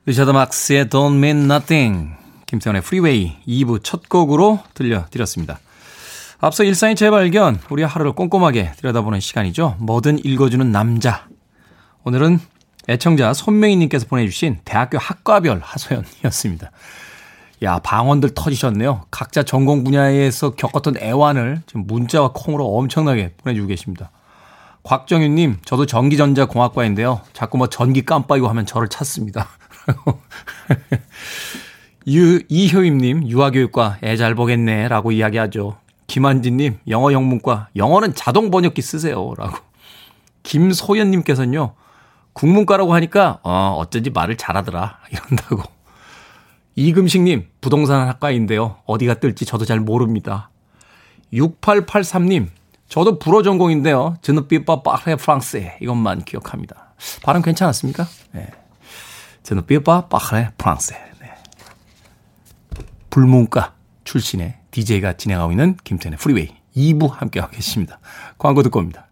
리처드 0.06 0.30
막스의 0.30 0.86
Don't 0.86 1.16
Mean 1.16 1.50
Nothing 1.50 2.16
김태훈의 2.46 2.82
프리웨이 2.82 3.36
2부 3.46 3.82
첫 3.82 4.08
곡으로 4.08 4.60
들려드렸습니다. 4.74 5.58
앞서 6.38 6.64
일상의 6.64 6.96
재발견, 6.96 7.58
우리 7.70 7.82
하루를 7.82 8.12
꼼꼼하게 8.12 8.72
들여다보는 8.76 9.20
시간이죠. 9.20 9.76
뭐든 9.80 10.24
읽어주는 10.24 10.70
남자. 10.70 11.26
오늘은 12.06 12.38
애청자 12.88 13.34
손명희님께서 13.34 14.06
보내주신 14.06 14.60
대학교 14.64 14.96
학과별 14.96 15.58
하소연이었습니다. 15.60 16.70
야, 17.64 17.80
방언들 17.80 18.30
터지셨네요. 18.32 19.06
각자 19.10 19.42
전공 19.42 19.82
분야에서 19.82 20.50
겪었던 20.50 20.98
애환을 20.98 21.62
지금 21.66 21.84
문자와 21.88 22.30
콩으로 22.32 22.76
엄청나게 22.76 23.32
보내주고 23.38 23.66
계십니다. 23.66 24.12
곽정윤님, 24.84 25.56
저도 25.64 25.86
전기전자공학과인데요. 25.86 27.22
자꾸 27.32 27.58
뭐 27.58 27.66
전기 27.66 28.04
깜빡이고 28.04 28.46
하면 28.46 28.66
저를 28.66 28.86
찾습니다. 28.86 29.48
유, 32.06 32.40
이효임님, 32.48 33.26
유아교육과 33.26 33.98
애 34.04 34.16
잘 34.16 34.36
보겠네. 34.36 34.86
라고 34.86 35.10
이야기하죠. 35.10 35.78
김한진님, 36.06 36.78
영어 36.86 37.12
영문과, 37.12 37.66
영어는 37.74 38.14
자동 38.14 38.52
번역기 38.52 38.80
쓰세요. 38.80 39.34
라고. 39.36 39.56
김소연님께서는요, 40.44 41.74
국문과라고 42.36 42.92
하니까, 42.94 43.40
어, 43.42 43.76
어쩐지 43.78 44.10
말을 44.10 44.36
잘하더라. 44.36 44.98
이런다고. 45.10 45.62
이금식님, 46.74 47.48
부동산 47.62 48.06
학과인데요. 48.06 48.76
어디가 48.84 49.14
뜰지 49.14 49.46
저도 49.46 49.64
잘 49.64 49.80
모릅니다. 49.80 50.50
6883님, 51.32 52.48
저도 52.88 53.18
불어 53.18 53.42
전공인데요. 53.42 54.18
드누비빠 54.20 54.82
빠레 54.82 55.16
프랑스에 55.16 55.78
이것만 55.80 56.24
기억합니다. 56.24 56.94
발음 57.22 57.40
괜찮았습니까? 57.40 58.06
네. 58.32 58.50
드누비빠 59.42 60.08
빠레 60.08 60.50
프랑스에. 60.58 60.96
네. 61.20 61.30
불문과 63.08 63.72
출신의 64.04 64.58
DJ가 64.72 65.14
진행하고 65.14 65.52
있는 65.52 65.78
김태현의 65.82 66.18
프리웨이 66.18 66.54
2부 66.76 67.10
함께하고 67.10 67.52
계십니다. 67.52 67.98
광고 68.36 68.62
듣고 68.62 68.78
옵니다. 68.78 69.06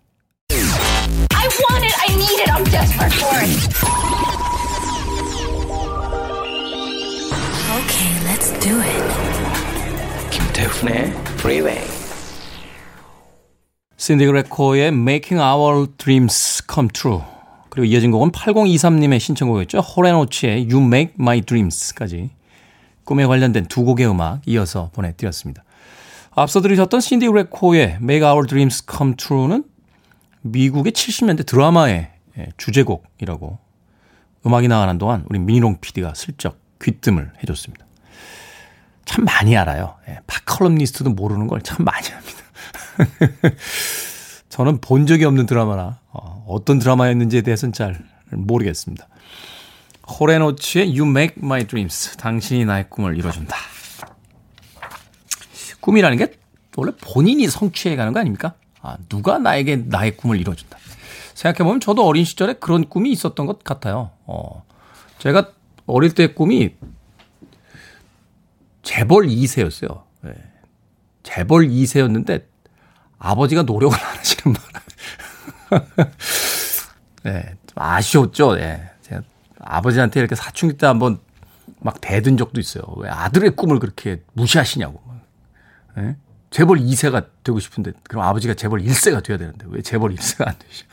I 1.64 1.72
want 1.72 1.85
it. 1.85 1.94
I 1.96 2.09
need 2.16 2.40
it. 2.40 2.48
I'm 2.53 2.64
desperate 2.64 3.12
for 3.12 3.35
it. 3.40 3.48
Okay, 7.79 8.12
let's 8.27 8.53
do 8.61 8.81
it. 8.81 9.03
김태훈의 10.31 11.12
Freeway. 11.38 11.81
신디 13.96 14.27
그레코의 14.27 14.88
Making 14.88 15.40
Our 15.40 15.87
Dreams 15.96 16.62
Come 16.70 16.90
True 16.92 17.22
그리고 17.70 17.87
이어진 17.87 18.11
곡은 18.11 18.33
8023님의 18.33 19.18
신청곡이었죠. 19.20 19.79
호레노치의 19.79 20.68
You 20.70 20.85
Make 20.85 21.14
My 21.18 21.40
Dreams까지 21.40 22.31
꿈에 23.05 23.24
관련된 23.24 23.66
두 23.66 23.85
곡의 23.85 24.07
음악 24.07 24.42
이어서 24.46 24.90
보내드렸습니다. 24.92 25.64
앞서 26.33 26.61
들으셨던 26.61 27.00
신디 27.00 27.29
그레코의 27.29 27.98
Make 28.03 28.29
Our 28.29 28.46
Dreams 28.46 28.85
Come 28.87 29.14
True는 29.16 29.64
미국의 30.49 30.93
70년대 30.93 31.47
드라마의 31.47 32.11
주제곡이라고 32.59 33.59
음악이 34.47 34.69
나가는 34.69 34.99
동안 34.99 35.25
우리 35.29 35.39
미니롱 35.39 35.79
PD가 35.81 36.13
슬쩍 36.15 36.59
귀뜸을 36.83 37.33
해줬습니다. 37.43 37.87
참 39.07 39.25
많이 39.25 39.57
알아요. 39.57 39.97
팝컬럼니스트도 40.27 41.11
모르는 41.11 41.47
걸 41.47 41.61
참 41.63 41.85
많이 41.85 42.07
합니다. 42.09 42.39
저는 44.51 44.81
본 44.81 45.07
적이 45.07 45.25
없는 45.25 45.47
드라마라 45.47 45.99
어, 46.11 46.59
떤 46.65 46.79
드라마였는지에 46.79 47.41
대해서는 47.43 47.73
잘 47.73 47.99
모르겠습니다. 48.31 49.09
호레노츠의 50.21 50.99
You 50.99 51.09
Make 51.09 51.37
My 51.43 51.67
Dreams. 51.67 52.17
당신이 52.19 52.67
나의 52.67 52.91
꿈을 52.91 53.17
이뤄준다. 53.19 53.57
꿈이라는 55.81 56.19
게 56.19 56.33
원래 56.77 56.93
본인이 57.01 57.47
성취해가는 57.49 58.13
거 58.13 58.21
아닙니까? 58.21 58.55
아, 58.85 58.99
누가 59.09 59.38
나에게 59.38 59.77
나의 59.77 60.14
꿈을 60.14 60.38
이뤄준다. 60.38 60.77
생각해보면 61.33 61.81
저도 61.81 62.07
어린 62.07 62.23
시절에 62.27 62.53
그런 62.53 62.87
꿈이 62.87 63.11
있었던 63.12 63.47
것 63.47 63.64
같아요. 63.64 64.11
어, 64.27 64.62
제가 65.18 65.53
어릴 65.87 66.14
때 66.14 66.35
꿈이 66.35 66.75
재벌 68.83 69.27
2세였어요. 69.27 70.03
네. 70.20 70.35
재벌 71.23 71.68
2세였는데 71.68 72.44
아버지가 73.18 73.62
노력을 73.62 73.97
안 73.99 74.18
하시는 74.18 74.55
바람에. 75.70 76.11
네, 77.23 77.55
좀 77.66 77.75
아쉬웠죠. 77.77 78.59
예. 78.59 78.90
제가 79.01 79.23
아버지한테 79.61 80.20
이렇게 80.20 80.35
사춘기 80.35 80.77
때 80.77 80.87
한번 80.87 81.18
막 81.81 82.03
대든 82.03 82.37
적도 82.37 82.61
있어요. 82.61 82.85
왜 82.99 83.09
아들의 83.09 83.57
꿈을 83.57 83.79
그렇게 83.79 84.23
무시하시냐고. 84.35 85.03
예? 85.97 86.16
재벌 86.55 86.79
2세가 86.79 87.27
되고 87.43 87.59
싶은데, 87.59 87.90
그럼 88.05 88.23
아버지가 88.25 88.55
재벌 88.55 88.81
1세가 88.81 89.25
돼야 89.25 89.37
되는데, 89.37 89.67
왜 89.71 89.83
재벌 89.83 90.14
1세가 90.14 90.47
안 90.47 90.55
되시죠? 90.57 90.87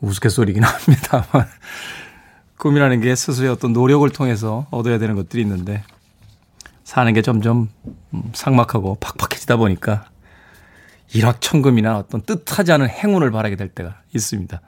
우스갯소리긴 0.00 0.62
합니다만. 0.62 1.48
꿈이라는 2.56 3.00
게 3.00 3.16
스스로의 3.16 3.50
어떤 3.50 3.72
노력을 3.72 4.08
통해서 4.10 4.68
얻어야 4.70 4.98
되는 4.98 5.16
것들이 5.16 5.42
있는데, 5.42 5.82
사는 6.84 7.12
게 7.12 7.22
점점 7.22 7.70
삭막하고 8.34 8.98
팍팍해지다 9.00 9.56
보니까 9.56 10.08
일확천금이나 11.12 11.98
어떤 11.98 12.22
뜻하지 12.22 12.70
않은 12.70 12.88
행운을 12.88 13.32
바라게 13.32 13.56
될 13.56 13.68
때가 13.68 14.00
있습니다. 14.14 14.60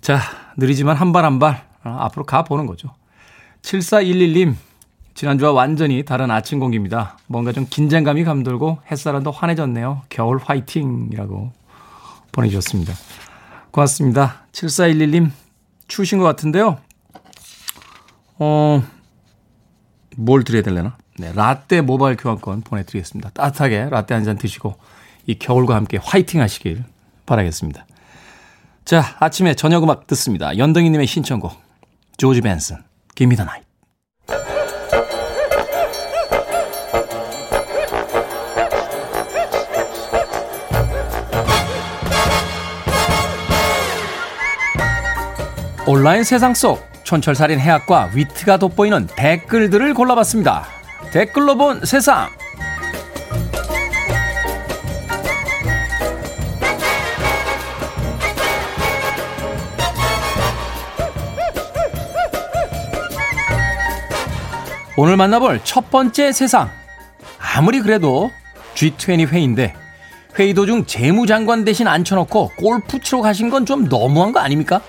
자, 0.00 0.20
느리지만 0.56 0.94
한 0.94 1.10
발 1.10 1.24
한발 1.24 1.66
앞으로 1.82 2.24
가보는 2.24 2.66
거죠. 2.66 2.94
7411님, 3.62 4.54
지난주와 5.16 5.52
완전히 5.52 6.04
다른 6.04 6.30
아침 6.30 6.58
공기입니다. 6.60 7.16
뭔가 7.26 7.50
좀 7.50 7.66
긴장감이 7.68 8.22
감돌고 8.24 8.80
햇살은 8.90 9.22
더 9.22 9.30
환해졌네요. 9.30 10.02
겨울 10.10 10.38
화이팅이라고 10.38 11.52
보내주셨습니다. 12.32 12.92
고맙습니다. 13.70 14.42
7411님, 14.52 15.30
추우신 15.88 16.18
것 16.18 16.24
같은데요. 16.24 16.76
어, 18.38 18.82
뭘 20.18 20.44
드려야 20.44 20.62
되려나? 20.62 20.98
네, 21.18 21.32
라떼 21.32 21.80
모바일 21.80 22.18
교환권 22.18 22.60
보내드리겠습니다. 22.60 23.30
따뜻하게 23.30 23.88
라떼 23.90 24.12
한 24.12 24.22
잔 24.24 24.36
드시고 24.36 24.76
이 25.26 25.38
겨울과 25.38 25.74
함께 25.74 25.98
화이팅 26.02 26.42
하시길 26.42 26.84
바라겠습니다. 27.24 27.86
자, 28.84 29.16
아침에 29.18 29.54
저녁 29.54 29.82
음악 29.82 30.06
듣습니다. 30.08 30.56
연동이님의 30.58 31.06
신청곡 31.06 31.58
조지 32.18 32.42
벤슨, 32.42 32.76
Give 33.14 33.34
Me. 33.34 34.55
온라인 45.86 46.24
세상 46.24 46.54
속 46.54 46.84
촌철살인 47.04 47.60
해학과 47.60 48.10
위트가 48.12 48.56
돋보이는 48.56 49.06
댓글들을 49.14 49.94
골라봤습니다. 49.94 50.66
댓글로 51.12 51.56
본 51.56 51.84
세상. 51.84 52.28
오늘 64.96 65.16
만나볼 65.16 65.60
첫 65.64 65.90
번째 65.90 66.32
세상. 66.32 66.70
아무리 67.38 67.80
그래도 67.80 68.30
G20 68.74 69.28
회의인데 69.28 69.74
회의 70.38 70.52
도중 70.54 70.86
재무장관 70.86 71.64
대신 71.64 71.86
앉혀놓고 71.86 72.52
골프 72.58 72.98
치러 73.00 73.20
가신 73.22 73.50
건 73.50 73.64
좀 73.66 73.88
너무한 73.88 74.32
거 74.32 74.40
아닙니까? 74.40 74.80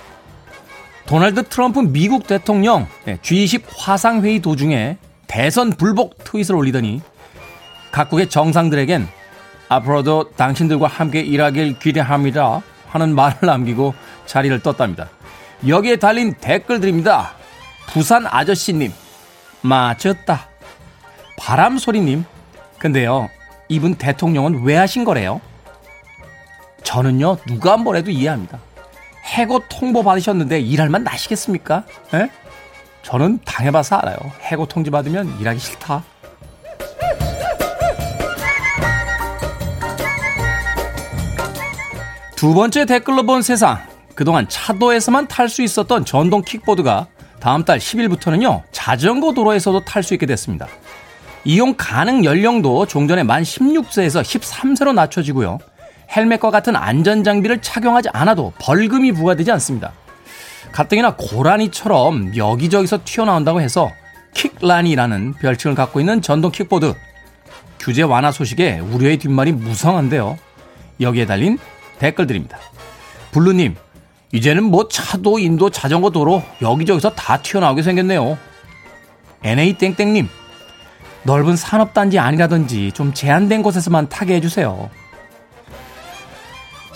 도널드 1.07 1.43
트럼프 1.47 1.79
미국 1.79 2.27
대통령 2.27 2.85
G20 3.05 3.63
화상회의 3.77 4.41
도중에 4.41 4.97
대선 5.27 5.71
불복 5.71 6.23
트윗을 6.23 6.55
올리더니 6.55 7.01
각국의 7.91 8.29
정상들에겐 8.29 9.07
앞으로도 9.69 10.31
당신들과 10.31 10.87
함께 10.87 11.21
일하길 11.21 11.79
기대합니다 11.79 12.61
하는 12.89 13.15
말을 13.15 13.37
남기고 13.41 13.93
자리를 14.25 14.59
떴답니다. 14.61 15.09
여기에 15.67 15.95
달린 15.97 16.33
댓글들입니다. 16.33 17.33
부산 17.87 18.25
아저씨님 18.27 18.91
맞췄다. 19.61 20.47
바람소리님 21.37 22.25
근데요 22.79 23.29
이분 23.69 23.95
대통령은 23.95 24.63
왜 24.63 24.75
하신 24.75 25.03
거래요? 25.05 25.39
저는요 26.83 27.37
누가 27.47 27.71
한 27.73 27.83
번 27.83 27.95
해도 27.95 28.11
이해합니다. 28.11 28.59
해고 29.27 29.61
통보 29.69 30.03
받으셨는데 30.03 30.59
일할 30.61 30.89
만 30.89 31.03
나시겠습니까? 31.03 31.83
에? 32.13 32.29
저는 33.03 33.39
당해봐서 33.45 33.97
알아요. 33.97 34.17
해고 34.41 34.65
통지 34.65 34.89
받으면 34.89 35.39
일하기 35.39 35.59
싫다. 35.59 36.03
두 42.35 42.53
번째 42.53 42.85
댓글로 42.85 43.23
본 43.23 43.41
세상. 43.41 43.79
그동안 44.13 44.47
차도에서만 44.49 45.27
탈 45.27 45.49
수 45.49 45.61
있었던 45.61 46.05
전동 46.05 46.41
킥보드가 46.41 47.07
다음 47.39 47.63
달 47.63 47.79
10일부터는요, 47.79 48.63
자전거 48.71 49.33
도로에서도 49.33 49.85
탈 49.85 50.03
수 50.03 50.13
있게 50.13 50.25
됐습니다. 50.25 50.67
이용 51.45 51.75
가능 51.77 52.25
연령도 52.25 52.87
종전에 52.87 53.23
만 53.23 53.43
16세에서 53.43 54.21
13세로 54.21 54.93
낮춰지고요. 54.93 55.59
헬멧과 56.15 56.51
같은 56.51 56.75
안전장비를 56.75 57.61
착용하지 57.61 58.09
않아도 58.13 58.53
벌금이 58.59 59.11
부과되지 59.11 59.51
않습니다. 59.53 59.91
가뜩이나 60.71 61.15
고라니처럼 61.15 62.35
여기저기서 62.35 62.99
튀어나온다고 63.03 63.61
해서 63.61 63.91
킥란이라는 64.33 65.33
별칭을 65.33 65.75
갖고 65.75 65.99
있는 65.99 66.21
전동 66.21 66.51
킥보드. 66.51 66.93
규제 67.79 68.03
완화 68.03 68.31
소식에 68.31 68.79
우려의 68.79 69.17
뒷말이 69.17 69.51
무성한데요. 69.51 70.37
여기에 70.99 71.25
달린 71.25 71.57
댓글들입니다. 71.99 72.57
블루님, 73.31 73.75
이제는 74.33 74.63
뭐 74.63 74.87
차도, 74.87 75.39
인도, 75.39 75.69
자전거 75.69 76.09
도로 76.09 76.43
여기저기서 76.61 77.11
다 77.11 77.41
튀어나오게 77.41 77.81
생겼네요. 77.81 78.37
NA땡땡님, 79.43 80.27
넓은 81.23 81.55
산업단지 81.55 82.19
아니라든지 82.19 82.91
좀 82.93 83.13
제한된 83.13 83.61
곳에서만 83.61 84.09
타게 84.09 84.35
해주세요. 84.35 84.89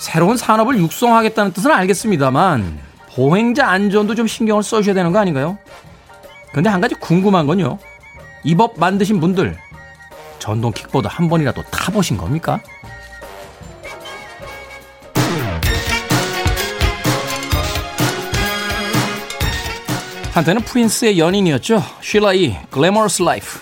새로운 0.01 0.35
산업을 0.35 0.79
육성하겠다는 0.79 1.53
뜻은 1.53 1.69
알겠습니다만 1.71 2.79
보행자 3.13 3.67
안전도 3.67 4.15
좀 4.15 4.25
신경을 4.25 4.63
써주셔야 4.63 4.95
되는 4.95 5.11
거 5.11 5.19
아닌가요? 5.19 5.59
근데 6.53 6.71
한 6.71 6.81
가지 6.81 6.95
궁금한 6.95 7.45
건요. 7.45 7.77
이 8.43 8.55
법 8.55 8.79
만드신 8.79 9.19
분들 9.19 9.55
전동 10.39 10.71
킥보드 10.71 11.07
한 11.07 11.29
번이라도 11.29 11.61
타보신 11.69 12.17
겁니까? 12.17 12.59
한때는 20.33 20.61
프린스의 20.61 21.19
연인이었죠. 21.19 21.83
Sheila 22.01 22.55
E 22.69 22.75
Glamorous 22.75 23.23
Life. 23.23 23.59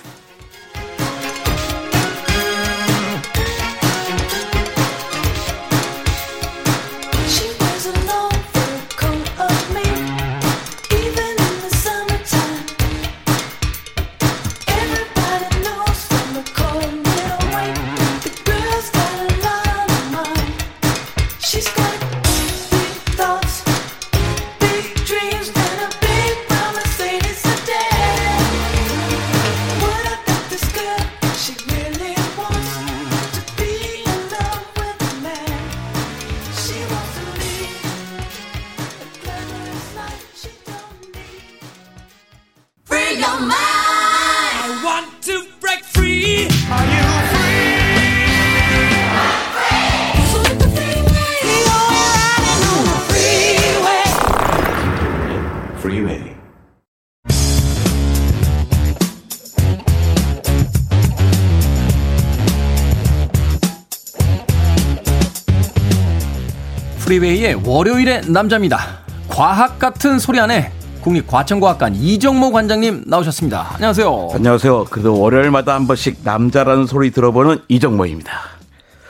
프리웨이의 67.20 67.62
월요일의 67.66 68.22
남자입니다. 68.30 69.00
과학 69.28 69.78
같은 69.78 70.20
소리 70.20 70.40
안에 70.40 70.72
국립과천과학관 71.02 71.96
이정모 71.96 72.52
관장님 72.52 73.04
나오셨습니다. 73.08 73.76
안녕하세요. 73.76 74.30
안녕하세요. 74.34 74.86
그래도 74.86 75.20
월요일마다 75.20 75.76
한 75.76 75.86
번씩 75.86 76.20
남자라는 76.24 76.86
소리 76.86 77.12
들어보는 77.12 77.60
이정모입니다. 77.68 78.32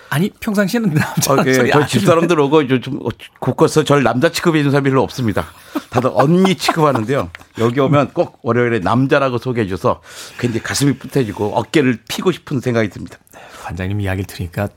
아니 0.10 0.30
평상시에는 0.32 0.93
남자 0.95 1.34
어, 1.34 1.43
예, 1.45 1.53
저안 1.53 1.88
집사람들 1.88 2.39
오고 2.39 2.68
좀, 2.68 2.82
좀 2.82 2.99
곳곳서 3.39 3.84
절 3.84 4.01
남자 4.01 4.32
취급해 4.32 4.60
주는 4.60 4.72
사람이 4.72 4.89
별로 4.89 5.03
없습니다. 5.03 5.45
다들 5.91 6.10
언니 6.14 6.55
취급하는데요. 6.55 7.30
여기 7.60 7.80
오면 7.80 8.14
꼭 8.14 8.39
월요일에 8.41 8.80
남자라고 8.80 9.38
소개해 9.38 9.68
줘서 9.68 10.01
굉장히 10.39 10.64
가슴이 10.64 10.97
뿌듯해지고 10.97 11.55
어깨를 11.55 11.99
피고 12.07 12.32
싶은 12.32 12.60
생각이 12.60 12.89
듭니다. 12.89 13.18
관장님 13.64 14.01
이야기를 14.01 14.26
들으니까 14.26 14.68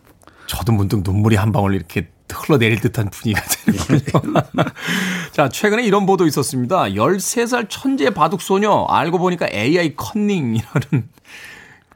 저도 0.47 0.73
문득 0.73 1.03
눈물이 1.03 1.37
한 1.37 1.51
방울 1.51 1.75
이렇게 1.75 2.09
흘러내릴 2.33 2.81
듯한 2.81 3.11
분위기가 3.11 3.47
되는군요. 3.47 4.33
자, 5.33 5.49
최근에 5.49 5.85
이런 5.85 6.07
보도 6.07 6.27
있었습니다. 6.27 6.85
13살 6.85 7.67
천재 7.69 8.11
바둑 8.11 8.43
소녀 8.43 8.85
알고 8.89 9.19
보니까 9.19 9.49
AI 9.53 9.95
컨닝이라는 9.97 11.09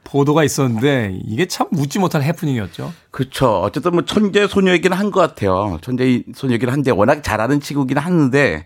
보도가 0.03 0.43
있었는데 0.45 1.19
이게 1.25 1.47
참 1.47 1.67
묻지 1.71 1.99
못할 1.99 2.23
해프닝이었죠. 2.23 2.93
그렇죠. 3.11 3.59
어쨌든 3.61 3.91
뭐 3.91 4.05
천재 4.05 4.47
소녀이긴 4.47 4.93
한 4.93 5.11
것 5.11 5.19
같아요. 5.19 5.77
천재 5.81 6.23
소녀이긴 6.33 6.69
한데 6.69 6.91
워낙 6.91 7.21
잘하는 7.23 7.59
친구긴 7.59 7.97
하는데 7.97 8.65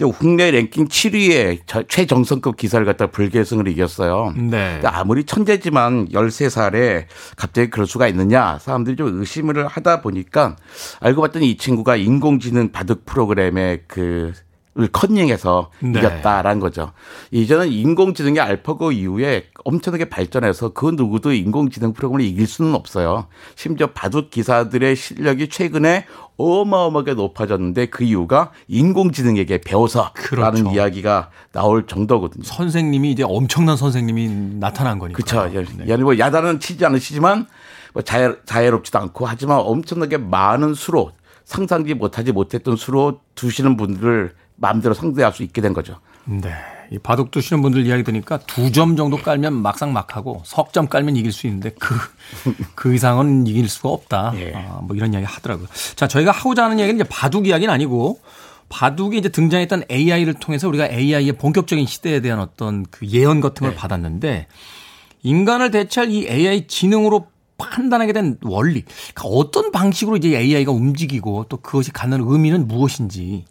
국내 0.00 0.50
랭킹 0.50 0.88
7위에 0.88 1.86
최정성급 1.88 2.56
기사를 2.56 2.84
갖다 2.84 3.06
불계승을 3.06 3.68
이겼어요. 3.68 4.32
네. 4.36 4.72
근데 4.74 4.88
아무리 4.88 5.24
천재지만 5.24 6.08
13살에 6.08 7.04
갑자기 7.36 7.70
그럴 7.70 7.86
수가 7.86 8.08
있느냐 8.08 8.58
사람들이 8.58 8.96
좀 8.96 9.20
의심을 9.20 9.66
하다 9.66 10.00
보니까 10.00 10.56
알고 11.00 11.22
봤더니 11.22 11.50
이 11.50 11.56
친구가 11.56 11.96
인공지능 11.96 12.72
바둑 12.72 13.06
프로그램의 13.06 13.82
그 13.86 14.32
을 14.76 14.88
컨닝해서 14.88 15.70
네. 15.78 16.00
이겼다라는 16.00 16.58
거죠. 16.58 16.90
이제는 17.30 17.68
인공지능의 17.68 18.40
알파고 18.40 18.90
이후에 18.90 19.44
엄청나게 19.64 20.06
발전해서 20.06 20.70
그 20.70 20.86
누구도 20.96 21.32
인공지능 21.32 21.92
프로그램을 21.92 22.28
이길 22.28 22.48
수는 22.48 22.74
없어요. 22.74 23.28
심지어 23.54 23.86
바둑 23.92 24.30
기사들의 24.30 24.96
실력이 24.96 25.48
최근에 25.48 26.06
어마어마하게 26.36 27.14
높아졌는데 27.14 27.86
그 27.86 28.02
이유가 28.02 28.50
인공지능에게 28.66 29.60
배워서라는 29.60 30.12
그렇죠. 30.14 30.70
이야기가 30.72 31.30
나올 31.52 31.86
정도거든요. 31.86 32.42
선생님이 32.42 33.12
이제 33.12 33.22
엄청난 33.22 33.76
선생님이 33.76 34.56
나타난 34.58 34.98
거니까. 34.98 35.22
그렇죠. 35.22 35.64
예, 35.86 35.96
뭐 35.98 36.18
야단은 36.18 36.58
치지 36.58 36.84
않으시지만 36.84 37.46
뭐 37.92 38.02
자애, 38.02 38.34
자애롭지도 38.44 38.98
않고 38.98 39.24
하지만 39.24 39.60
엄청나게 39.60 40.16
많은 40.16 40.74
수로 40.74 41.12
상상지 41.44 41.94
못하지 41.94 42.32
못했던 42.32 42.74
수로 42.74 43.20
두시는 43.36 43.76
분들을 43.76 44.34
마음대로 44.56 44.94
상대할 44.94 45.32
수 45.32 45.42
있게 45.42 45.60
된 45.60 45.72
거죠. 45.72 45.98
네. 46.24 46.50
이 46.90 46.98
바둑 46.98 47.30
두시는 47.30 47.62
분들 47.62 47.86
이야기 47.86 48.02
들으니까 48.04 48.38
두 48.38 48.70
점 48.70 48.94
정도 48.96 49.16
깔면 49.16 49.52
막상 49.54 49.92
막하고 49.92 50.42
석 50.44 50.70
점 50.72 50.88
깔면 50.88 51.16
이길 51.16 51.32
수 51.32 51.46
있는데 51.46 51.70
그, 51.78 51.94
그 52.74 52.94
이상은 52.94 53.46
이길 53.46 53.68
수가 53.68 53.88
없다. 53.88 54.32
예. 54.36 54.52
아, 54.54 54.80
뭐 54.82 54.94
이런 54.96 55.12
이야기 55.12 55.24
하더라고요. 55.26 55.66
자, 55.96 56.06
저희가 56.06 56.30
하고자 56.30 56.64
하는 56.64 56.78
이야기는 56.78 57.00
이제 57.00 57.08
바둑 57.10 57.46
이야기는 57.46 57.72
아니고 57.72 58.20
바둑이 58.68 59.18
이제 59.18 59.28
등장했던 59.28 59.84
AI를 59.90 60.34
통해서 60.34 60.68
우리가 60.68 60.88
AI의 60.88 61.32
본격적인 61.32 61.86
시대에 61.86 62.20
대한 62.20 62.38
어떤 62.40 62.84
그 62.90 63.06
예언 63.06 63.40
같은 63.40 63.66
걸 63.66 63.74
받았는데 63.74 64.46
인간을 65.22 65.70
대체할 65.70 66.10
이 66.10 66.26
AI 66.28 66.66
지능으로 66.66 67.26
판단하게 67.56 68.12
된 68.12 68.36
원리, 68.42 68.82
그러니까 69.14 69.22
어떤 69.38 69.70
방식으로 69.70 70.16
이제 70.16 70.36
AI가 70.36 70.72
움직이고 70.72 71.46
또 71.48 71.56
그것이 71.58 71.92
갖는 71.92 72.20
의미는 72.26 72.66
무엇인지. 72.66 73.44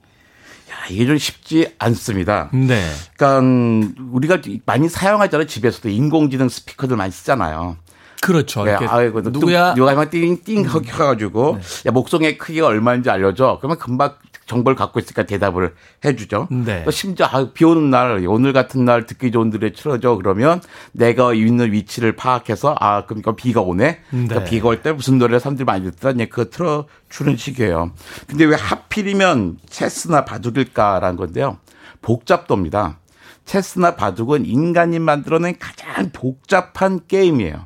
야, 0.83 0.87
이게 0.89 1.05
좀 1.05 1.17
쉽지 1.17 1.73
않습니다. 1.79 2.49
네. 2.53 2.83
그러니까 3.15 3.97
우리가 4.11 4.39
많이 4.65 4.89
사용하잖아요. 4.89 5.47
집에서도 5.47 5.89
인공지능 5.89 6.49
스피커들 6.49 6.97
많이 6.97 7.11
쓰잖아요. 7.11 7.77
그렇죠. 8.21 8.63
네, 8.63 8.71
이렇게 8.71 8.85
아이고, 8.85 9.21
누구야? 9.21 9.73
누가 9.75 10.09
띵띵 10.09 10.63
켜가지고 10.63 11.59
야 11.85 11.91
목송의 11.91 12.37
크기가 12.37 12.67
얼마인지 12.67 13.09
알려줘. 13.09 13.57
그러면 13.59 13.77
금방 13.77 14.15
정보를 14.45 14.75
갖고 14.75 14.99
있으니까 14.99 15.23
대답을 15.23 15.73
해주죠. 16.03 16.47
네. 16.51 16.83
또 16.83 16.91
심지어 16.91 17.25
아, 17.27 17.51
비 17.53 17.65
오는 17.65 17.89
날 17.89 18.25
오늘 18.27 18.53
같은 18.53 18.85
날 18.85 19.05
듣기 19.05 19.31
좋은 19.31 19.49
노래 19.49 19.71
틀어줘 19.71 20.15
그러면 20.17 20.61
내가 20.91 21.33
있는 21.33 21.71
위치를 21.71 22.15
파악해서 22.15 22.75
아 22.79 23.05
그럼 23.05 23.19
이거 23.19 23.35
비가 23.35 23.61
오네. 23.61 23.99
그러니까 24.09 24.39
네. 24.43 24.49
비가 24.49 24.67
올 24.69 24.81
때 24.81 24.91
무슨 24.91 25.17
노래를 25.17 25.39
사람들이 25.39 25.65
많이 25.65 25.83
듣더라. 25.91 26.13
이제 26.13 26.25
그거 26.25 26.49
틀어 26.49 26.85
주는 27.09 27.37
식이에요. 27.37 27.91
근데 28.27 28.45
왜 28.45 28.55
하필이면 28.55 29.59
체스나 29.69 30.25
바둑일까라는 30.25 31.15
건데요. 31.17 31.57
복잡도입니다. 32.01 32.99
체스나 33.45 33.95
바둑은 33.95 34.45
인간이 34.45 34.99
만들어낸 34.99 35.55
가장 35.59 36.09
복잡한 36.11 37.01
게임이에요. 37.07 37.65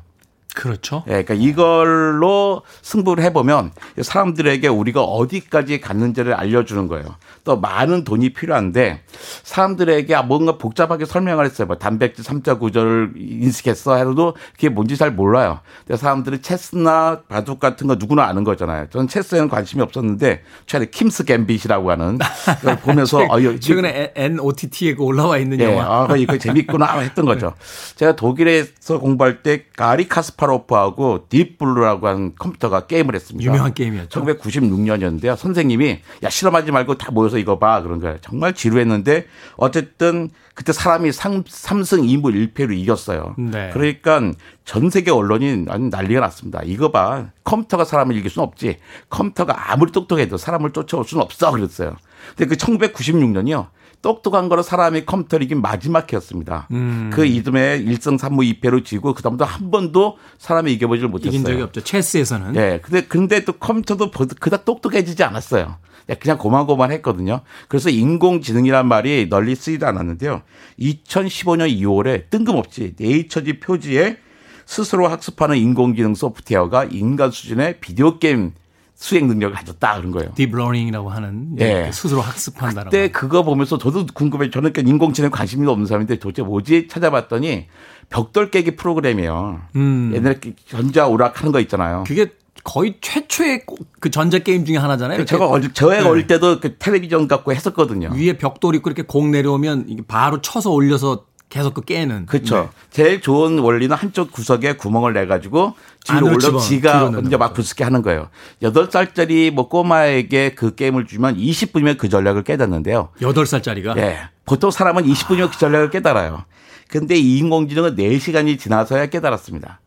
그렇죠. 0.54 1.04
예, 1.06 1.22
그러니까 1.22 1.34
이걸로 1.34 2.62
승부를 2.82 3.22
해보면 3.24 3.72
사람들에게 4.00 4.66
우리가 4.68 5.02
어디까지 5.02 5.80
갔는지를 5.80 6.34
알려주는 6.34 6.88
거예요. 6.88 7.16
또 7.48 7.58
많은 7.58 8.04
돈이 8.04 8.34
필요한데 8.34 9.00
사람들에게 9.42 10.14
아, 10.14 10.20
뭔가 10.20 10.58
복잡하게 10.58 11.06
설명을 11.06 11.46
했어요. 11.46 11.66
뭐 11.66 11.78
단백질 11.78 12.22
3자 12.22 12.58
구조를 12.58 13.14
인식했어 13.16 13.96
해도 13.96 14.36
그게 14.52 14.68
뭔지 14.68 14.98
잘 14.98 15.10
몰라요. 15.10 15.60
근데 15.86 15.96
사람들이 15.96 16.42
체스나 16.42 17.22
바둑 17.26 17.58
같은 17.58 17.86
거 17.86 17.94
누구나 17.94 18.24
아는 18.24 18.44
거잖아요. 18.44 18.88
저는 18.90 19.08
체스에는 19.08 19.48
관심이 19.48 19.82
없었는데 19.82 20.42
최근에 20.66 20.90
킴스 20.90 21.24
갬빗이라고 21.24 21.90
하는 21.90 22.18
그걸 22.60 22.76
보면서 22.84 23.24
어, 23.30 23.40
이거 23.40 23.58
최근에 23.58 24.12
NOTT에 24.14 24.96
올라와 24.98 25.38
있는 25.38 25.58
예, 25.60 25.64
영화. 25.64 26.06
아, 26.10 26.16
이거 26.18 26.36
재밌구나 26.36 26.98
했던 27.00 27.24
거죠. 27.24 27.54
제가 27.96 28.14
독일에서 28.14 28.98
공부할 28.98 29.42
때 29.42 29.64
가리 29.74 30.06
카스파로프하고 30.06 31.28
딥블루라고 31.30 32.08
하는 32.08 32.34
컴퓨터가 32.38 32.86
게임을 32.88 33.14
했습니다. 33.14 33.50
유명한 33.50 33.72
게임이었죠. 33.72 34.20
1996년이었는데요. 34.20 35.34
선생님이 35.34 36.00
야 36.24 36.28
실험하지 36.28 36.72
말고 36.72 36.98
다 36.98 37.10
모여서 37.10 37.37
이거 37.38 37.58
봐 37.58 37.82
그런 37.82 38.00
거예요. 38.00 38.18
정말 38.20 38.54
지루했는데 38.54 39.26
어쨌든 39.56 40.30
그때 40.54 40.72
사람이 40.72 41.12
3, 41.12 41.44
승 41.46 42.02
2무 42.02 42.52
1패로 42.52 42.76
이겼어요. 42.76 43.34
네. 43.38 43.70
그러니까 43.72 44.20
전 44.64 44.90
세계 44.90 45.10
언론이 45.10 45.66
난리가 45.90 46.20
났습니다. 46.20 46.60
이거 46.64 46.90
봐. 46.90 47.26
컴퓨터가 47.44 47.84
사람을 47.84 48.16
이길 48.16 48.30
수는 48.30 48.46
없지. 48.46 48.78
컴퓨터가 49.08 49.72
아무리 49.72 49.92
똑똑해도 49.92 50.36
사람을 50.36 50.72
쫓아올 50.72 51.04
수는 51.04 51.22
없어. 51.22 51.52
그랬어요. 51.52 51.94
근데 52.36 52.46
그 52.46 52.56
1996년이요. 52.56 53.68
똑똑한 54.00 54.48
거로 54.48 54.62
사람이 54.62 55.06
컴퓨터를 55.06 55.44
이긴 55.44 55.60
마지막 55.60 56.12
해였습니다. 56.12 56.68
음. 56.70 57.10
그 57.12 57.26
이듬해 57.26 57.82
1승 57.84 58.16
3무 58.18 58.60
2패로 58.60 58.84
지고 58.84 59.12
그다음부터 59.12 59.44
한 59.44 59.70
번도 59.72 60.18
사람이 60.38 60.72
이겨보질 60.74 61.08
못했어요. 61.08 61.30
이긴 61.36 61.44
적이 61.44 61.62
없죠. 61.62 61.80
체스에서는. 61.82 62.54
예. 62.56 62.80
근데 62.82 63.00
근데 63.06 63.44
또 63.44 63.54
컴퓨터도 63.54 64.10
보- 64.12 64.26
그닥 64.38 64.64
똑똑해지지 64.64 65.24
않았어요. 65.24 65.76
예, 66.08 66.14
그냥 66.14 66.38
고만고만 66.38 66.90
했거든요. 66.92 67.40
그래서 67.68 67.90
인공지능이란 67.90 68.86
말이 68.86 69.28
널리 69.28 69.54
쓰이지 69.54 69.84
않았는데요. 69.84 70.42
2015년 70.80 71.70
2월에 71.80 72.30
뜬금없이 72.30 72.94
네이처지 72.98 73.60
표지에 73.60 74.16
스스로 74.64 75.08
학습하는 75.08 75.56
인공지능 75.56 76.14
소프트웨어가 76.14 76.84
인간 76.84 77.30
수준의 77.30 77.80
비디오 77.80 78.18
게임 78.18 78.52
수행 78.94 79.28
능력을 79.28 79.54
가졌다 79.54 79.96
그런 79.96 80.10
거예요. 80.10 80.32
deep 80.34 80.51
learning이라고 80.51 81.08
하는 81.08 81.54
예. 81.60 81.84
그 81.86 81.92
스스로 81.92 82.20
학습한다라고. 82.20 82.90
그때 82.90 83.08
그거 83.12 83.44
보면서 83.44 83.78
저도 83.78 84.06
궁금해. 84.12 84.50
저는 84.50 84.72
그러니까 84.72 84.90
인공지능 84.90 85.30
관심이 85.30 85.66
없는 85.68 85.86
사람인데 85.86 86.18
도대체 86.18 86.42
뭐지 86.42 86.88
찾아봤더니 86.88 87.66
벽돌 88.10 88.50
깨기 88.50 88.74
프로그램이에요. 88.74 89.60
음. 89.76 90.12
옛날에 90.14 90.40
전자 90.66 91.06
오락 91.06 91.40
하는 91.40 91.52
거 91.52 91.60
있잖아요. 91.60 92.04
그게 92.08 92.32
거의 92.64 92.96
최초의 93.00 93.66
꼭그 93.66 94.10
전자 94.10 94.38
게임 94.38 94.64
중에 94.64 94.76
하나잖아요. 94.76 95.24
제가 95.24 95.46
어릴 95.46 95.72
저희가 95.72 96.02
네. 96.02 96.08
어릴 96.08 96.26
때도 96.26 96.60
그 96.60 96.76
텔레비전 96.78 97.28
갖고 97.28 97.52
했었거든요. 97.52 98.10
위에 98.14 98.36
벽돌 98.36 98.74
있고 98.76 98.90
이렇게 98.90 99.02
공 99.02 99.30
내려오면 99.30 99.86
이게 99.88 100.02
바로 100.06 100.40
쳐서 100.40 100.70
올려서 100.70 101.24
계속 101.48 101.72
그 101.72 101.80
깨는. 101.80 102.26
그렇죠. 102.26 102.56
네. 102.56 102.68
제일 102.90 103.20
좋은 103.22 103.58
원리는 103.58 103.96
한쪽 103.96 104.32
구석에 104.32 104.74
구멍을 104.74 105.14
내 105.14 105.26
가지고 105.26 105.74
뒤로 106.04 106.26
올려 106.26 106.38
집어, 106.40 106.58
지가 106.58 107.12
이제 107.24 107.36
막. 107.38 107.54
부스게 107.54 107.84
하는 107.84 108.02
거예요. 108.02 108.28
8살짜리 108.62 109.50
뭐 109.50 109.68
꼬마에게 109.68 110.50
그 110.54 110.74
게임을 110.74 111.06
주면 111.06 111.38
20분이면 111.38 111.96
그 111.96 112.08
전략을 112.10 112.44
깨닫는데요. 112.44 113.08
여덟 113.22 113.46
살짜리가 113.46 113.96
예. 113.96 114.18
보통 114.44 114.70
사람은 114.70 115.04
20분이면 115.04 115.50
그 115.50 115.58
전략을 115.58 115.90
깨달아요. 115.90 116.44
근데 116.88 117.16
이 117.16 117.38
인공지능은 117.38 117.96
4시간이 117.96 118.58
지나서야 118.58 119.06
깨달았습니다. 119.06 119.80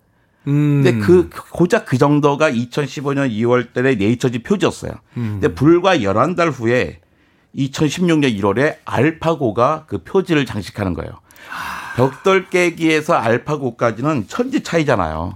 음. 0.48 0.82
근데 0.84 0.98
그 1.06 1.30
고작 1.52 1.86
그 1.86 1.98
정도가 1.98 2.52
2015년 2.52 3.30
2월 3.32 3.74
달에 3.74 3.96
네이처지 3.96 4.44
표지였어요. 4.44 4.92
음. 5.18 5.40
근데 5.40 5.54
불과 5.54 5.98
11달 5.98 6.52
후에 6.52 7.00
2016년 7.56 8.40
1월에 8.40 8.78
알파고가 8.86 9.86
그 9.88 10.04
표지를 10.04 10.46
장식하는 10.46 10.94
거예요. 10.94 11.12
벽돌 11.96 12.50
깨기에서 12.50 13.14
알파고까지는 13.14 14.28
천지 14.28 14.64
차이잖아요. 14.64 15.36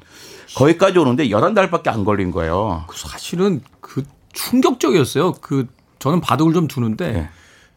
거기까지 0.56 0.98
오는데 0.98 1.28
11달밖에 1.28 1.90
안 1.90 2.06
걸린 2.06 2.32
거예요. 2.32 2.86
사실은 2.96 3.62
그 3.82 4.04
충격적이었어요. 4.34 5.34
그 5.42 5.68
저는 6.00 6.22
바둑을 6.22 6.54
좀 6.54 6.68
두는데 6.68 7.12
네. 7.12 7.30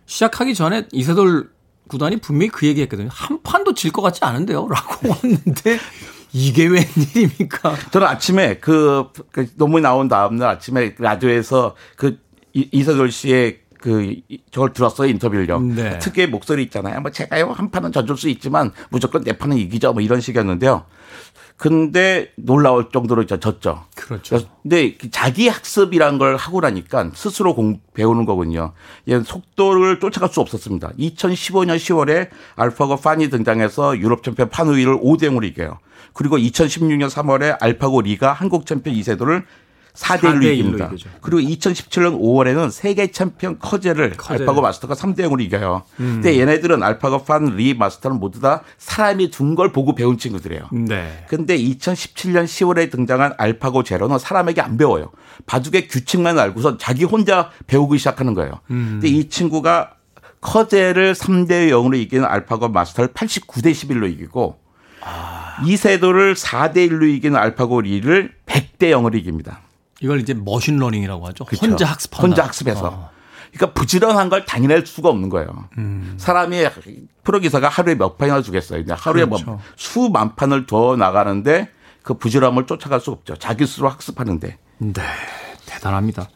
시작하기 0.06 0.54
전에 0.54 0.86
이세돌 0.92 1.50
구단이 1.88 2.18
분명히 2.18 2.50
그 2.50 2.66
얘기했거든요. 2.66 3.08
한 3.10 3.42
판도 3.42 3.74
질 3.74 3.90
것 3.90 4.02
같지 4.02 4.24
않은데요라고 4.24 5.08
왔는데 5.08 5.78
이게 6.32 6.66
웬일입니까? 6.66 7.76
저는 7.90 8.06
아침에 8.06 8.58
그, 8.58 9.08
그 9.30 9.46
논문이 9.56 9.82
나온 9.82 10.08
다음날 10.08 10.48
아침에 10.50 10.94
라디오에서 10.98 11.74
그 11.96 12.18
이- 12.54 12.68
이세돌 12.72 13.10
씨의 13.10 13.60
그 13.80 14.02
이- 14.28 14.38
저걸 14.50 14.72
들었어요 14.72 15.08
인터뷰를요. 15.08 15.60
네. 15.60 15.98
특유의 15.98 16.28
목소리 16.28 16.62
있잖아요. 16.64 17.00
뭐 17.00 17.10
제가요 17.10 17.52
한 17.52 17.70
판은 17.70 17.92
져줄 17.92 18.16
수 18.16 18.28
있지만 18.28 18.72
무조건 18.90 19.22
내 19.24 19.32
판은 19.38 19.56
이기죠. 19.56 19.92
뭐 19.92 20.02
이런 20.02 20.20
식이었는데요. 20.20 20.84
근데 21.56 22.30
놀라울 22.36 22.88
정도로 22.92 23.26
저- 23.26 23.40
졌죠. 23.40 23.84
그렇죠. 23.96 24.40
근데 24.62 24.94
그 24.96 25.10
자기 25.10 25.48
학습이란 25.48 26.18
걸 26.18 26.36
하고 26.36 26.60
나니까 26.60 27.10
스스로 27.14 27.54
공, 27.54 27.80
배우는 27.94 28.26
거군요. 28.26 28.74
얘 29.08 29.20
속도를 29.20 29.98
쫓아갈 29.98 30.28
수 30.28 30.40
없었습니다. 30.40 30.92
2015년 30.98 31.76
10월에 31.76 32.28
알파고 32.54 32.96
판이 32.98 33.28
등장해서 33.30 33.98
유럽 33.98 34.22
챔피언 34.22 34.50
판후이를 34.50 34.98
5대 35.00 35.22
0으로 35.24 35.44
이겨요. 35.46 35.78
그리고 36.12 36.36
2016년 36.38 37.10
3월에 37.10 37.56
알파고 37.60 38.02
리가 38.02 38.32
한국 38.32 38.64
챔피언 38.64 38.96
이세돌을 38.96 39.44
4대 39.98 40.20
1로 40.20 40.22
4대 40.22 40.42
1로 40.42 40.44
이깁니다. 40.44 40.86
이기죠. 40.86 41.10
그리고 41.20 41.40
2017년 41.50 42.20
5월에는 42.20 42.70
세계 42.70 43.08
챔피언 43.08 43.58
커제를 43.58 44.12
커제를. 44.16 44.42
알파고 44.42 44.60
마스터가 44.62 44.94
3대 44.94 45.20
0으로 45.20 45.40
이겨요. 45.40 45.82
음. 46.00 46.20
근데 46.22 46.38
얘네들은 46.38 46.82
알파고 46.82 47.24
판, 47.24 47.56
리 47.56 47.74
마스터는 47.74 48.18
모두 48.18 48.40
다 48.40 48.62
사람이 48.78 49.30
둔 49.30 49.54
걸 49.54 49.72
보고 49.72 49.94
배운 49.94 50.18
친구들이에요. 50.18 50.68
네. 50.72 51.24
근데 51.26 51.56
2017년 51.58 52.44
10월에 52.44 52.90
등장한 52.92 53.32
알파고 53.38 53.82
제로는 53.82 54.18
사람에게 54.18 54.60
안 54.60 54.76
배워요. 54.76 55.10
바둑의 55.46 55.88
규칙만 55.88 56.38
알고서 56.38 56.76
자기 56.78 57.04
혼자 57.04 57.50
배우기 57.66 57.98
시작하는 57.98 58.34
거예요. 58.34 58.60
음. 58.70 58.98
근데 59.00 59.08
이 59.08 59.28
친구가 59.28 59.94
커제를 60.40 61.14
3대 61.14 61.70
0으로 61.70 61.96
이기는 61.96 62.24
알파고 62.24 62.68
마스터를 62.68 63.12
89대 63.12 63.72
11로 63.72 64.08
이기고 64.12 64.58
이세돌을 65.64 66.34
4대 66.34 66.88
1로 66.88 67.08
이기는 67.08 67.36
알파고 67.36 67.80
리를 67.80 68.32
100대 68.46 68.90
0으로 68.92 69.16
이깁니다. 69.16 69.60
이걸 70.00 70.20
이제 70.20 70.34
machine 70.34 70.66
learning이라고 70.66 71.26
하죠. 71.28 71.44
그렇죠. 71.44 71.66
혼자 71.66 71.86
학습한다. 71.86 72.26
혼자 72.26 72.44
학습해서. 72.44 72.86
어. 72.86 73.10
그러니까 73.52 73.72
부지런한 73.72 74.28
걸 74.28 74.44
당해낼 74.44 74.86
수가 74.86 75.08
없는 75.08 75.28
거예요. 75.30 75.68
음. 75.78 76.14
사람이 76.18 76.64
프로 77.24 77.40
기사가 77.40 77.68
하루에 77.68 77.94
몇 77.94 78.18
판이나 78.18 78.42
두겠어요. 78.42 78.82
그냥 78.82 78.96
하루에 79.00 79.24
그렇죠. 79.24 79.46
뭐 79.46 79.60
수만 79.76 80.36
판을 80.36 80.66
둬 80.66 80.96
나가는데 80.96 81.70
그 82.02 82.14
부지런함을 82.14 82.66
쫓아갈 82.66 83.00
수 83.00 83.10
없죠. 83.10 83.36
자기 83.36 83.66
스스로 83.66 83.88
학습하는데. 83.88 84.58
네. 84.78 85.02
대단합니다. 85.66 86.28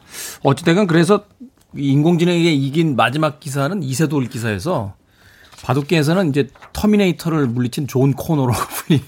어찌됐건 0.43 0.87
그래서 0.87 1.25
인공지능에게 1.75 2.51
이긴 2.51 2.95
마지막 2.95 3.39
기사는 3.39 3.81
이세돌 3.81 4.27
기사에서 4.27 4.95
바둑계에서는 5.63 6.29
이제 6.29 6.49
터미네이터를 6.73 7.47
물리친 7.47 7.87
좋은 7.87 8.13
코너로 8.13 8.53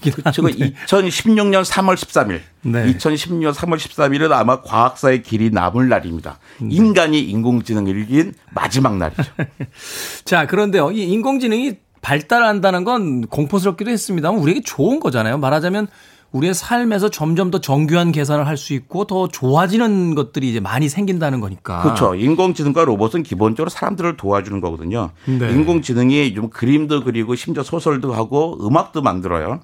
지금 0.02 0.22
한데. 0.24 0.72
2016년 0.86 1.64
3월 1.64 1.94
13일. 1.94 2.40
네. 2.62 2.92
2016년 2.94 3.52
3월 3.52 3.76
13일은 3.76 4.32
아마 4.32 4.62
과학사의 4.62 5.22
길이 5.22 5.50
남을 5.50 5.88
날입니다. 5.88 6.38
인간이 6.60 7.20
인공지능을 7.20 7.98
이긴 8.02 8.34
마지막 8.52 8.96
날이죠. 8.96 9.22
자, 10.24 10.46
그런데요. 10.46 10.90
이 10.92 11.02
인공지능이 11.02 11.74
발달한다는 12.00 12.84
건 12.84 13.26
공포스럽기도 13.26 13.90
했습니다만 13.90 14.40
우리에게 14.40 14.62
좋은 14.64 14.98
거잖아요. 14.98 15.38
말하자면 15.38 15.88
우리의 16.36 16.54
삶에서 16.54 17.08
점점 17.08 17.50
더 17.50 17.60
정교한 17.60 18.12
계산을 18.12 18.46
할 18.46 18.56
수 18.56 18.72
있고 18.72 19.04
더 19.04 19.28
좋아지는 19.28 20.14
것들이 20.14 20.48
이제 20.48 20.60
많이 20.60 20.88
생긴다는 20.88 21.40
거니까. 21.40 21.82
그렇죠. 21.82 22.14
인공지능과 22.14 22.84
로봇은 22.86 23.22
기본적으로 23.22 23.68
사람들을 23.68 24.16
도와주는 24.16 24.60
거거든요. 24.62 25.10
네. 25.26 25.50
인공지능이 25.50 26.34
좀 26.34 26.48
그림도 26.48 27.04
그리고 27.04 27.34
심지어 27.34 27.62
소설도 27.62 28.14
하고 28.14 28.58
음악도 28.66 29.02
만들어요. 29.02 29.60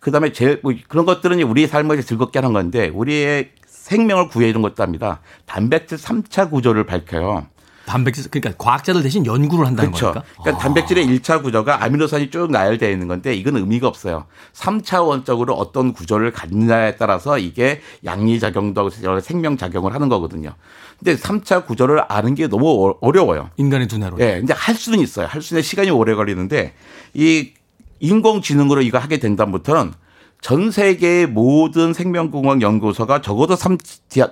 그다음에 0.00 0.32
제일 0.32 0.60
뭐 0.62 0.74
그런 0.88 1.06
것들은 1.06 1.40
우리 1.42 1.66
삶을 1.66 2.02
즐겁게 2.02 2.38
하는 2.38 2.52
건데 2.52 2.90
우리의 2.94 3.50
생명을 3.66 4.28
구해주는 4.28 4.60
것도 4.60 4.82
합니다. 4.82 5.20
단백질 5.46 5.96
3차 5.96 6.50
구조를 6.50 6.84
밝혀요. 6.84 7.46
단백질 7.88 8.28
그러니까 8.30 8.62
과학자들 8.62 9.02
대신 9.02 9.24
연구를 9.24 9.66
한다는 9.66 9.90
그렇죠. 9.92 10.12
거니까. 10.12 10.32
그러니까 10.42 10.62
단백질의 10.62 11.06
1차 11.06 11.42
구조가 11.42 11.82
아미노산이 11.82 12.30
쭉 12.30 12.50
나열되어 12.50 12.90
있는 12.90 13.08
건데 13.08 13.34
이건 13.34 13.56
의미가 13.56 13.88
없어요. 13.88 14.26
3차원적으로 14.52 15.52
어떤 15.56 15.94
구조를 15.94 16.32
갖느냐에 16.32 16.96
따라서 16.96 17.38
이게 17.38 17.80
양리 18.04 18.38
작용도 18.38 18.80
하고 18.82 18.90
여러 19.04 19.20
생명 19.20 19.56
작용을 19.56 19.94
하는 19.94 20.10
거거든요. 20.10 20.52
근데 20.98 21.16
3차 21.16 21.64
구조를 21.64 22.02
아는 22.08 22.34
게 22.34 22.46
너무 22.46 22.88
어- 22.90 22.98
어려워요. 23.00 23.48
인간의 23.56 23.88
두뇌로. 23.88 24.18
예, 24.20 24.38
근데 24.38 24.52
할 24.52 24.74
수는 24.74 24.98
있어요. 25.00 25.26
할 25.26 25.40
수는 25.40 25.62
시간이 25.62 25.90
오래 25.90 26.14
걸리는데 26.14 26.74
이 27.14 27.52
인공지능으로 28.00 28.82
이거 28.82 28.98
하게 28.98 29.18
된다부터는 29.18 29.92
전 30.40 30.70
세계의 30.70 31.26
모든 31.26 31.92
생명공학 31.94 32.60
연구소가 32.60 33.22
적어도 33.22 33.56
3, 33.56 33.76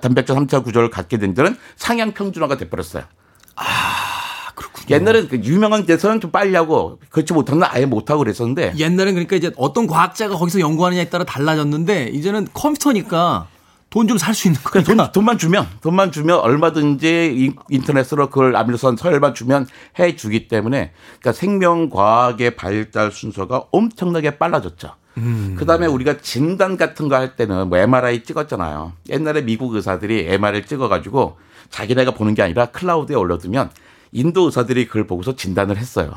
단백질 0.01 0.35
3차 0.35 0.63
구조를 0.63 0.89
갖게 0.89 1.17
된 1.17 1.33
데는 1.33 1.57
상향 1.75 2.11
평준화가 2.13 2.57
돼버렸어요. 2.57 3.03
옛날에 4.89 5.27
그 5.27 5.37
유명한 5.43 5.85
데서는 5.85 6.21
좀 6.21 6.31
빨리 6.31 6.55
하고 6.55 6.99
그렇지 7.09 7.33
못하는 7.33 7.59
건 7.59 7.69
아예 7.71 7.85
못 7.85 8.09
하고 8.09 8.19
그랬었는데 8.19 8.73
옛날엔 8.77 9.15
그러니까 9.15 9.35
이제 9.35 9.51
어떤 9.57 9.85
과학자가 9.85 10.35
거기서 10.37 10.59
연구하느냐에 10.61 11.09
따라 11.09 11.23
달라졌는데 11.25 12.09
이제는 12.13 12.47
컴퓨터니까 12.53 13.47
돈 13.89 14.05
좀 14.07 14.17
살 14.17 14.33
수 14.33 14.47
있는 14.47 14.59
그냥 14.63 14.83
거니까. 14.85 15.03
돈, 15.05 15.11
돈만 15.13 15.37
주면 15.37 15.67
돈만 15.81 16.11
주면 16.11 16.39
얼마든지 16.39 17.33
인- 17.37 17.55
인터넷으로 17.69 18.29
그걸 18.29 18.55
아미노산 18.55 18.95
서열만 18.97 19.33
주면 19.33 19.65
해 19.99 20.15
주기 20.15 20.47
때문에 20.47 20.91
그러니까 21.19 21.31
생명 21.33 21.89
과학의 21.89 22.55
발달 22.57 23.11
순서가 23.11 23.63
엄청나게 23.71 24.37
빨라졌죠. 24.37 24.91
그다음에 25.57 25.87
우리가 25.87 26.17
진단 26.21 26.77
같은 26.77 27.07
거 27.09 27.15
할 27.15 27.35
때는 27.35 27.69
뭐 27.69 27.77
MRI 27.79 28.23
찍었잖아요. 28.23 28.93
옛날에 29.09 29.41
미국 29.41 29.73
의사들이 29.73 30.27
MRI 30.29 30.65
찍어가지고 30.67 31.37
자기네가 31.69 32.11
보는 32.11 32.33
게 32.33 32.41
아니라 32.41 32.67
클라우드에 32.67 33.15
올려두면 33.15 33.71
인도 34.11 34.45
의사들이 34.45 34.87
그걸 34.87 35.07
보고서 35.07 35.35
진단을 35.35 35.77
했어요. 35.77 36.13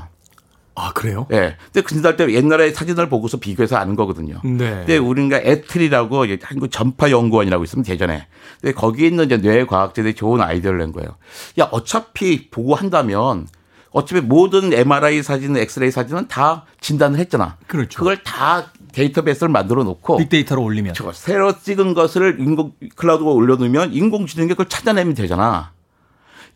아 0.75 0.93
그래요? 0.93 1.27
예. 1.33 1.57
근데 1.67 1.83
그 1.83 1.93
진단할 1.93 2.17
때 2.17 2.33
옛날에 2.33 2.73
사진을 2.73 3.09
보고서 3.09 3.39
비교해서 3.39 3.77
아는 3.77 3.97
거거든요. 3.97 4.41
네. 4.45 4.71
근데 4.71 4.97
우리가 4.97 5.39
ETRI라고 5.39 6.27
한국 6.43 6.71
전파 6.71 7.11
연구원이라고 7.11 7.65
있으면 7.65 7.85
예전에. 7.87 8.27
근데 8.61 8.73
거기 8.73 9.07
있는 9.07 9.27
이제 9.27 9.37
뇌 9.37 9.65
과학자들이 9.65 10.15
좋은 10.15 10.41
아이디어를 10.41 10.79
낸 10.79 10.93
거예요. 10.93 11.17
야 11.59 11.69
어차피 11.71 12.49
보고 12.51 12.75
한다면 12.75 13.47
어차피 13.91 14.21
모든 14.21 14.73
MRI 14.73 15.23
사진, 15.23 15.57
엑스레이 15.57 15.91
사진은 15.91 16.29
다 16.29 16.65
진단을 16.81 17.19
했잖아. 17.19 17.57
그렇죠. 17.67 17.99
그걸 17.99 18.23
다 18.23 18.73
데이터베이스를 18.93 19.49
만들어 19.49 19.85
놓고 19.85 20.17
빅데이터로 20.19 20.63
올리면. 20.63 20.95
저 20.95 21.13
새로 21.13 21.59
찍은 21.59 21.95
것을 21.95 22.37
인공 22.41 22.73
클라우드에 22.97 23.27
올려놓으면 23.27 23.93
인공지능이 23.93 24.49
그걸 24.51 24.69
찾아내면 24.69 25.15
되잖아. 25.15 25.73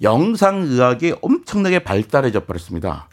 영상의학이 0.03 1.15
엄청나게 1.23 1.81
발달해져 1.81 2.45
버렸습니다. 2.45 3.09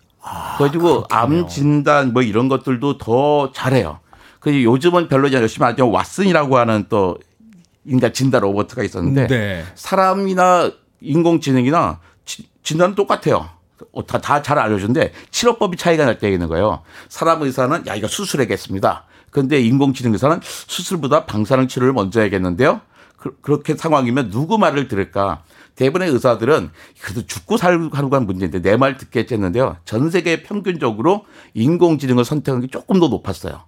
그래가지고 0.58 1.06
암 1.10 1.48
진단 1.48 2.14
뭐 2.14 2.22
이런 2.22 2.48
것들도 2.48 2.98
더 2.98 3.52
잘해요. 3.54 4.00
그 4.40 4.64
요즘은 4.64 5.08
별로 5.08 5.28
이제 5.28 5.38
열심히 5.38 5.66
하죠. 5.66 5.90
왓슨이라고 5.92 6.54
하는 6.54 6.86
또 6.90 7.18
인간 7.86 8.14
진단 8.14 8.42
로봇가 8.42 8.84
있었는데 8.84 9.28
네. 9.28 9.64
사람이나 9.76 10.72
인공지능이나 11.02 12.00
지- 12.26 12.48
진단은 12.64 12.96
똑같아요. 12.96 13.50
다 14.22 14.42
잘 14.44 14.60
알려주는데 14.60 15.12
치료법이 15.32 15.76
차이가 15.78 16.06
날 16.06 16.20
때 16.20 16.32
있는 16.32 16.48
거예요. 16.48 16.84
사람 17.10 17.42
의사는 17.42 17.88
야 17.88 17.96
이거 17.96 18.08
수술해야겠습니다. 18.08 19.06
그런데 19.32 19.60
인공지능 19.62 20.14
의사는 20.14 20.40
수술보다 20.44 21.26
방사능 21.26 21.68
치료를 21.68 21.94
먼저 21.94 22.20
해야겠는데요. 22.20 22.82
그, 23.18 23.36
렇게 23.44 23.76
상황이면 23.76 24.30
누구 24.32 24.58
말을 24.58 24.88
들을까? 24.88 25.44
대부분의 25.76 26.10
의사들은 26.12 26.72
그래도 27.02 27.26
죽고 27.26 27.58
살고 27.58 27.96
하는 27.96 28.10
건 28.10 28.26
문제인데 28.26 28.62
내 28.62 28.78
말 28.78 28.98
듣겠지 28.98 29.34
했는데요. 29.36 29.78
전 29.86 30.10
세계 30.10 30.44
평균적으로 30.44 31.26
인공지능을 31.54 32.26
선택한 32.26 32.62
게 32.62 32.68
조금 32.68 33.00
더 33.00 33.08
높았어요. 33.08 33.62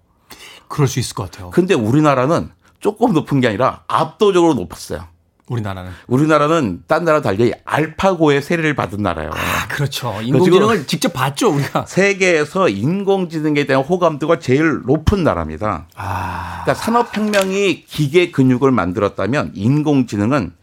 그럴 0.68 0.88
수 0.88 1.00
있을 1.00 1.16
것 1.16 1.32
같아요. 1.32 1.50
근데 1.52 1.74
우리나라는 1.76 2.50
조금 2.80 3.14
높은 3.14 3.40
게 3.40 3.48
아니라 3.48 3.84
압도적으로 3.88 4.54
높았어요. 4.56 5.08
우리나라는. 5.48 5.92
우리나라는 6.08 6.84
딴 6.88 7.04
나라 7.04 7.22
달리 7.22 7.54
알파고의 7.66 8.42
세례를 8.42 8.76
받은 8.76 9.02
나라예요. 9.04 9.32
아 9.34 9.68
그렇죠. 9.68 10.20
인공지능을 10.22 10.88
직접 10.88 11.12
봤죠 11.12 11.50
우리가. 11.54 11.86
세계에서 11.86 12.70
인공지능에 12.70 13.66
대한 13.66 13.84
호감도가 13.84 14.40
제일 14.40 14.82
높은 14.86 15.24
나라입니다. 15.24 15.88
아 15.96 16.62
그러니까 16.64 16.74
산업혁명이 16.84 17.86
기계 17.86 18.32
근육을 18.32 18.72
만들었다면 18.72 19.52
인공지능은 19.54 20.54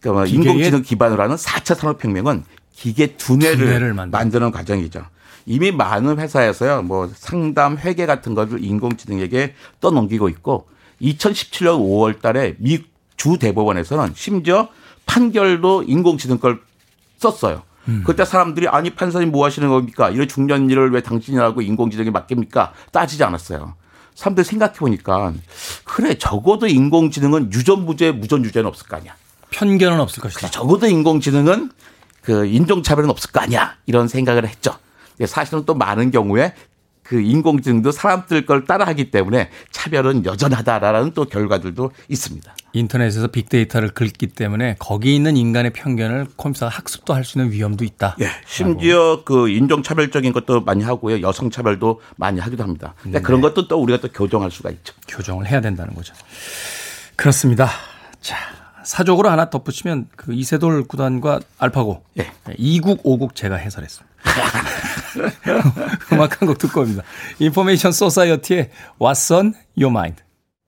그러니까 0.00 0.12
뭐 0.12 0.22
기계의- 0.24 0.32
인공지능 0.34 0.82
기반으로 0.82 1.22
하는 1.22 1.36
4차 1.36 1.74
산업혁명은 1.74 2.44
기계 2.74 3.08
두뇌를, 3.16 3.58
두뇌를 3.58 3.94
만드는. 3.94 4.10
만드는 4.10 4.50
과정이죠. 4.52 5.04
이미 5.46 5.72
많은 5.72 6.18
회사에서요, 6.18 6.82
뭐 6.82 7.10
상담, 7.14 7.76
회계 7.78 8.06
같은 8.06 8.34
것을 8.34 8.62
인공지능에게 8.64 9.54
떠넘기고 9.80 10.28
있고 10.28 10.68
2017년 11.02 11.78
5월 11.80 12.20
달에 12.22 12.54
미 12.58 12.84
주 13.20 13.36
대법원에서는 13.38 14.14
심지어 14.16 14.68
판결도 15.04 15.82
인공지능 15.82 16.38
걸 16.38 16.58
썼어요. 17.18 17.64
음. 17.88 18.02
그때 18.06 18.24
사람들이 18.24 18.66
아니 18.66 18.88
판사님 18.88 19.30
뭐 19.30 19.44
하시는 19.44 19.68
겁니까? 19.68 20.08
이런 20.08 20.26
중요한 20.26 20.70
일을 20.70 20.90
왜 20.90 21.02
당신이 21.02 21.36
하고 21.36 21.60
인공지능에 21.60 22.08
맡깁니까? 22.08 22.72
따지지 22.92 23.22
않았어요. 23.22 23.74
사람들 24.14 24.42
생각해 24.44 24.72
보니까 24.72 25.34
그래 25.84 26.14
적어도 26.14 26.66
인공지능은 26.66 27.52
유전무죄 27.52 28.12
무전유죄는 28.12 28.66
없을 28.66 28.86
거 28.86 28.96
아니야. 28.96 29.14
편견은 29.50 30.00
없을 30.00 30.22
것이다. 30.22 30.48
적어도 30.48 30.86
인공지능은 30.86 31.72
그 32.22 32.46
인종차별은 32.46 33.10
없을 33.10 33.32
거 33.32 33.40
아니야. 33.40 33.74
이런 33.84 34.08
생각을 34.08 34.48
했죠. 34.48 34.74
사실은 35.26 35.66
또 35.66 35.74
많은 35.74 36.10
경우에 36.10 36.54
그 37.10 37.20
인공지능도 37.20 37.90
사람들 37.90 38.46
걸 38.46 38.66
따라하기 38.66 39.10
때문에 39.10 39.50
차별은 39.72 40.24
여전하다라는 40.24 41.10
또 41.12 41.24
결과들도 41.24 41.90
있습니다. 42.08 42.54
인터넷에서 42.72 43.26
빅데이터를 43.26 43.88
긁기 43.88 44.28
때문에 44.28 44.76
거기 44.78 45.16
있는 45.16 45.36
인간의 45.36 45.72
편견을 45.72 46.28
컴퓨터가 46.36 46.70
학습도 46.70 47.12
할 47.12 47.24
수 47.24 47.38
있는 47.38 47.50
위험도 47.50 47.84
있다. 47.84 48.14
예, 48.20 48.30
심지어 48.46 49.24
그 49.24 49.48
인종차별적인 49.48 50.32
것도 50.32 50.60
많이 50.60 50.84
하고요. 50.84 51.20
여성차별도 51.20 52.00
많이 52.16 52.38
하기도 52.38 52.62
합니다. 52.62 52.94
근데 53.02 53.20
그런 53.20 53.40
것도 53.40 53.66
또 53.66 53.82
우리가 53.82 54.00
또 54.00 54.06
교정할 54.12 54.52
수가 54.52 54.70
있죠. 54.70 54.94
교정을 55.08 55.48
해야 55.48 55.60
된다는 55.60 55.94
거죠. 55.96 56.14
그렇습니다. 57.16 57.68
자, 58.20 58.36
사족으로 58.90 59.30
하나 59.30 59.50
덧붙이면 59.50 60.08
그 60.16 60.34
이세돌 60.34 60.82
구단과 60.88 61.38
알파고 61.58 62.02
예. 62.18 62.26
2국 62.58 63.04
5국 63.04 63.36
제가 63.36 63.54
해설했습니다. 63.54 64.10
음악 66.12 66.42
한 66.42 66.48
곡 66.48 66.58
듣고 66.58 66.80
옵니다. 66.80 67.04
인포메이션 67.38 67.92
소사이어티의 67.92 68.70
What's 68.98 69.32
on 69.32 69.54
Your 69.78 69.92
Mind. 69.96 70.20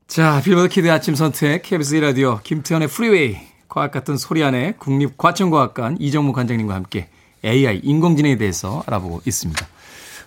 자, 0.07 0.41
빌보드 0.45 0.69
키드 0.69 0.89
아침 0.89 1.17
선택 1.17 1.63
KBS 1.63 1.97
라디오 1.97 2.39
김태훈의 2.45 2.87
프리웨이 2.87 3.39
과학 3.69 3.91
같은 3.91 4.17
소리 4.17 4.45
안에 4.45 4.75
국립과천과학관 4.79 5.97
이정모 5.99 6.33
관장님과 6.33 6.75
함께 6.77 7.09
AI 7.45 7.81
인공지능에 7.83 8.37
대해서 8.37 8.85
알아보고 8.87 9.23
있습니다. 9.27 9.67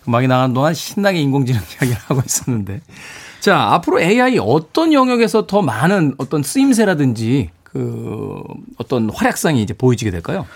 음악이 0.10 0.28
나가는 0.28 0.54
동안 0.54 0.74
신나게 0.74 1.22
인공지능 1.22 1.62
이야기를 1.80 1.96
하고 2.08 2.22
있었는데 2.26 2.82
자, 3.40 3.58
앞으로 3.72 4.02
AI 4.02 4.38
어떤 4.40 4.92
영역에서 4.92 5.48
더 5.48 5.62
많은 5.62 6.16
어떤 6.18 6.44
쓰임새라든지 6.44 7.52
그 7.76 8.42
어떤 8.78 9.10
활약상이 9.10 9.62
이제 9.62 9.74
보여지게 9.74 10.10
될까요? 10.10 10.48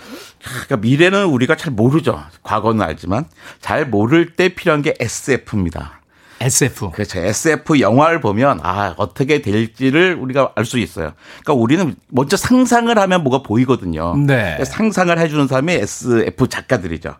그러니까 0.42 0.78
미래는 0.78 1.26
우리가 1.26 1.54
잘 1.54 1.70
모르죠. 1.70 2.18
과거는 2.42 2.80
알지만 2.80 3.26
잘 3.60 3.86
모를 3.86 4.32
때 4.32 4.48
필요한 4.54 4.80
게 4.80 4.94
SF입니다. 4.98 5.99
SF. 6.40 6.90
그렇죠. 6.92 7.18
SF 7.20 7.80
영화를 7.80 8.20
보면 8.20 8.60
아 8.62 8.94
어떻게 8.96 9.42
될지를 9.42 10.14
우리가 10.18 10.52
알 10.56 10.64
수 10.64 10.78
있어요. 10.78 11.12
그러니까 11.42 11.52
우리는 11.54 11.94
먼저 12.08 12.36
상상을 12.36 12.96
하면 12.96 13.22
뭐가 13.24 13.42
보이거든요. 13.42 14.16
네. 14.16 14.62
상상을 14.64 15.18
해주는 15.18 15.48
사람이 15.48 15.72
SF 15.72 16.48
작가들이죠. 16.48 17.14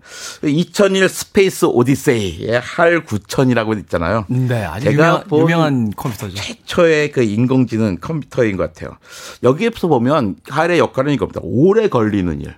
2001 0.45 1.09
Space 1.09 1.66
Odyssey의 1.66 2.61
HAL 2.61 3.05
9000이라고 3.05 3.79
있잖아요. 3.81 4.25
네, 4.29 4.64
아주 4.64 4.85
제가 4.85 5.09
유명, 5.09 5.25
본 5.29 5.41
유명 5.43 5.62
한 5.62 5.91
컴퓨터죠. 5.91 6.35
최초의 6.37 7.12
그 7.12 7.23
인공지능 7.23 7.99
컴퓨터인 8.01 8.57
것 8.57 8.73
같아요. 8.73 8.97
여기에서 9.43 9.89
보면 9.89 10.37
할의 10.49 10.79
역할은 10.79 11.12
이겁니다. 11.12 11.41
오래 11.43 11.89
걸리는 11.89 12.41
일. 12.41 12.55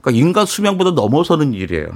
그러니까 0.00 0.20
인간 0.20 0.46
수명보다 0.46 0.90
넘어서는 0.90 1.54
일이에요. 1.54 1.86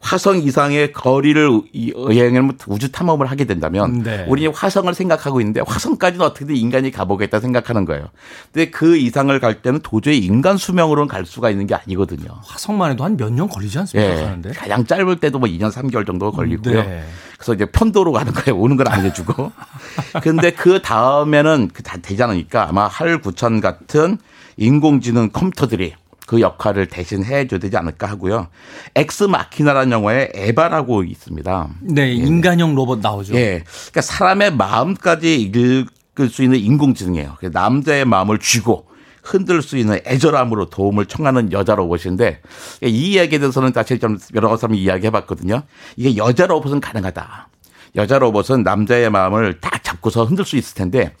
화성 0.00 0.38
이상의 0.38 0.92
거리를 0.92 1.62
이- 1.72 1.92
여행을 1.96 2.52
우주 2.68 2.92
탐험을 2.92 3.26
하게 3.26 3.44
된다면 3.44 4.02
네. 4.02 4.24
우리는 4.28 4.52
화성을 4.54 4.92
생각하고 4.94 5.40
있는데 5.40 5.60
화성까지는 5.66 6.24
어떻게든 6.24 6.54
인간이 6.54 6.90
가보겠다 6.90 7.40
생각하는 7.40 7.84
거예요. 7.84 8.06
근데 8.52 8.70
그 8.70 8.96
이상을 8.96 9.38
갈 9.40 9.62
때는 9.62 9.80
도저히 9.82 10.18
인간 10.18 10.56
수명으로는 10.56 11.08
갈 11.08 11.24
수가 11.26 11.50
있는 11.50 11.66
게 11.66 11.74
아니거든요. 11.74 12.28
화성만 12.44 12.92
해도 12.92 13.04
한 13.04 13.16
몇 13.16 13.30
년 13.32 13.48
걸리지 13.48 13.78
않습니까? 13.80 14.18
예. 14.18 14.22
가는데. 14.24 14.50
가장 14.50 14.84
짧을 14.86 15.16
때도 15.16 15.38
뭐 15.38 15.48
2년 15.48 15.70
3개월 15.72 16.06
정도 16.06 16.30
걸리고요. 16.30 16.82
네. 16.82 17.04
그래서 17.36 17.54
이제 17.54 17.64
편도로 17.66 18.12
가는 18.12 18.32
거예요. 18.32 18.58
오는 18.60 18.76
건안 18.76 19.04
해주고. 19.04 19.50
근데 20.22 20.50
그 20.52 20.80
다음에는 20.80 21.70
그다 21.72 21.96
되지 21.98 22.22
않으니까 22.22 22.68
아마 22.68 22.86
할 22.86 23.20
9천 23.20 23.60
같은 23.60 24.18
인공지능 24.56 25.30
컴퓨터들이 25.30 25.94
그 26.26 26.40
역할을 26.40 26.86
대신 26.86 27.24
해줘야 27.24 27.58
되지 27.60 27.76
않을까 27.76 28.08
하고요. 28.08 28.48
엑스 28.94 29.24
마키나라는 29.24 29.92
영화에 29.92 30.30
에바라고 30.34 31.04
있습니다. 31.04 31.68
네, 31.82 32.12
인간형 32.12 32.74
로봇 32.74 32.98
나오죠. 33.00 33.34
예. 33.36 33.62
그러니까 33.64 34.00
사람의 34.00 34.54
마음까지 34.54 35.40
읽을 35.40 36.28
수 36.28 36.42
있는 36.42 36.58
인공지능이에요. 36.58 37.36
남자의 37.52 38.04
마음을 38.04 38.38
쥐고 38.38 38.86
흔들 39.22 39.62
수 39.62 39.76
있는 39.76 39.98
애절함으로 40.06 40.70
도움을 40.70 41.06
청하는 41.06 41.52
여자 41.52 41.74
로봇인데 41.74 42.40
이 42.82 43.12
이야기에 43.12 43.38
대해서는 43.38 43.72
사실 43.72 43.98
좀 43.98 44.18
여러 44.34 44.56
사람이 44.56 44.78
이야기해 44.78 45.10
봤거든요. 45.10 45.62
이게 45.96 46.16
여자 46.16 46.46
로봇은 46.46 46.80
가능하다. 46.80 47.48
여자 47.96 48.18
로봇은 48.18 48.62
남자의 48.62 49.10
마음을 49.10 49.58
딱 49.60 49.82
잡고서 49.82 50.24
흔들 50.24 50.44
수 50.44 50.56
있을 50.56 50.74
텐데 50.74 51.12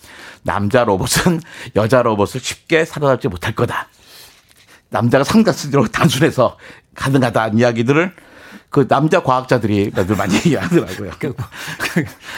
남자 0.42 0.84
로봇은 0.84 1.40
여자 1.74 2.02
로봇을 2.02 2.40
쉽게 2.40 2.84
사로잡지 2.84 3.28
못할 3.28 3.54
거다. 3.54 3.88
남자가 4.90 5.24
상당수로 5.24 5.86
단순해서 5.88 6.58
가능하다는 6.94 7.58
이야기들을 7.58 8.12
그 8.68 8.86
남자 8.88 9.22
과학자들이 9.22 9.90
늘 9.92 10.16
많이 10.16 10.34
이야기하더라고요. 10.44 11.10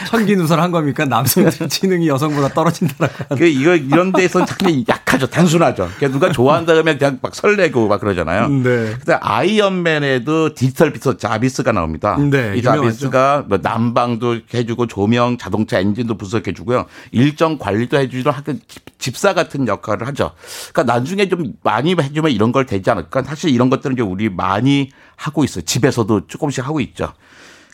천기 0.07 0.35
누설 0.35 0.59
한 0.59 0.71
겁니까? 0.71 1.05
남성 1.05 1.49
지능이 1.67 2.07
여성보다 2.07 2.49
떨어진다라고. 2.49 3.35
그 3.35 3.45
이거 3.45 3.75
이런 3.75 4.11
데서 4.11 4.45
상당히 4.45 4.85
약하죠, 4.87 5.27
단순하죠. 5.27 5.89
그러니까 5.97 6.07
누가 6.09 6.31
좋아한다 6.31 6.73
그러면 6.73 6.97
그냥 6.97 7.19
막 7.21 7.35
설레고 7.35 7.87
막 7.87 7.99
그러잖아요. 7.99 8.47
네. 8.49 8.61
근데 8.95 9.13
아이언맨에도 9.19 10.53
디지털 10.53 10.93
비서 10.93 11.17
자비스가 11.17 11.71
나옵니다. 11.71 12.17
네, 12.17 12.53
이. 12.57 12.61
자비스가 12.61 13.45
뭐 13.47 13.59
난방도 13.61 14.39
해주고 14.53 14.87
조명, 14.87 15.37
자동차 15.37 15.79
엔진도 15.79 16.17
분석해주고요. 16.17 16.85
일정 17.11 17.57
관리도 17.57 17.97
하여튼 18.31 18.59
집- 18.67 18.97
집사 18.99 19.33
같은 19.33 19.67
역할을 19.67 20.07
하죠. 20.07 20.31
그러니까 20.73 20.93
나중에 20.93 21.27
좀 21.29 21.53
많이 21.63 21.95
해주면 21.99 22.31
이런 22.31 22.51
걸 22.51 22.65
되지 22.65 22.89
않을까. 22.89 23.23
사실 23.23 23.49
이런 23.49 23.69
것들은 23.69 23.93
이제 23.95 24.01
우리 24.03 24.29
많이 24.29 24.91
하고 25.19 25.43
있어요. 25.43 25.65
집에서도 25.65 26.27
조금씩 26.27 26.65
하고 26.65 26.79
있죠. 26.79 27.13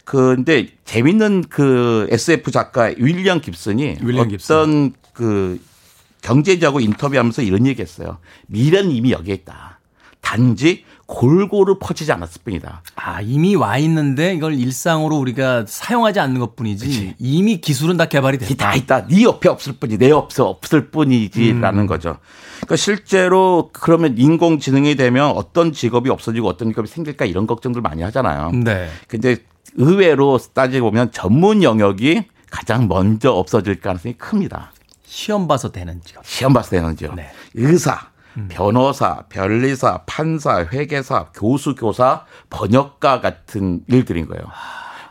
근데 0.04 0.68
재밌는 0.84 1.46
그 1.50 2.08
SF 2.10 2.52
작가 2.52 2.86
윌리엄 2.98 3.40
깁슨이 3.40 3.98
윌리엄 4.02 4.28
깁슨. 4.30 4.56
어떤 4.56 4.94
그 5.14 5.62
경제지하고 6.22 6.80
인터뷰하면서 6.80 7.44
이런 7.44 7.68
얘기했어요. 7.68 8.18
미래는 8.48 8.92
이미 8.92 9.12
여기에 9.12 9.36
있다. 9.36 9.80
단지 10.22 10.84
골고루 11.08 11.78
퍼지지 11.80 12.12
않았을 12.12 12.42
뿐이다. 12.44 12.82
아, 12.96 13.22
이미 13.22 13.56
와 13.56 13.78
있는데 13.78 14.34
이걸 14.34 14.56
일상으로 14.56 15.18
우리가 15.18 15.66
사용하지 15.68 16.20
않는 16.20 16.40
것 16.40 16.56
뿐이지. 16.56 17.16
이미 17.20 17.62
기술은 17.62 17.98
다 17.98 18.06
개발이 18.06 18.38
이 18.38 18.40
됐다. 18.40 18.72
다 18.72 18.76
있다. 18.76 19.08
네 19.08 19.24
옆에 19.24 19.48
없을 19.50 19.74
뿐이 19.74 19.98
내 19.98 20.10
옆에 20.10 20.42
없을 20.42 20.90
뿐이지라는 20.90 21.80
음. 21.80 21.88
거죠. 21.88 22.18
그러니까 22.58 22.76
실제로 22.76 23.70
그러면 23.72 24.16
인공지능이 24.18 24.96
되면 24.96 25.30
어떤 25.30 25.74
직업이 25.74 26.10
없어지고 26.10 26.48
어떤 26.48 26.70
직업이 26.70 26.88
생길까 26.88 27.26
이런 27.26 27.46
걱정들 27.46 27.82
많이 27.82 28.02
하잖아요. 28.02 28.52
네. 28.52 28.90
근데 29.08 29.38
의외로 29.76 30.40
따지고 30.54 30.90
보면 30.90 31.12
전문 31.12 31.62
영역이 31.62 32.24
가장 32.50 32.88
먼저 32.88 33.32
없어질 33.32 33.80
가능성이 33.80 34.14
큽니다. 34.18 34.72
시험 35.06 35.48
봐서 35.48 35.72
되는 35.72 36.02
직업. 36.04 36.26
시험 36.26 36.54
봤을 36.54 36.72
때는요. 36.72 37.16
네. 37.16 37.32
의사, 37.54 38.10
변호사, 38.50 39.24
변리사, 39.30 40.00
판사, 40.06 40.66
회계사, 40.66 41.30
교수, 41.34 41.76
교사, 41.76 42.26
번역가 42.50 43.22
같은 43.22 43.82
일들인 43.88 44.28
거예요. 44.28 44.44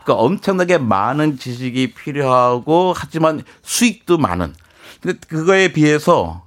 그러니까 0.03 0.23
엄청나게 0.23 0.77
많은 0.77 1.37
지식이 1.37 1.93
필요하고 1.95 2.93
하지만 2.95 3.43
수익도 3.63 4.17
많은. 4.17 4.53
근데 5.01 5.19
그거에 5.27 5.73
비해서 5.73 6.44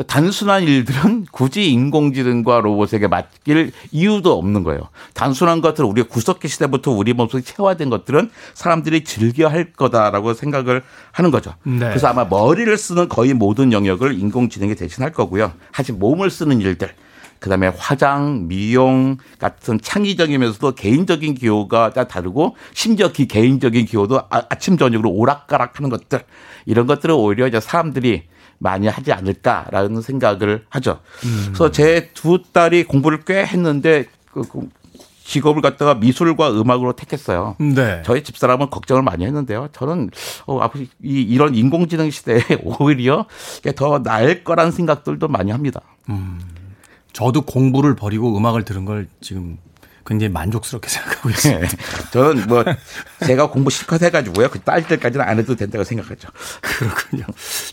그 0.00 0.06
단순한 0.06 0.62
일들은 0.62 1.26
굳이 1.30 1.70
인공지능과 1.72 2.60
로봇에게 2.60 3.06
맡길 3.06 3.70
이유도 3.92 4.32
없는 4.32 4.62
거예요. 4.62 4.88
단순한 5.12 5.60
것들 5.60 5.84
우리가 5.84 6.08
구석기 6.08 6.48
시대부터 6.48 6.90
우리 6.90 7.12
몸속에 7.12 7.42
체화된 7.42 7.90
것들은 7.90 8.30
사람들이 8.54 9.04
즐겨 9.04 9.48
할 9.48 9.74
거다라고 9.74 10.32
생각을 10.32 10.82
하는 11.12 11.30
거죠. 11.30 11.52
네. 11.64 11.80
그래서 11.80 12.08
아마 12.08 12.24
머리를 12.24 12.74
쓰는 12.78 13.10
거의 13.10 13.34
모든 13.34 13.74
영역을 13.74 14.18
인공지능이 14.18 14.74
대신할 14.74 15.12
거고요. 15.12 15.52
하지만 15.70 16.00
몸을 16.00 16.30
쓰는 16.30 16.62
일들 16.62 16.94
그다음에 17.38 17.68
화장, 17.68 18.48
미용 18.48 19.18
같은 19.38 19.78
창의적이면서도 19.82 20.76
개인적인 20.76 21.34
기호가 21.34 21.90
다 21.90 22.08
다르고 22.08 22.56
심지어 22.72 23.12
그 23.12 23.26
개인적인 23.26 23.84
기호도 23.84 24.20
아- 24.30 24.44
아침 24.48 24.78
저녁으로 24.78 25.10
오락가락하는 25.10 25.90
것들 25.90 26.22
이런 26.64 26.86
것들을 26.86 27.14
오히려 27.14 27.46
이제 27.46 27.60
사람들이 27.60 28.22
많이 28.62 28.86
하지 28.86 29.10
않을까라는 29.12 30.02
생각을 30.02 30.64
하죠. 30.68 31.00
그래서 31.46 31.70
제 31.70 32.10
두 32.14 32.42
딸이 32.52 32.84
공부를 32.84 33.22
꽤 33.26 33.44
했는데 33.44 34.04
그그 34.32 34.68
직업을 35.24 35.62
갖다가 35.62 35.94
미술과 35.94 36.50
음악으로 36.60 36.92
택했어요. 36.94 37.56
네. 37.58 38.02
저희 38.04 38.22
집사람은 38.22 38.68
걱정을 38.70 39.02
많이 39.02 39.24
했는데요. 39.24 39.68
저는 39.72 40.10
어, 40.46 40.58
앞으로 40.60 40.84
이, 41.02 41.22
이런 41.22 41.54
인공지능 41.54 42.10
시대에 42.10 42.40
오히려 42.64 43.26
더 43.76 44.02
나을 44.02 44.44
거란 44.44 44.72
생각들도 44.72 45.28
많이 45.28 45.50
합니다. 45.52 45.80
저도 47.12 47.42
공부를 47.42 47.94
버리고 47.96 48.36
음악을 48.36 48.64
들은 48.64 48.84
걸 48.84 49.08
지금 49.20 49.58
굉장히 50.06 50.32
만족스럽게 50.32 50.88
생각하고 50.88 51.30
있습니다. 51.30 51.60
네. 51.60 51.68
저는 52.12 52.46
뭐 52.46 52.64
제가 53.26 53.50
공부 53.50 53.70
실컷 53.70 54.02
해가지고요. 54.02 54.48
그 54.48 54.60
딸들까지는 54.60 55.24
안 55.24 55.38
해도 55.38 55.54
된다고 55.54 55.84
생각하죠. 55.84 56.28
그렇군요. 56.60 57.24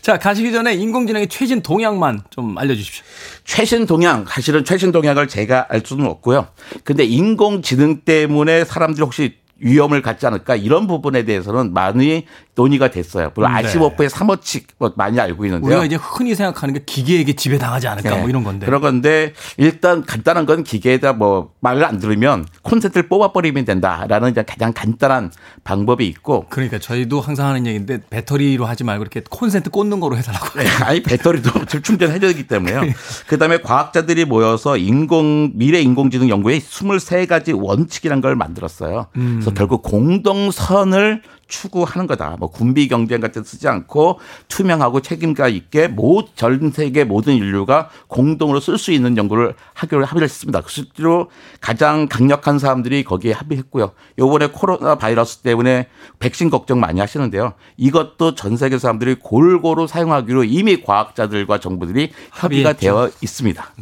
자, 0.02 0.18
가시기 0.18 0.52
전에 0.52 0.74
인공지능의 0.74 1.28
최신 1.28 1.62
동향만 1.62 2.22
좀 2.30 2.56
알려주십시오. 2.58 3.04
최신 3.44 3.86
동향, 3.86 4.26
사실은 4.26 4.64
최신 4.64 4.92
동향을 4.92 5.28
제가 5.28 5.66
알 5.68 5.82
수는 5.84 6.06
없고요. 6.06 6.48
근데 6.84 7.04
인공지능 7.04 8.00
때문에 8.02 8.64
사람들이 8.64 9.02
혹시 9.02 9.36
위험을 9.60 10.02
갖지 10.02 10.26
않을까 10.26 10.56
이런 10.56 10.86
부분에 10.86 11.24
대해서는 11.24 11.72
많이 11.72 12.26
논의가 12.58 12.90
됐어요. 12.90 13.30
물론 13.36 13.54
네. 13.54 13.62
RC5의 13.62 14.08
3호칙 14.08 14.64
뭐 14.78 14.92
많이 14.96 15.20
알고 15.20 15.44
있는데요. 15.44 15.68
우리가 15.68 15.84
이제 15.84 15.94
흔히 15.94 16.34
생각하는 16.34 16.74
게 16.74 16.80
기계에게 16.84 17.34
지배당하지 17.34 17.86
않을까 17.86 18.10
네. 18.10 18.18
뭐 18.18 18.28
이런 18.28 18.42
건데. 18.42 18.66
그런 18.66 18.80
건데 18.80 19.32
일단 19.56 20.04
간단한 20.04 20.44
건 20.44 20.64
기계에다 20.64 21.12
뭐 21.12 21.52
말을 21.60 21.84
안 21.84 22.00
들으면 22.00 22.46
콘센트를 22.62 23.08
뽑아버리면 23.08 23.64
된다라는 23.64 24.34
가장 24.34 24.72
간단한 24.72 25.30
방법이 25.62 26.04
있고 26.08 26.46
그러니까 26.48 26.80
저희도 26.80 27.20
항상 27.20 27.46
하는 27.46 27.64
얘기인데 27.64 28.00
배터리로 28.10 28.66
하지 28.66 28.82
말고 28.82 29.02
이렇게 29.02 29.22
콘센트 29.30 29.70
꽂는 29.70 30.00
거로 30.00 30.16
해달라고. 30.16 30.58
네, 30.58 30.66
아니 30.82 31.00
배터리도 31.00 31.66
좀 31.66 31.82
충전해야 31.82 32.18
되기 32.18 32.48
때문에요. 32.48 32.82
그다음에 33.28 33.60
과학자들이 33.60 34.24
모여서 34.24 34.76
인공 34.76 35.52
미래 35.54 35.80
인공지능 35.80 36.28
연구에 36.28 36.58
23가지 36.58 37.56
원칙이란 37.56 38.20
걸 38.20 38.34
만들었어요. 38.34 39.06
그래서 39.12 39.52
결국 39.54 39.82
공동선을 39.82 41.22
추구하는 41.48 42.06
거다. 42.06 42.36
뭐 42.38 42.50
군비 42.50 42.86
경쟁 42.88 43.20
같은 43.20 43.42
데 43.42 43.48
쓰지 43.48 43.66
않고 43.66 44.20
투명하고 44.48 45.00
책임감 45.00 45.50
있게 45.50 45.88
모전 45.88 46.70
세계 46.70 47.04
모든 47.04 47.34
인류가 47.34 47.88
공동으로 48.06 48.60
쓸 48.60 48.78
수 48.78 48.92
있는 48.92 49.16
연구를 49.16 49.54
하기로 49.74 50.04
합의를 50.04 50.26
했습니다. 50.26 50.60
그 50.60 50.70
실제로 50.70 51.30
가장 51.60 52.06
강력한 52.06 52.58
사람들이 52.58 53.02
거기에 53.02 53.32
합의했고요. 53.32 53.92
요번에 54.18 54.48
코로나 54.48 54.94
바이러스 54.94 55.38
때문에 55.38 55.88
백신 56.18 56.50
걱정 56.50 56.80
많이 56.80 57.00
하시는데요. 57.00 57.54
이것도 57.78 58.34
전 58.34 58.56
세계 58.56 58.78
사람들이 58.78 59.16
골고루 59.16 59.86
사용하기로 59.86 60.44
이미 60.44 60.82
과학자들과 60.82 61.58
정부들이 61.58 62.12
합의했죠. 62.30 62.78
되어 62.78 63.10
있습니다. 63.22 63.72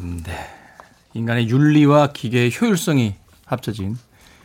인간의 1.14 1.48
윤리와 1.48 2.12
기계의 2.12 2.52
효율성이 2.60 3.16
합쳐진 3.44 3.96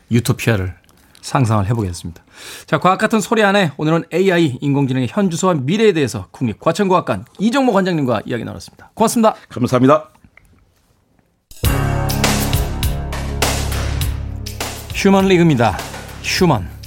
유토피아를 0.10 0.81
상상을 1.22 1.66
해보겠습니다. 1.68 2.24
자, 2.66 2.80
과학 2.80 2.98
같은 2.98 3.22
소리 3.22 3.44
안에 3.44 3.72
오늘은 3.78 4.06
AI 4.14 4.58
인공지능의 4.62 5.08
현 5.10 5.30
주소와 5.30 5.54
미래에 5.56 5.94
대해서 5.94 6.28
국립과천과학관 6.32 7.26
이정모 7.40 7.74
관장님과 7.74 8.24
이야기 8.26 8.44
나눴습니다. 8.44 8.92
고맙습니다. 8.94 9.36
감사합니다. 9.50 10.10
휴먼 14.94 15.26
리그입니다. 15.26 15.78
휴먼. 16.24 16.81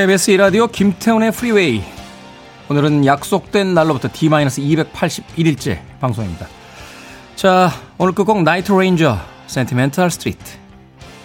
KBS 0.00 0.30
2라디오 0.30 0.66
김태훈의 0.66 1.30
프리웨이. 1.30 1.82
오늘은 2.70 3.04
약속된 3.04 3.74
날로부터 3.74 4.08
D-281일째 4.10 5.78
방송입니다. 6.00 6.46
자, 7.36 7.70
오늘 7.98 8.14
끝곡 8.14 8.42
나이트 8.42 8.72
레인저 8.72 9.18
Sentimental 9.46 10.10
Street. 10.10 10.52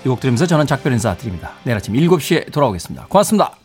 이 0.04 0.10
곡 0.10 0.20
들으면서 0.20 0.46
저는 0.46 0.68
작별 0.68 0.92
인사 0.92 1.16
드립니다. 1.16 1.54
내일 1.64 1.78
아침 1.78 1.94
7시에 1.94 2.52
돌아오겠습니다. 2.52 3.06
고맙습니다. 3.08 3.56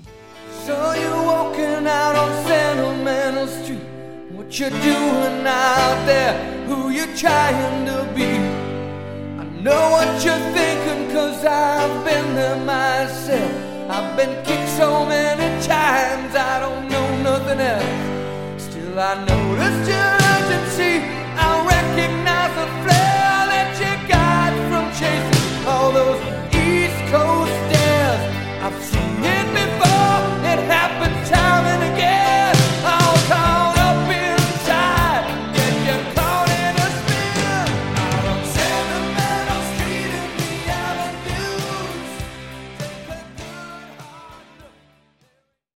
So 13.33 13.70
I've 13.93 14.17
been 14.17 14.37
kicked 14.45 14.69
so 14.69 15.05
many 15.05 15.67
times, 15.67 16.37
I 16.37 16.61
don't 16.61 16.89
know 16.89 17.23
nothing 17.23 17.59
else. 17.59 18.63
Still, 18.63 19.01
I 19.01 19.25
noticed 19.25 19.91
you. 19.91 20.20